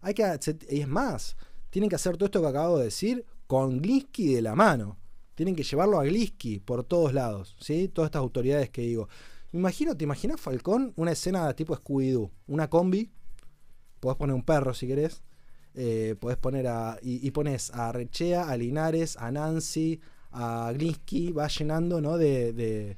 Hay 0.00 0.14
que, 0.14 0.22
y 0.70 0.80
es 0.80 0.88
más, 0.88 1.36
tienen 1.70 1.90
que 1.90 1.96
hacer 1.96 2.16
todo 2.16 2.26
esto 2.26 2.40
que 2.40 2.48
acabo 2.48 2.78
de 2.78 2.84
decir 2.84 3.24
con 3.48 3.80
Glinsky 3.82 4.34
de 4.34 4.42
la 4.42 4.54
mano. 4.54 4.96
Tienen 5.34 5.56
que 5.56 5.64
llevarlo 5.64 5.98
a 5.98 6.04
Glinsky 6.04 6.60
por 6.60 6.84
todos 6.84 7.12
lados, 7.12 7.56
¿sí? 7.58 7.88
Todas 7.88 8.08
estas 8.08 8.20
autoridades 8.20 8.70
que 8.70 8.82
digo. 8.82 9.08
Me 9.52 9.58
imagino, 9.58 9.96
¿te 9.96 10.04
imaginas 10.04 10.40
Falcón? 10.40 10.92
Una 10.96 11.12
escena 11.12 11.52
tipo 11.54 11.76
Scooby-Doo. 11.76 12.30
Una 12.46 12.68
combi. 12.70 13.10
Podés 13.98 14.16
poner 14.16 14.34
un 14.34 14.44
perro 14.44 14.74
si 14.74 14.86
querés. 14.86 15.22
Eh, 15.74 16.16
podés 16.20 16.38
poner 16.38 16.68
a. 16.68 16.98
Y, 17.02 17.30
pones 17.32 17.70
a 17.72 17.92
Rechea, 17.92 18.48
a 18.48 18.56
Linares, 18.56 19.16
a 19.16 19.30
Nancy, 19.30 20.00
a 20.30 20.72
Glinsky. 20.72 21.32
Va 21.32 21.48
llenando, 21.48 22.00
¿no? 22.00 22.16
De. 22.16 22.52
de 22.52 22.96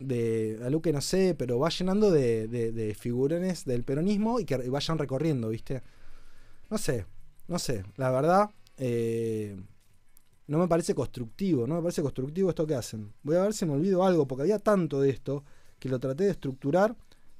de 0.00 0.58
a 0.64 0.70
Luque 0.70 0.92
no 0.92 1.00
sé, 1.00 1.34
pero 1.38 1.58
va 1.58 1.68
llenando 1.68 2.10
de, 2.10 2.48
de, 2.48 2.94
figurones 2.94 3.66
del 3.66 3.84
peronismo 3.84 4.40
y 4.40 4.46
que 4.46 4.56
vayan 4.56 4.98
recorriendo, 4.98 5.50
¿viste? 5.50 5.82
No 6.70 6.78
sé, 6.78 7.04
no 7.48 7.58
sé, 7.58 7.84
la 7.96 8.10
verdad, 8.10 8.50
eh, 8.78 9.60
no 10.46 10.58
me 10.58 10.68
parece 10.68 10.94
constructivo, 10.94 11.66
no 11.66 11.74
me 11.74 11.82
parece 11.82 12.00
constructivo 12.00 12.48
esto 12.48 12.66
que 12.66 12.74
hacen. 12.74 13.12
Voy 13.22 13.36
a 13.36 13.42
ver 13.42 13.52
si 13.52 13.66
me 13.66 13.72
olvido 13.72 14.02
algo, 14.02 14.26
porque 14.26 14.42
había 14.42 14.58
tanto 14.58 15.00
de 15.00 15.10
esto 15.10 15.44
que 15.80 15.88
lo 15.88 15.98
traté 15.98 16.24
de 16.24 16.30
estructurar, 16.30 16.94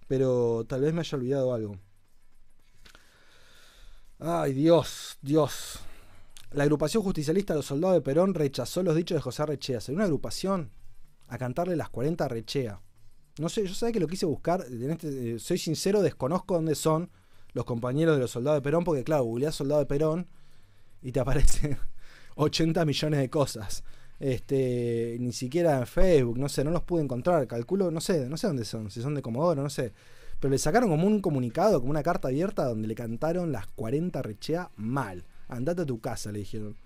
pero 0.09 0.64
tal 0.66 0.80
vez 0.80 0.93
me 0.93 1.01
haya 1.01 1.16
olvidado 1.16 1.55
algo. 1.55 1.76
Ay, 4.18 4.53
Dios, 4.53 5.18
Dios. 5.22 5.78
La 6.53 6.64
agrupación 6.64 7.03
justicialista 7.03 7.53
de 7.53 7.59
los 7.59 7.66
soldados 7.66 7.95
de 7.95 8.01
Perón 8.01 8.34
rechazó 8.34 8.82
los 8.82 8.97
dichos 8.97 9.16
de 9.16 9.22
José 9.22 9.47
Rechea. 9.47 9.80
Sería 9.80 9.99
una 9.99 10.05
agrupación 10.05 10.72
a 11.28 11.38
cantarle 11.38 11.76
las 11.76 11.91
40 11.91 12.24
a 12.24 12.28
Rechea. 12.28 12.80
No 13.38 13.49
sé, 13.49 13.66
yo 13.66 13.74
sé 13.74 13.93
que 13.93 14.01
lo 14.01 14.09
quise 14.09 14.26
buscar. 14.26 14.66
Este, 14.68 15.36
eh, 15.36 15.38
soy 15.38 15.59
sincero, 15.59 16.03
desconozco 16.03 16.55
dónde 16.55 16.74
son 16.74 17.11
los 17.53 17.64
compañeros 17.64 18.16
de 18.16 18.22
los 18.22 18.30
soldados 18.32 18.59
de 18.59 18.62
Perón, 18.62 18.84
porque 18.84 19.05
claro, 19.05 19.24
googleás 19.24 19.55
soldado 19.55 19.80
de 19.80 19.86
Perón 19.86 20.26
y 21.03 21.12
te 21.12 21.20
aparece 21.20 21.78
80 22.34 22.84
millones 22.86 23.20
de 23.20 23.30
cosas. 23.30 23.84
Este, 24.20 25.16
ni 25.18 25.32
siquiera 25.32 25.78
en 25.78 25.86
Facebook, 25.86 26.38
no 26.38 26.48
sé, 26.48 26.62
no 26.62 26.70
los 26.70 26.82
pude 26.82 27.02
encontrar. 27.02 27.46
Calculo, 27.46 27.90
no 27.90 28.00
sé, 28.00 28.28
no 28.28 28.36
sé 28.36 28.46
dónde 28.46 28.64
son, 28.64 28.90
si 28.90 29.00
son 29.02 29.14
de 29.14 29.22
Comodoro, 29.22 29.62
no 29.62 29.70
sé. 29.70 29.92
Pero 30.38 30.52
le 30.52 30.58
sacaron 30.58 30.90
como 30.90 31.06
un 31.06 31.20
comunicado, 31.20 31.80
como 31.80 31.90
una 31.90 32.02
carta 32.02 32.28
abierta 32.28 32.66
donde 32.66 32.86
le 32.86 32.94
cantaron 32.94 33.50
las 33.50 33.66
40 33.66 34.22
rechea 34.22 34.70
mal. 34.76 35.24
Andate 35.48 35.82
a 35.82 35.86
tu 35.86 36.00
casa, 36.00 36.30
le 36.30 36.40
dijeron. 36.40 36.76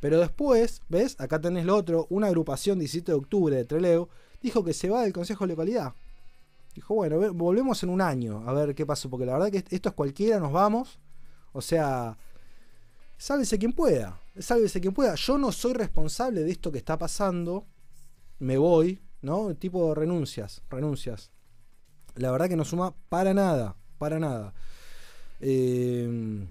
Pero 0.00 0.18
después, 0.20 0.82
¿ves? 0.88 1.16
Acá 1.20 1.40
tenés 1.40 1.64
lo 1.64 1.76
otro, 1.76 2.06
una 2.10 2.28
agrupación 2.28 2.78
17 2.78 3.12
de 3.12 3.18
octubre 3.18 3.56
de 3.56 3.64
Treleu 3.64 4.08
dijo 4.42 4.64
que 4.64 4.72
se 4.72 4.88
va 4.88 5.02
del 5.02 5.12
Consejo 5.12 5.44
de 5.44 5.52
Localidad. 5.52 5.94
Dijo, 6.74 6.94
bueno, 6.94 7.34
volvemos 7.34 7.82
en 7.82 7.90
un 7.90 8.00
año 8.00 8.44
a 8.46 8.52
ver 8.52 8.74
qué 8.74 8.86
pasó, 8.86 9.10
porque 9.10 9.26
la 9.26 9.32
verdad 9.32 9.50
que 9.50 9.64
esto 9.74 9.88
es 9.88 9.94
cualquiera, 9.94 10.38
nos 10.38 10.52
vamos. 10.52 10.98
O 11.52 11.60
sea, 11.60 12.16
sálvese 13.16 13.58
quien 13.58 13.72
pueda, 13.72 14.20
sálvese 14.40 14.80
quien 14.80 14.94
pueda. 14.94 15.14
Yo 15.14 15.38
no 15.38 15.52
soy 15.52 15.74
responsable 15.74 16.42
de 16.42 16.50
esto 16.50 16.72
que 16.72 16.78
está 16.78 16.98
pasando, 16.98 17.66
me 18.38 18.58
voy, 18.58 19.00
¿no? 19.22 19.54
Tipo 19.54 19.94
renuncias, 19.94 20.62
renuncias. 20.70 21.30
La 22.14 22.30
verdad 22.30 22.48
que 22.48 22.56
no 22.56 22.64
suma 22.64 22.94
para 23.08 23.34
nada, 23.34 23.76
para 23.98 24.18
nada. 24.18 24.54
Eh, 25.40 26.46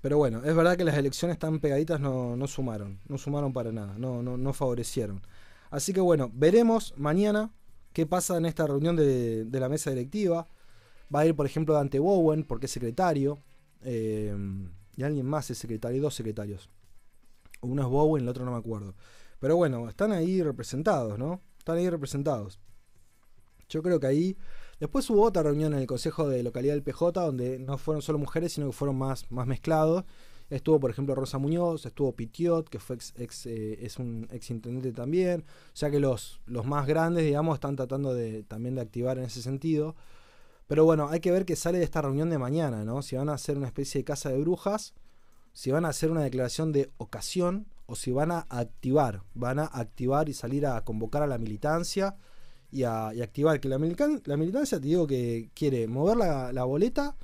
pero 0.00 0.18
bueno, 0.18 0.42
es 0.44 0.54
verdad 0.54 0.76
que 0.76 0.84
las 0.84 0.96
elecciones 0.96 1.38
tan 1.38 1.58
pegaditas 1.58 1.98
no, 1.98 2.36
no 2.36 2.46
sumaron, 2.46 3.00
no 3.08 3.18
sumaron 3.18 3.52
para 3.52 3.72
nada, 3.72 3.94
no, 3.98 4.22
no, 4.22 4.36
no 4.36 4.52
favorecieron. 4.52 5.20
Así 5.70 5.92
que 5.92 6.00
bueno, 6.00 6.30
veremos 6.32 6.94
mañana 6.96 7.50
qué 7.92 8.06
pasa 8.06 8.36
en 8.36 8.46
esta 8.46 8.66
reunión 8.66 8.94
de, 8.94 9.48
la 9.50 9.68
mesa 9.68 9.90
directiva. 9.90 10.46
Va 11.12 11.20
a 11.20 11.26
ir, 11.26 11.34
por 11.34 11.46
ejemplo, 11.46 11.74
Dante 11.74 11.98
Bowen, 11.98 12.44
porque 12.44 12.66
es 12.66 12.72
secretario. 12.72 13.40
Eh, 13.82 14.32
y 14.96 15.02
alguien 15.02 15.26
más 15.26 15.50
es 15.50 15.58
secretario, 15.58 16.02
dos 16.02 16.14
secretarios. 16.14 16.70
Uno 17.60 17.82
es 17.82 17.88
Bowen, 17.88 18.22
el 18.22 18.28
otro 18.28 18.44
no 18.44 18.52
me 18.52 18.58
acuerdo. 18.58 18.94
Pero 19.38 19.56
bueno, 19.56 19.88
están 19.88 20.12
ahí 20.12 20.42
representados, 20.42 21.18
¿no? 21.18 21.40
Están 21.58 21.76
ahí 21.78 21.88
representados. 21.90 22.58
Yo 23.68 23.82
creo 23.82 24.00
que 24.00 24.06
ahí. 24.06 24.36
Después 24.78 25.08
hubo 25.10 25.22
otra 25.22 25.42
reunión 25.42 25.72
en 25.72 25.80
el 25.80 25.86
Consejo 25.86 26.28
de 26.28 26.42
Localidad 26.42 26.74
del 26.74 26.82
PJ, 26.82 27.20
donde 27.20 27.58
no 27.58 27.78
fueron 27.78 28.02
solo 28.02 28.18
mujeres, 28.18 28.52
sino 28.52 28.66
que 28.66 28.72
fueron 28.72 28.96
más, 28.96 29.30
más 29.30 29.46
mezclados. 29.46 30.04
Estuvo, 30.48 30.78
por 30.78 30.90
ejemplo, 30.90 31.14
Rosa 31.14 31.38
Muñoz, 31.38 31.86
estuvo 31.86 32.12
Pitiot, 32.12 32.68
que 32.68 32.78
fue 32.78 32.96
ex, 33.16 33.46
eh, 33.46 33.84
es 33.84 33.98
un 33.98 34.28
ex 34.30 34.50
intendente 34.50 34.92
también. 34.92 35.40
O 35.40 35.76
sea 35.76 35.90
que 35.90 35.98
los, 35.98 36.40
los 36.46 36.66
más 36.66 36.86
grandes, 36.86 37.24
digamos, 37.24 37.54
están 37.56 37.74
tratando 37.74 38.14
de, 38.14 38.44
también 38.44 38.76
de 38.76 38.82
activar 38.82 39.18
en 39.18 39.24
ese 39.24 39.42
sentido. 39.42 39.96
Pero 40.66 40.84
bueno, 40.84 41.08
hay 41.08 41.20
que 41.20 41.30
ver 41.30 41.44
qué 41.44 41.56
sale 41.56 41.78
de 41.78 41.84
esta 41.84 42.02
reunión 42.02 42.28
de 42.30 42.38
mañana, 42.38 42.84
¿no? 42.84 43.02
Si 43.02 43.16
van 43.16 43.28
a 43.28 43.34
hacer 43.34 43.56
una 43.56 43.68
especie 43.68 44.00
de 44.00 44.04
casa 44.04 44.30
de 44.30 44.40
brujas, 44.40 44.94
si 45.52 45.70
van 45.70 45.84
a 45.84 45.88
hacer 45.88 46.10
una 46.10 46.22
declaración 46.22 46.72
de 46.72 46.90
ocasión 46.98 47.66
o 47.86 47.94
si 47.94 48.10
van 48.12 48.32
a 48.32 48.46
activar, 48.50 49.22
van 49.34 49.58
a 49.60 49.64
activar 49.64 50.28
y 50.28 50.34
salir 50.34 50.66
a 50.66 50.84
convocar 50.84 51.22
a 51.22 51.26
la 51.26 51.38
militancia 51.38 52.16
y 52.70 52.82
a 52.82 53.08
activar. 53.08 53.60
Que 53.60 53.68
la, 53.68 53.78
la, 53.78 54.36
militancia, 54.36 54.80
te 54.80 54.86
digo 54.86 55.06
que 55.06 55.50
quiere 55.54 55.86
mover 55.86 56.16
la, 56.16 56.64
boleta, 56.64 57.16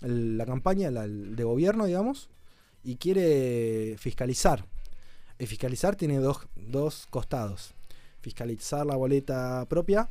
la 0.00 0.44
campaña 0.46 0.90
de 0.90 1.44
gobierno, 1.44 1.86
digamos, 1.86 2.28
y 2.84 2.96
quiere 2.96 3.96
fiscalizar. 3.98 4.66
El 5.38 5.46
fiscalizar 5.46 5.96
tiene 5.96 6.18
dos, 6.18 7.06
costados. 7.10 7.74
Fiscalizar 8.20 8.86
la 8.86 8.96
boleta 8.96 9.66
propia 9.68 10.08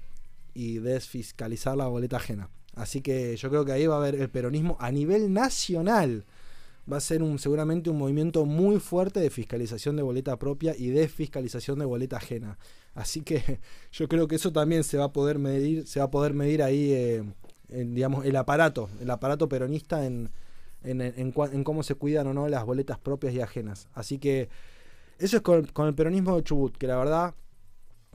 y 0.53 0.79
desfiscalizar 0.79 1.77
la 1.77 1.87
boleta 1.87 2.17
ajena. 2.17 2.49
Así 2.75 3.01
que 3.01 3.35
yo 3.35 3.49
creo 3.49 3.65
que 3.65 3.71
ahí 3.71 3.87
va 3.87 3.95
a 3.95 3.97
haber 3.99 4.15
el 4.15 4.29
peronismo 4.29 4.77
a 4.79 4.91
nivel 4.91 5.33
nacional. 5.33 6.25
Va 6.91 6.97
a 6.97 7.01
ser 7.01 7.21
un, 7.21 7.37
seguramente 7.37 7.89
un 7.89 7.97
movimiento 7.97 8.45
muy 8.45 8.79
fuerte 8.79 9.19
de 9.19 9.29
fiscalización 9.29 9.95
de 9.95 10.03
boleta 10.03 10.37
propia 10.39 10.75
y 10.77 10.89
desfiscalización 10.89 11.79
de 11.79 11.85
boleta 11.85 12.17
ajena. 12.17 12.57
Así 12.93 13.21
que 13.21 13.59
yo 13.91 14.07
creo 14.07 14.27
que 14.27 14.35
eso 14.35 14.51
también 14.51 14.83
se 14.83 14.97
va 14.97 15.05
a 15.05 15.13
poder 15.13 15.39
medir, 15.39 15.87
se 15.87 15.99
va 15.99 16.05
a 16.05 16.11
poder 16.11 16.33
medir 16.33 16.63
ahí, 16.63 16.91
eh, 16.91 17.23
digamos, 17.69 18.25
el 18.25 18.35
aparato, 18.35 18.89
el 18.99 19.09
aparato 19.09 19.47
peronista 19.47 20.05
en, 20.05 20.29
en, 20.83 21.63
cómo 21.63 21.83
se 21.83 21.95
cuidan 21.95 22.27
o 22.27 22.33
no 22.33 22.47
las 22.47 22.65
boletas 22.65 22.97
propias 22.97 23.33
y 23.33 23.41
ajenas. 23.41 23.87
Así 23.93 24.17
que 24.17 24.49
eso 25.19 25.37
es 25.37 25.43
con, 25.43 25.87
el 25.87 25.95
peronismo 25.95 26.35
de 26.35 26.43
Chubut, 26.43 26.75
que 26.77 26.87
la 26.87 26.97
verdad 26.97 27.35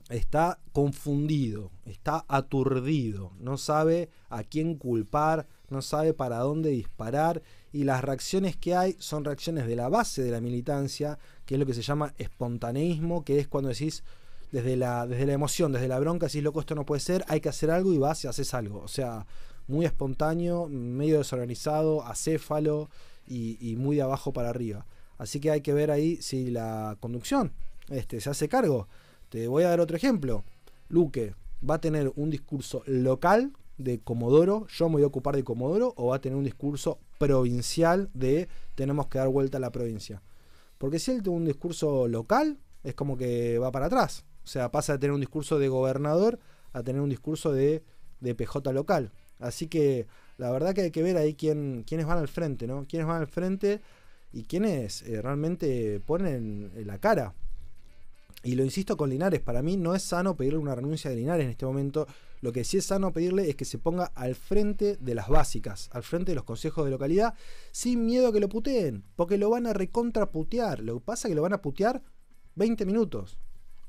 está 0.09 0.59
confundido, 0.73 1.71
está 1.85 2.25
aturdido, 2.29 3.33
no 3.41 3.59
sabe 3.59 4.09
a 4.29 4.45
quién 4.45 4.77
culpar, 4.77 5.47
no 5.69 5.83
sabe 5.83 6.15
para 6.15 6.39
dónde 6.39 6.71
disparar 6.71 7.43
y 7.73 7.85
las 7.85 8.03
reacciones 8.03 8.57
que 8.57 8.75
hay 8.75 8.97
son 8.99 9.25
reacciones 9.25 9.67
de 9.67 9.77
la 9.77 9.89
base 9.89 10.23
de 10.23 10.31
la 10.31 10.41
militancia, 10.41 11.19
que 11.45 11.55
es 11.55 11.61
lo 11.61 11.67
que 11.67 11.75
se 11.75 11.83
llama 11.83 12.15
espontaneísmo, 12.19 13.25
que 13.25 13.39
es 13.39 13.49
cuando 13.49 13.69
decís 13.69 14.05
desde 14.53 14.77
la, 14.77 15.07
desde 15.07 15.27
la 15.27 15.33
emoción, 15.33 15.73
desde 15.73 15.89
la 15.89 15.99
bronca, 15.99 16.27
decís 16.27 16.43
loco, 16.43 16.61
esto 16.61 16.75
no 16.75 16.87
puede 16.87 17.01
ser, 17.01 17.25
hay 17.29 17.41
que 17.41 17.49
hacer 17.49 17.71
algo 17.71 17.93
y 17.93 17.99
vas 17.99 18.25
y 18.25 18.29
haces 18.29 18.55
algo. 18.55 18.81
O 18.81 18.89
sea, 18.89 19.27
muy 19.67 19.85
espontáneo, 19.85 20.69
medio 20.69 21.19
desorganizado, 21.19 22.05
acéfalo 22.05 22.89
y, 23.27 23.75
muy 23.77 23.97
de 23.97 24.03
abajo 24.03 24.33
para 24.33 24.51
arriba. 24.51 24.87
Así 25.19 25.41
que 25.41 25.51
hay 25.51 25.63
que 25.63 25.73
ver 25.73 25.91
ahí 25.91 26.17
si 26.23 26.51
la 26.51 26.97
conducción 27.01 27.53
este, 27.89 28.21
se 28.21 28.31
hace 28.31 28.49
cargo. 28.49 28.87
Te 29.29 29.49
voy 29.49 29.65
a 29.65 29.69
dar 29.69 29.81
otro 29.81 29.97
ejemplo. 29.97 30.45
Luque 30.89 31.35
va 31.69 31.75
a 31.75 31.81
tener 31.81 32.13
un 32.17 32.31
discurso 32.31 32.83
local 32.87 33.53
de 33.79 33.99
Comodoro, 34.01 34.67
yo 34.69 34.89
me 34.89 34.95
voy 34.95 35.03
a 35.03 35.07
ocupar 35.07 35.37
de 35.37 35.45
Comodoro, 35.45 35.93
o 35.97 36.09
va 36.09 36.17
a 36.17 36.21
tener 36.21 36.37
un 36.37 36.45
discurso 36.45 36.99
provincial 37.19 38.09
de 38.15 38.49
tenemos 38.75 39.09
que 39.09 39.19
dar 39.19 39.29
vuelta 39.29 39.59
a 39.59 39.61
la 39.61 39.71
provincia. 39.71 40.23
Porque 40.79 40.99
si 40.99 41.11
él 41.11 41.23
tiene 41.23 41.39
un 41.39 41.45
discurso 41.45 42.09
local, 42.09 42.59
es 42.85 42.95
como 42.95 43.17
que 43.17 43.59
va 43.59 43.73
para 43.73 43.87
atrás. 43.87 44.25
O 44.45 44.47
sea, 44.47 44.71
pasa 44.71 44.93
de 44.93 44.99
tener 44.99 45.13
un 45.13 45.21
discurso 45.21 45.59
de 45.59 45.69
gobernador 45.69 46.39
a 46.73 46.83
tener 46.83 47.01
un 47.01 47.09
discurso 47.09 47.53
de, 47.53 47.83
de 48.21 48.35
PJ 48.35 48.73
local. 48.73 49.13
Así 49.39 49.67
que 49.67 50.07
la 50.39 50.51
verdad 50.51 50.75
que 50.75 50.83
hay 50.83 50.91
que 50.91 51.03
ver 51.03 51.17
ahí 51.17 51.35
quién, 51.35 51.85
quiénes 51.87 52.07
van 52.07 52.19
al 52.19 52.29
frente, 52.29 52.67
¿no? 52.67 52.87
Quiénes 52.89 53.07
van 53.07 53.21
al 53.21 53.27
frente 53.27 53.81
y 54.33 54.45
quiénes 54.45 55.03
eh, 55.03 55.21
realmente 55.21 56.01
ponen 56.01 56.71
la 56.85 56.99
cara. 56.99 57.35
Y 58.47 58.55
lo 58.55 58.63
insisto 58.63 58.97
con 58.97 59.11
Linares, 59.11 59.41
para 59.41 59.61
mí 59.61 59.77
no 59.77 59.97
es 59.97 60.05
sano 60.05 60.37
pedirle 60.37 60.61
una 60.61 60.77
renuncia 60.77 61.11
de 61.11 61.17
Linares 61.17 61.47
en 61.47 61.51
este 61.51 61.67
momento. 61.67 62.07
Lo 62.41 62.53
que 62.53 62.63
sí 62.63 62.77
es 62.77 62.85
sano 62.85 63.13
pedirle 63.13 63.51
es 63.51 63.57
que 63.57 63.65
se 63.65 63.77
ponga 63.77 64.13
al 64.15 64.37
frente 64.37 64.97
de 64.99 65.17
las 65.17 65.29
básicas, 65.29 65.91
al 65.93 66.05
frente 66.05 66.31
de 66.31 66.37
los 66.37 66.45
consejos 66.45 66.85
de 66.85 66.93
localidad, 66.93 67.35
sin 67.73 68.07
miedo 68.07 68.29
a 68.29 68.33
que 68.33 68.39
lo 68.39 68.49
puteen, 68.49 69.03
porque 69.17 69.37
lo 69.37 69.51
van 69.51 69.67
a 69.67 69.73
recontraputear. 69.73 70.79
Lo 70.79 70.95
que 70.95 71.05
pasa 71.05 71.27
es 71.27 71.33
que 71.33 71.35
lo 71.35 71.43
van 71.43 71.55
a 71.55 71.61
putear 71.61 72.05
20 72.55 72.87
minutos, 72.87 73.37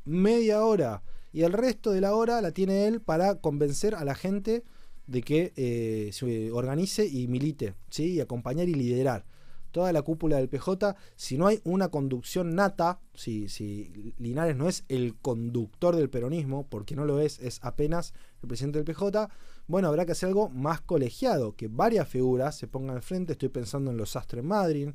media 0.05 0.66
hora, 0.66 1.03
y 1.32 1.43
el 1.43 1.53
resto 1.53 1.91
de 1.91 2.01
la 2.01 2.16
hora 2.16 2.41
la 2.41 2.51
tiene 2.51 2.88
él 2.88 2.99
para 2.99 3.36
convencer 3.36 3.93
a 3.93 4.03
la 4.05 4.16
gente 4.16 4.64
de 5.05 5.22
que 5.22 5.53
eh, 5.55 6.10
se 6.14 6.51
organice 6.51 7.05
y 7.05 7.28
milite, 7.28 7.76
¿sí? 7.91 8.14
y 8.14 8.22
acompañar 8.22 8.68
y 8.68 8.74
liderar. 8.74 9.24
Toda 9.72 9.91
la 9.91 10.01
cúpula 10.01 10.38
del 10.38 10.49
PJ, 10.49 10.95
si 11.15 11.38
no 11.38 11.47
hay 11.47 11.61
una 11.63 11.89
conducción 11.89 12.55
nata, 12.55 12.99
si, 13.13 13.49
si 13.49 14.13
Linares 14.18 14.55
no 14.55 14.68
es 14.70 14.84
el 14.88 15.15
conductor 15.15 15.95
del 15.95 16.09
peronismo, 16.09 16.68
porque 16.68 16.95
no 16.95 17.05
lo 17.05 17.20
es, 17.20 17.39
es 17.39 17.59
apenas 17.61 18.13
el 18.41 18.47
presidente 18.47 18.80
del 18.80 18.86
PJ, 18.86 19.30
bueno, 19.68 19.88
habrá 19.88 20.05
que 20.05 20.13
hacer 20.13 20.28
algo 20.28 20.49
más 20.49 20.82
colegiado, 20.82 21.55
que 21.55 21.68
varias 21.68 22.07
figuras 22.07 22.57
se 22.57 22.68
pongan 22.68 22.95
al 22.95 23.01
frente. 23.01 23.34
Estoy 23.34 23.49
pensando 23.49 23.91
en 23.91 23.97
los 23.97 24.15
Astres 24.15 24.43
Madrid, 24.43 24.89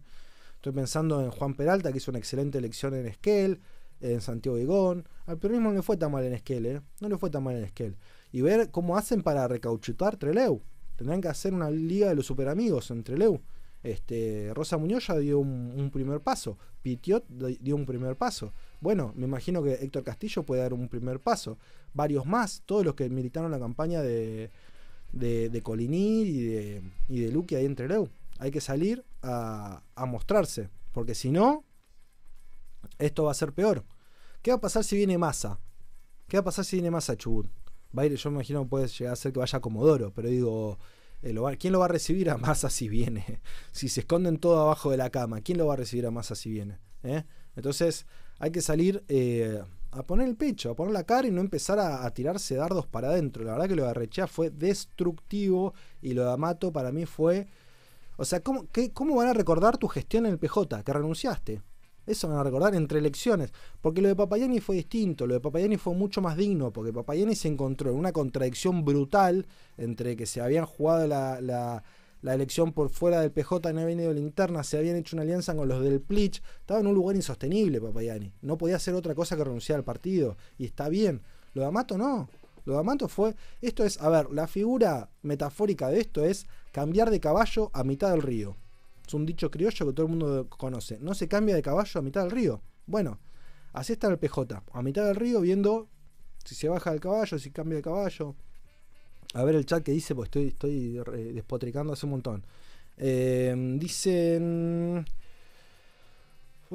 estoy 0.54 0.72
pensando 0.72 1.22
en 1.22 1.30
Juan 1.30 1.54
Peralta, 1.54 1.92
que 1.92 1.98
hizo 1.98 2.10
una 2.10 2.18
excelente 2.18 2.58
elección 2.58 2.94
en 2.94 3.06
Esquel, 3.06 3.60
en 4.00 4.20
Santiago 4.20 4.58
Igón. 4.58 5.06
Al 5.26 5.38
peronismo 5.38 5.70
no 5.70 5.76
le 5.76 5.82
fue 5.82 5.96
tan 5.96 6.10
mal 6.10 6.24
en 6.24 6.32
Esquel, 6.32 6.66
¿eh? 6.66 6.80
no 7.00 7.08
le 7.08 7.18
fue 7.18 7.30
tan 7.30 7.42
mal 7.44 7.56
en 7.56 7.64
Esquel 7.64 7.96
y 8.32 8.40
ver 8.40 8.70
cómo 8.70 8.96
hacen 8.96 9.22
para 9.22 9.46
recauchutar 9.46 10.16
Treleu. 10.16 10.62
Tendrán 10.96 11.20
que 11.20 11.28
hacer 11.28 11.54
una 11.54 11.70
liga 11.70 12.08
de 12.08 12.14
los 12.14 12.26
superamigos 12.26 12.90
en 12.90 13.04
Treleu. 13.04 13.40
Este, 13.82 14.52
Rosa 14.54 14.76
Muñoz 14.78 15.08
ya 15.08 15.18
dio 15.18 15.40
un, 15.40 15.90
primer 15.92 16.20
paso, 16.20 16.56
Pitiot 16.82 17.26
dio 17.28 17.74
un 17.74 17.84
primer 17.84 18.16
paso. 18.16 18.52
Bueno, 18.80 19.12
me 19.16 19.26
imagino 19.26 19.62
que 19.62 19.74
Héctor 19.74 20.04
Castillo 20.04 20.44
puede 20.44 20.62
dar 20.62 20.72
un 20.72 20.88
primer 20.88 21.20
paso. 21.20 21.58
Varios 21.94 22.26
más, 22.26 22.62
todos 22.64 22.84
los 22.84 22.94
que 22.94 23.08
militaron 23.10 23.50
la 23.50 23.58
campaña 23.58 24.00
de, 24.02 24.50
de, 25.12 25.48
de 25.48 25.58
y 25.58 26.42
de, 26.42 26.82
y 27.08 27.20
de 27.20 27.32
Luque 27.32 27.56
ahí 27.56 27.66
en 27.66 27.74
Treleu. 27.74 28.08
Hay 28.38 28.50
que 28.50 28.60
salir 28.60 29.04
a, 29.22 29.82
a 29.94 30.06
mostrarse, 30.06 30.68
porque 30.92 31.14
si 31.14 31.30
no, 31.30 31.64
esto 32.98 33.24
va 33.24 33.32
a 33.32 33.34
ser 33.34 33.52
peor. 33.52 33.84
¿Qué 34.42 34.50
va 34.50 34.56
a 34.56 34.60
pasar 34.60 34.84
si 34.84 34.96
viene 34.96 35.18
masa? 35.18 35.60
¿Qué 36.28 36.36
va 36.36 36.40
a 36.40 36.44
pasar 36.44 36.64
si 36.64 36.76
viene 36.76 36.90
masa 36.90 37.16
Chubut? 37.16 37.46
yo 37.92 38.30
me 38.30 38.36
imagino 38.36 38.66
puede 38.66 38.88
llegar 38.88 39.12
a 39.12 39.16
ser 39.16 39.32
que 39.32 39.38
vaya 39.38 39.58
a 39.58 39.60
Comodoro, 39.60 40.12
pero 40.14 40.28
digo, 40.28 40.78
eh, 41.22 41.56
¿quién 41.58 41.72
lo 41.72 41.78
va 41.78 41.86
a 41.86 41.88
recibir 41.88 42.30
a 42.30 42.36
Massa 42.36 42.70
si 42.70 42.88
viene? 42.88 43.40
si 43.72 43.88
se 43.88 44.00
esconden 44.00 44.38
todo 44.38 44.60
abajo 44.60 44.90
de 44.90 44.96
la 44.96 45.10
cama, 45.10 45.40
¿quién 45.40 45.58
lo 45.58 45.66
va 45.66 45.74
a 45.74 45.76
recibir 45.76 46.06
a 46.06 46.10
Massa 46.10 46.34
si 46.34 46.50
viene? 46.50 46.78
¿Eh? 47.02 47.24
Entonces 47.56 48.06
hay 48.38 48.50
que 48.50 48.60
salir 48.60 49.04
eh, 49.08 49.62
a 49.92 50.02
poner 50.04 50.28
el 50.28 50.36
pecho, 50.36 50.70
a 50.70 50.74
poner 50.74 50.92
la 50.92 51.04
cara 51.04 51.28
y 51.28 51.30
no 51.30 51.40
empezar 51.40 51.78
a, 51.78 52.08
tirarse 52.12 52.56
dardos 52.56 52.86
para 52.86 53.08
adentro. 53.08 53.44
La 53.44 53.52
verdad 53.52 53.68
que 53.68 53.76
lo 53.76 53.84
de 53.84 53.90
Arrechea 53.90 54.26
fue 54.26 54.50
destructivo 54.50 55.74
y 56.00 56.14
lo 56.14 56.24
de 56.24 56.32
Amato 56.32 56.72
para 56.72 56.92
mí 56.92 57.06
fue... 57.06 57.46
O 58.16 58.24
sea, 58.24 58.40
¿cómo, 58.40 58.66
¿cómo 58.92 59.16
van 59.16 59.28
a 59.28 59.32
recordar 59.32 59.78
tu 59.78 59.88
gestión 59.88 60.26
en 60.26 60.32
el 60.32 60.38
PJ? 60.38 60.82
Que 60.84 60.92
renunciaste. 60.92 61.62
Eso 62.07 62.28
van 62.28 62.38
a 62.38 62.42
recordar 62.42 62.74
entre 62.74 62.98
elecciones. 62.98 63.53
Porque 63.80 64.03
lo 64.03 64.09
de 64.09 64.16
Papayani 64.16 64.61
fue 64.61 64.76
distinto. 64.76 65.26
Lo 65.26 65.34
de 65.34 65.40
Papayani 65.40 65.76
fue 65.76 65.94
mucho 65.94 66.20
más 66.20 66.36
digno. 66.36 66.72
Porque 66.72 66.92
Papayani 66.92 67.34
se 67.34 67.48
encontró 67.48 67.90
en 67.90 67.96
una 67.96 68.12
contradicción 68.12 68.84
brutal 68.84 69.46
entre 69.76 70.16
que 70.16 70.26
se 70.26 70.40
habían 70.40 70.66
jugado 70.66 71.07
la, 71.07 71.82
elección 72.22 72.72
por 72.72 72.88
fuera 72.88 73.20
del 73.20 73.32
PJ, 73.32 73.72
no 73.72 73.80
había 73.80 73.96
venido 73.96 74.12
linterna, 74.12 74.62
se 74.62 74.78
habían 74.78 74.96
hecho 74.96 75.16
una 75.16 75.22
alianza 75.22 75.55
con 75.55 75.68
los 75.68 75.82
del 75.82 76.00
Plich. 76.00 76.42
Estaba 76.61 76.80
en 76.80 76.86
un 76.86 76.94
lugar 76.94 77.16
insostenible 77.16 77.80
Papayani. 77.80 78.32
No 78.42 78.59
podía 78.59 78.76
hacer 78.76 78.94
otra 78.94 79.14
cosa 79.14 79.36
que 79.36 79.44
renunciar 79.44 79.78
al 79.78 79.84
partido. 79.84 80.36
Y 80.59 80.64
está 80.64 80.88
bien. 80.88 81.22
Lo 81.55 81.62
de 81.62 81.68
Amato 81.68 81.98
no. 81.98 82.28
Lo 82.64 82.74
de 82.74 82.80
Amato 82.80 83.09
fue. 83.09 83.34
Esto 83.61 83.84
es, 83.84 84.00
a 84.00 84.09
ver, 84.09 84.30
la 84.30 84.46
figura 84.46 85.11
metafórica 85.22 85.88
de 85.88 86.00
esto 86.00 86.24
es 86.24 86.46
cambiar 86.72 87.11
de 87.11 87.20
caballo 87.20 87.70
a 87.72 87.84
mitad 87.84 88.11
del 88.11 88.22
río. 88.22 88.57
Es 89.12 89.14
un 89.14 89.26
dicho 89.26 89.50
criollo 89.50 89.86
que 89.88 89.92
todo 89.92 90.06
el 90.06 90.10
mundo 90.10 90.48
conoce. 90.48 90.98
No 90.98 91.12
se 91.12 91.28
cambia 91.28 91.54
de 91.54 91.60
caballo 91.60 92.00
a 92.00 92.02
mitad 92.02 92.22
del 92.22 92.30
río. 92.30 92.62
Bueno, 92.86 93.20
así 93.74 93.92
está 93.92 94.08
el 94.08 94.18
PJ. 94.18 94.62
A 94.72 94.82
mitad 94.82 95.04
del 95.04 95.16
río 95.16 95.42
viendo 95.42 95.90
si 96.42 96.54
se 96.54 96.66
baja 96.70 96.92
del 96.92 97.00
caballo, 97.00 97.38
si 97.38 97.50
cambia 97.50 97.76
de 97.76 97.82
caballo. 97.82 98.34
A 99.34 99.44
ver 99.44 99.56
el 99.56 99.66
chat 99.66 99.82
que 99.82 99.92
dice, 99.92 100.14
pues 100.14 100.28
estoy, 100.28 100.46
estoy 100.46 100.98
despotricando 101.34 101.92
hace 101.92 102.06
un 102.06 102.12
montón. 102.12 102.46
Eh, 102.96 103.54
dicen... 103.78 105.04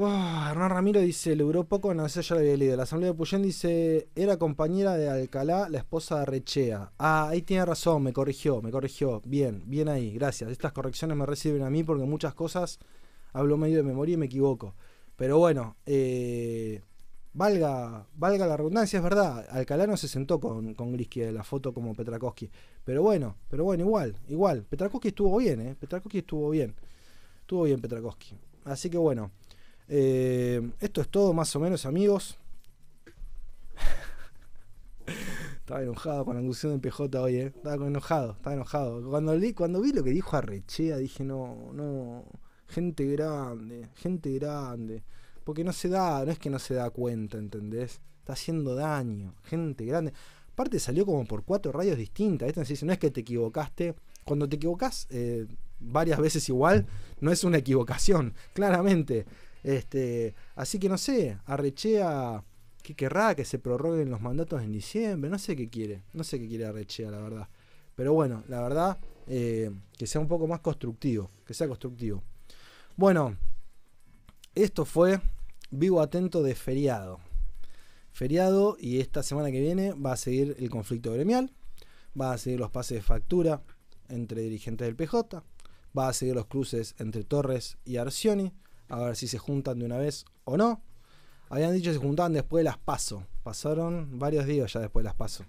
Hernán 0.05 0.69
Ramiro 0.69 1.01
dice, 1.01 1.35
le 1.35 1.43
duró 1.43 1.63
poco, 1.63 1.91
no 1.93 2.07
sé, 2.07 2.21
ya 2.21 2.35
lo 2.35 2.41
había 2.41 2.55
leído. 2.55 2.77
La 2.77 2.83
Asamblea 2.83 3.11
de 3.11 3.17
Puyén 3.17 3.41
dice, 3.41 4.09
era 4.15 4.37
compañera 4.37 4.95
de 4.95 5.09
Alcalá, 5.09 5.69
la 5.69 5.79
esposa 5.79 6.19
de 6.19 6.25
Rechea. 6.25 6.91
Ah, 6.99 7.29
ahí 7.29 7.41
tiene 7.41 7.65
razón, 7.65 8.03
me 8.03 8.13
corrigió, 8.13 8.61
me 8.61 8.69
corrigió. 8.69 9.21
Bien, 9.25 9.63
bien 9.65 9.89
ahí, 9.89 10.11
gracias. 10.11 10.51
Estas 10.51 10.71
correcciones 10.71 11.17
me 11.17 11.25
reciben 11.25 11.63
a 11.63 11.71
mí 11.71 11.83
porque 11.83 12.03
muchas 12.03 12.35
cosas 12.35 12.77
hablo 13.33 13.57
medio 13.57 13.77
de 13.77 13.83
memoria 13.83 14.13
y 14.13 14.17
me 14.17 14.27
equivoco. 14.27 14.75
Pero 15.15 15.39
bueno, 15.39 15.77
eh, 15.87 16.83
valga, 17.33 18.05
valga 18.13 18.45
la 18.45 18.55
redundancia, 18.55 18.97
es 18.97 19.03
verdad. 19.03 19.47
Alcalá 19.49 19.87
no 19.87 19.97
se 19.97 20.07
sentó 20.07 20.39
con, 20.39 20.75
con 20.75 20.93
Grisky 20.93 21.21
de 21.21 21.31
la 21.31 21.43
foto 21.43 21.73
como 21.73 21.95
Petrakowski. 21.95 22.51
Pero 22.83 23.01
bueno, 23.01 23.37
pero 23.49 23.63
bueno, 23.63 23.83
igual, 23.83 24.15
igual. 24.27 24.63
Petrakowski 24.63 25.07
estuvo 25.07 25.37
bien, 25.37 25.59
¿eh? 25.61 25.75
Petrakowski 25.79 26.19
estuvo 26.19 26.51
bien. 26.51 26.75
Estuvo 27.41 27.63
bien 27.63 27.81
Petrakowski. 27.81 28.35
Así 28.63 28.91
que 28.91 28.99
bueno. 28.99 29.31
Eh, 29.87 30.71
esto 30.79 31.01
es 31.01 31.09
todo 31.09 31.33
más 31.33 31.55
o 31.55 31.59
menos 31.59 31.85
amigos. 31.85 32.37
estaba 35.57 35.81
enojado 35.81 36.25
con 36.25 36.35
la 36.35 36.41
conclusión 36.41 36.73
del 36.73 36.81
PJ 36.81 37.21
hoy, 37.21 37.35
eh. 37.35 37.45
Estaba 37.47 37.87
enojado, 37.87 38.31
estaba 38.33 38.55
enojado. 38.55 39.09
Cuando, 39.09 39.33
cuando 39.55 39.81
vi 39.81 39.91
lo 39.91 40.03
que 40.03 40.11
dijo 40.11 40.35
Arrechea 40.35 40.97
dije, 40.97 41.23
no, 41.23 41.71
no, 41.73 42.25
gente 42.67 43.05
grande, 43.05 43.89
gente 43.95 44.33
grande. 44.33 45.03
Porque 45.43 45.63
no 45.63 45.71
se 45.71 45.89
da, 45.89 46.25
no 46.25 46.31
es 46.31 46.39
que 46.39 46.49
no 46.49 46.59
se 46.59 46.73
da 46.73 46.89
cuenta, 46.89 47.37
¿entendés? 47.37 48.01
Está 48.19 48.33
haciendo 48.33 48.75
daño, 48.75 49.35
gente 49.43 49.85
grande. 49.85 50.13
Aparte 50.51 50.79
salió 50.79 51.05
como 51.05 51.23
por 51.25 51.43
cuatro 51.43 51.71
radios 51.71 51.97
distintas. 51.97 52.49
Esta 52.49 52.85
no 52.85 52.91
es 52.91 52.99
que 52.99 53.11
te 53.11 53.21
equivocaste. 53.21 53.95
Cuando 54.25 54.49
te 54.49 54.57
equivocas 54.57 55.07
eh, 55.09 55.47
varias 55.79 56.19
veces 56.19 56.49
igual, 56.49 56.87
no 57.21 57.31
es 57.31 57.43
una 57.43 57.57
equivocación, 57.57 58.33
claramente. 58.53 59.25
Este, 59.63 60.35
así 60.55 60.79
que 60.79 60.89
no 60.89 60.97
sé, 60.97 61.37
Arrechea, 61.45 62.43
¿qué 62.83 62.95
querrá? 62.95 63.35
Que 63.35 63.45
se 63.45 63.59
prorroguen 63.59 64.09
los 64.09 64.21
mandatos 64.21 64.61
en 64.61 64.71
diciembre, 64.71 65.29
no 65.29 65.39
sé 65.39 65.55
qué 65.55 65.69
quiere, 65.69 66.03
no 66.13 66.23
sé 66.23 66.39
qué 66.39 66.47
quiere 66.47 66.65
Arrechea, 66.65 67.11
la 67.11 67.19
verdad. 67.19 67.49
Pero 67.95 68.13
bueno, 68.13 68.43
la 68.47 68.61
verdad, 68.61 68.97
eh, 69.27 69.71
que 69.97 70.07
sea 70.07 70.21
un 70.21 70.27
poco 70.27 70.47
más 70.47 70.59
constructivo, 70.61 71.31
que 71.45 71.53
sea 71.53 71.67
constructivo. 71.67 72.23
Bueno, 72.95 73.35
esto 74.55 74.85
fue 74.85 75.19
Vivo 75.69 76.01
Atento 76.01 76.41
de 76.41 76.55
feriado. 76.55 77.19
Feriado 78.11 78.77
y 78.79 78.99
esta 78.99 79.21
semana 79.21 79.51
que 79.51 79.59
viene 79.59 79.93
va 79.93 80.13
a 80.13 80.17
seguir 80.17 80.55
el 80.57 80.69
conflicto 80.69 81.11
gremial, 81.13 81.51
va 82.19 82.33
a 82.33 82.37
seguir 82.37 82.59
los 82.59 82.71
pases 82.71 82.97
de 82.97 83.01
factura 83.03 83.61
entre 84.09 84.41
dirigentes 84.41 84.87
del 84.87 84.95
PJ, 84.95 85.43
va 85.97 86.07
a 86.07 86.13
seguir 86.13 86.35
los 86.35 86.47
cruces 86.47 86.95
entre 86.97 87.23
Torres 87.23 87.77
y 87.85 87.97
Arcioni, 87.97 88.51
a 88.89 88.99
ver 88.99 89.15
si 89.15 89.27
se 89.27 89.37
juntan 89.37 89.79
de 89.79 89.85
una 89.85 89.97
vez 89.97 90.25
o 90.45 90.57
no. 90.57 90.81
Habían 91.49 91.73
dicho 91.73 91.91
que 91.91 91.97
se 91.97 92.03
juntaban 92.03 92.33
después 92.33 92.61
de 92.61 92.65
las 92.65 92.77
paso. 92.77 93.25
Pasaron 93.43 94.19
varios 94.19 94.45
días 94.45 94.73
ya 94.73 94.79
después 94.79 95.03
de 95.03 95.07
las 95.07 95.15
paso. 95.15 95.45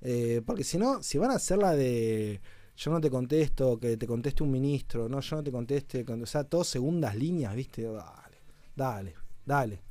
Eh, 0.00 0.42
porque 0.44 0.64
si 0.64 0.78
no, 0.78 1.02
si 1.02 1.18
van 1.18 1.30
a 1.30 1.34
hacer 1.34 1.58
la 1.58 1.74
de 1.74 2.40
yo 2.76 2.90
no 2.90 3.00
te 3.00 3.10
contesto, 3.10 3.78
que 3.78 3.96
te 3.96 4.06
conteste 4.06 4.42
un 4.42 4.50
ministro, 4.50 5.08
no, 5.08 5.20
yo 5.20 5.36
no 5.36 5.42
te 5.42 5.52
conteste, 5.52 6.04
o 6.08 6.26
sea, 6.26 6.44
todas 6.44 6.66
segundas 6.66 7.14
líneas, 7.14 7.54
¿viste? 7.54 7.82
Dale, 7.82 8.38
dale, 8.74 9.14
dale. 9.44 9.82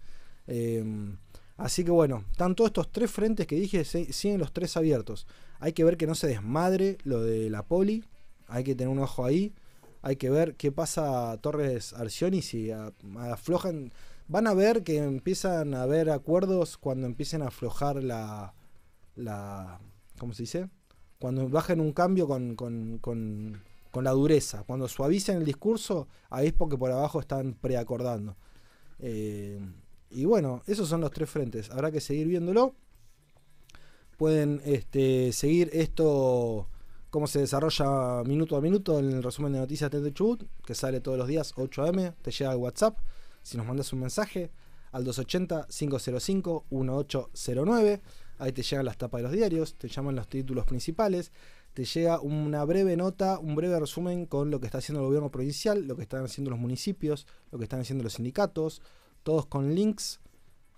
Em, 0.47 1.17
así 1.57 1.83
que 1.83 1.91
bueno, 1.91 2.25
están 2.31 2.55
todos 2.55 2.69
estos 2.69 2.91
tres 2.91 3.11
frentes 3.11 3.47
que 3.47 3.55
dije, 3.55 3.85
siguen 3.85 4.39
los 4.39 4.51
tres 4.51 4.75
abiertos. 4.77 5.27
Hay 5.59 5.73
que 5.73 5.83
ver 5.83 5.95
que 5.95 6.07
no 6.07 6.15
se 6.15 6.27
desmadre 6.27 6.97
lo 7.03 7.21
de 7.21 7.49
la 7.49 7.63
poli, 7.63 8.03
hay 8.47 8.63
que 8.63 8.75
tener 8.75 8.91
un 8.91 8.99
ojo 8.99 9.25
ahí. 9.25 9.53
Hay 10.01 10.15
que 10.15 10.29
ver 10.29 10.55
qué 10.55 10.71
pasa 10.71 11.31
a 11.31 11.37
Torres 11.37 11.93
Arcioni 11.93 12.41
si 12.41 12.71
aflojan. 12.71 13.93
Van 14.27 14.47
a 14.47 14.53
ver 14.53 14.83
que 14.83 14.97
empiezan 14.97 15.73
a 15.73 15.83
haber 15.83 16.09
acuerdos 16.09 16.77
cuando 16.77 17.07
empiecen 17.07 17.41
a 17.41 17.47
aflojar 17.47 18.03
la. 18.03 18.53
la 19.15 19.79
¿Cómo 20.17 20.33
se 20.33 20.43
dice? 20.43 20.69
Cuando 21.19 21.47
bajen 21.49 21.79
un 21.79 21.93
cambio 21.93 22.27
con, 22.27 22.55
con, 22.55 22.97
con, 22.99 23.61
con 23.91 24.03
la 24.03 24.11
dureza. 24.11 24.63
Cuando 24.63 24.87
suavicen 24.87 25.37
el 25.37 25.45
discurso, 25.45 26.07
ahí 26.29 26.47
es 26.47 26.53
porque 26.53 26.77
por 26.77 26.91
abajo 26.91 27.19
están 27.19 27.53
preacordando. 27.53 28.35
Eh, 28.99 29.59
y 30.09 30.25
bueno, 30.25 30.63
esos 30.65 30.89
son 30.89 31.01
los 31.01 31.11
tres 31.11 31.29
frentes. 31.29 31.69
Habrá 31.69 31.91
que 31.91 32.01
seguir 32.01 32.27
viéndolo. 32.27 32.73
Pueden 34.17 34.61
este, 34.65 35.31
seguir 35.31 35.69
esto 35.73 36.67
cómo 37.11 37.27
se 37.27 37.37
desarrolla 37.39 38.23
minuto 38.23 38.55
a 38.55 38.61
minuto 38.61 38.97
en 38.97 39.11
el 39.11 39.21
resumen 39.21 39.53
de 39.53 39.59
noticias 39.59 39.91
de 39.91 40.13
Chubut, 40.13 40.45
que 40.65 40.73
sale 40.73 41.01
todos 41.01 41.17
los 41.17 41.27
días 41.27 41.51
8 41.55 41.83
am, 41.83 42.13
te 42.21 42.31
llega 42.31 42.51
al 42.51 42.57
WhatsApp, 42.57 42.97
si 43.43 43.57
nos 43.57 43.65
mandas 43.67 43.93
un 43.93 43.99
mensaje 43.99 44.49
al 44.93 45.05
280-505-1809, 45.05 48.01
ahí 48.39 48.51
te 48.53 48.63
llegan 48.63 48.85
las 48.85 48.97
tapas 48.97 49.19
de 49.19 49.23
los 49.23 49.33
diarios, 49.33 49.75
te 49.75 49.89
llaman 49.89 50.15
los 50.15 50.29
títulos 50.29 50.65
principales, 50.65 51.33
te 51.73 51.83
llega 51.83 52.21
una 52.21 52.63
breve 52.63 52.95
nota, 52.95 53.39
un 53.39 53.55
breve 53.55 53.77
resumen 53.79 54.25
con 54.25 54.49
lo 54.49 54.61
que 54.61 54.67
está 54.67 54.77
haciendo 54.77 55.01
el 55.01 55.07
gobierno 55.07 55.31
provincial, 55.31 55.85
lo 55.85 55.97
que 55.97 56.03
están 56.03 56.23
haciendo 56.23 56.49
los 56.49 56.59
municipios, 56.59 57.27
lo 57.51 57.57
que 57.57 57.65
están 57.65 57.81
haciendo 57.81 58.05
los 58.05 58.13
sindicatos, 58.13 58.81
todos 59.23 59.45
con 59.45 59.75
links. 59.75 60.21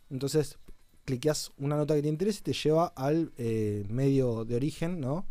Entonces, 0.09 0.57
cliqueas 1.05 1.51
una 1.57 1.77
nota 1.77 1.95
que 1.95 2.01
te 2.01 2.09
interese 2.09 2.39
y 2.39 2.43
te 2.43 2.53
lleva 2.53 2.88
al 2.95 3.31
eh, 3.38 3.86
medio 3.89 4.45
de 4.45 4.55
origen, 4.55 4.99
¿no? 4.99 5.27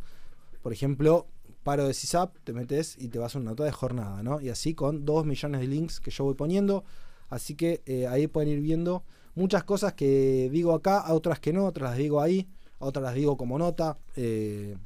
Por 0.62 0.72
ejemplo, 0.72 1.26
paro 1.62 1.86
de 1.86 1.94
CISAP, 1.94 2.36
te 2.44 2.52
metes 2.52 2.96
y 2.98 3.08
te 3.08 3.18
vas 3.18 3.34
a 3.34 3.38
una 3.38 3.50
nota 3.50 3.64
de 3.64 3.72
jornada, 3.72 4.22
¿no? 4.22 4.40
Y 4.40 4.48
así 4.48 4.74
con 4.74 5.04
2 5.04 5.26
millones 5.26 5.60
de 5.60 5.66
links 5.66 6.00
que 6.00 6.10
yo 6.10 6.24
voy 6.24 6.34
poniendo. 6.34 6.84
Así 7.28 7.54
que 7.54 7.82
eh, 7.86 8.06
ahí 8.06 8.26
pueden 8.26 8.50
ir 8.50 8.60
viendo 8.60 9.04
muchas 9.34 9.64
cosas 9.64 9.94
que 9.94 10.48
digo 10.50 10.74
acá, 10.74 11.12
otras 11.12 11.40
que 11.40 11.52
no, 11.52 11.64
otras 11.64 11.90
las 11.90 11.98
digo 11.98 12.20
ahí, 12.20 12.48
otras 12.78 13.02
las 13.02 13.14
digo 13.14 13.36
como 13.36 13.58
nota, 13.58 13.98
eh, 14.16 14.76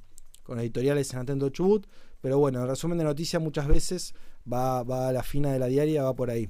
con 0.42 0.60
editoriales 0.60 1.12
en 1.12 1.20
Atento 1.20 1.48
Chubut. 1.50 1.86
Pero 2.20 2.38
bueno, 2.38 2.62
el 2.62 2.68
resumen 2.68 2.98
de 2.98 3.04
noticias 3.04 3.42
muchas 3.42 3.66
veces 3.66 4.14
va, 4.50 4.80
a 4.80 5.12
la 5.12 5.22
fina 5.22 5.52
de 5.52 5.58
la 5.58 5.66
diaria, 5.66 6.02
va 6.02 6.14
por 6.14 6.30
ahí. 6.30 6.48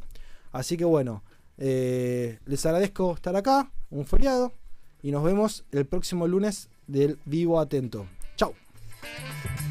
Así 0.52 0.76
que 0.76 0.84
bueno, 0.84 1.22
eh, 1.58 2.38
les 2.46 2.64
agradezco 2.66 3.14
estar 3.14 3.34
acá, 3.36 3.70
un 3.90 4.06
feriado, 4.06 4.52
y 5.02 5.10
nos 5.10 5.22
vemos 5.24 5.64
el 5.72 5.86
próximo 5.86 6.26
lunes 6.26 6.68
del 6.86 7.18
Vivo 7.24 7.60
Atento. 7.60 8.06
Thank 9.14 9.60
you. 9.60 9.65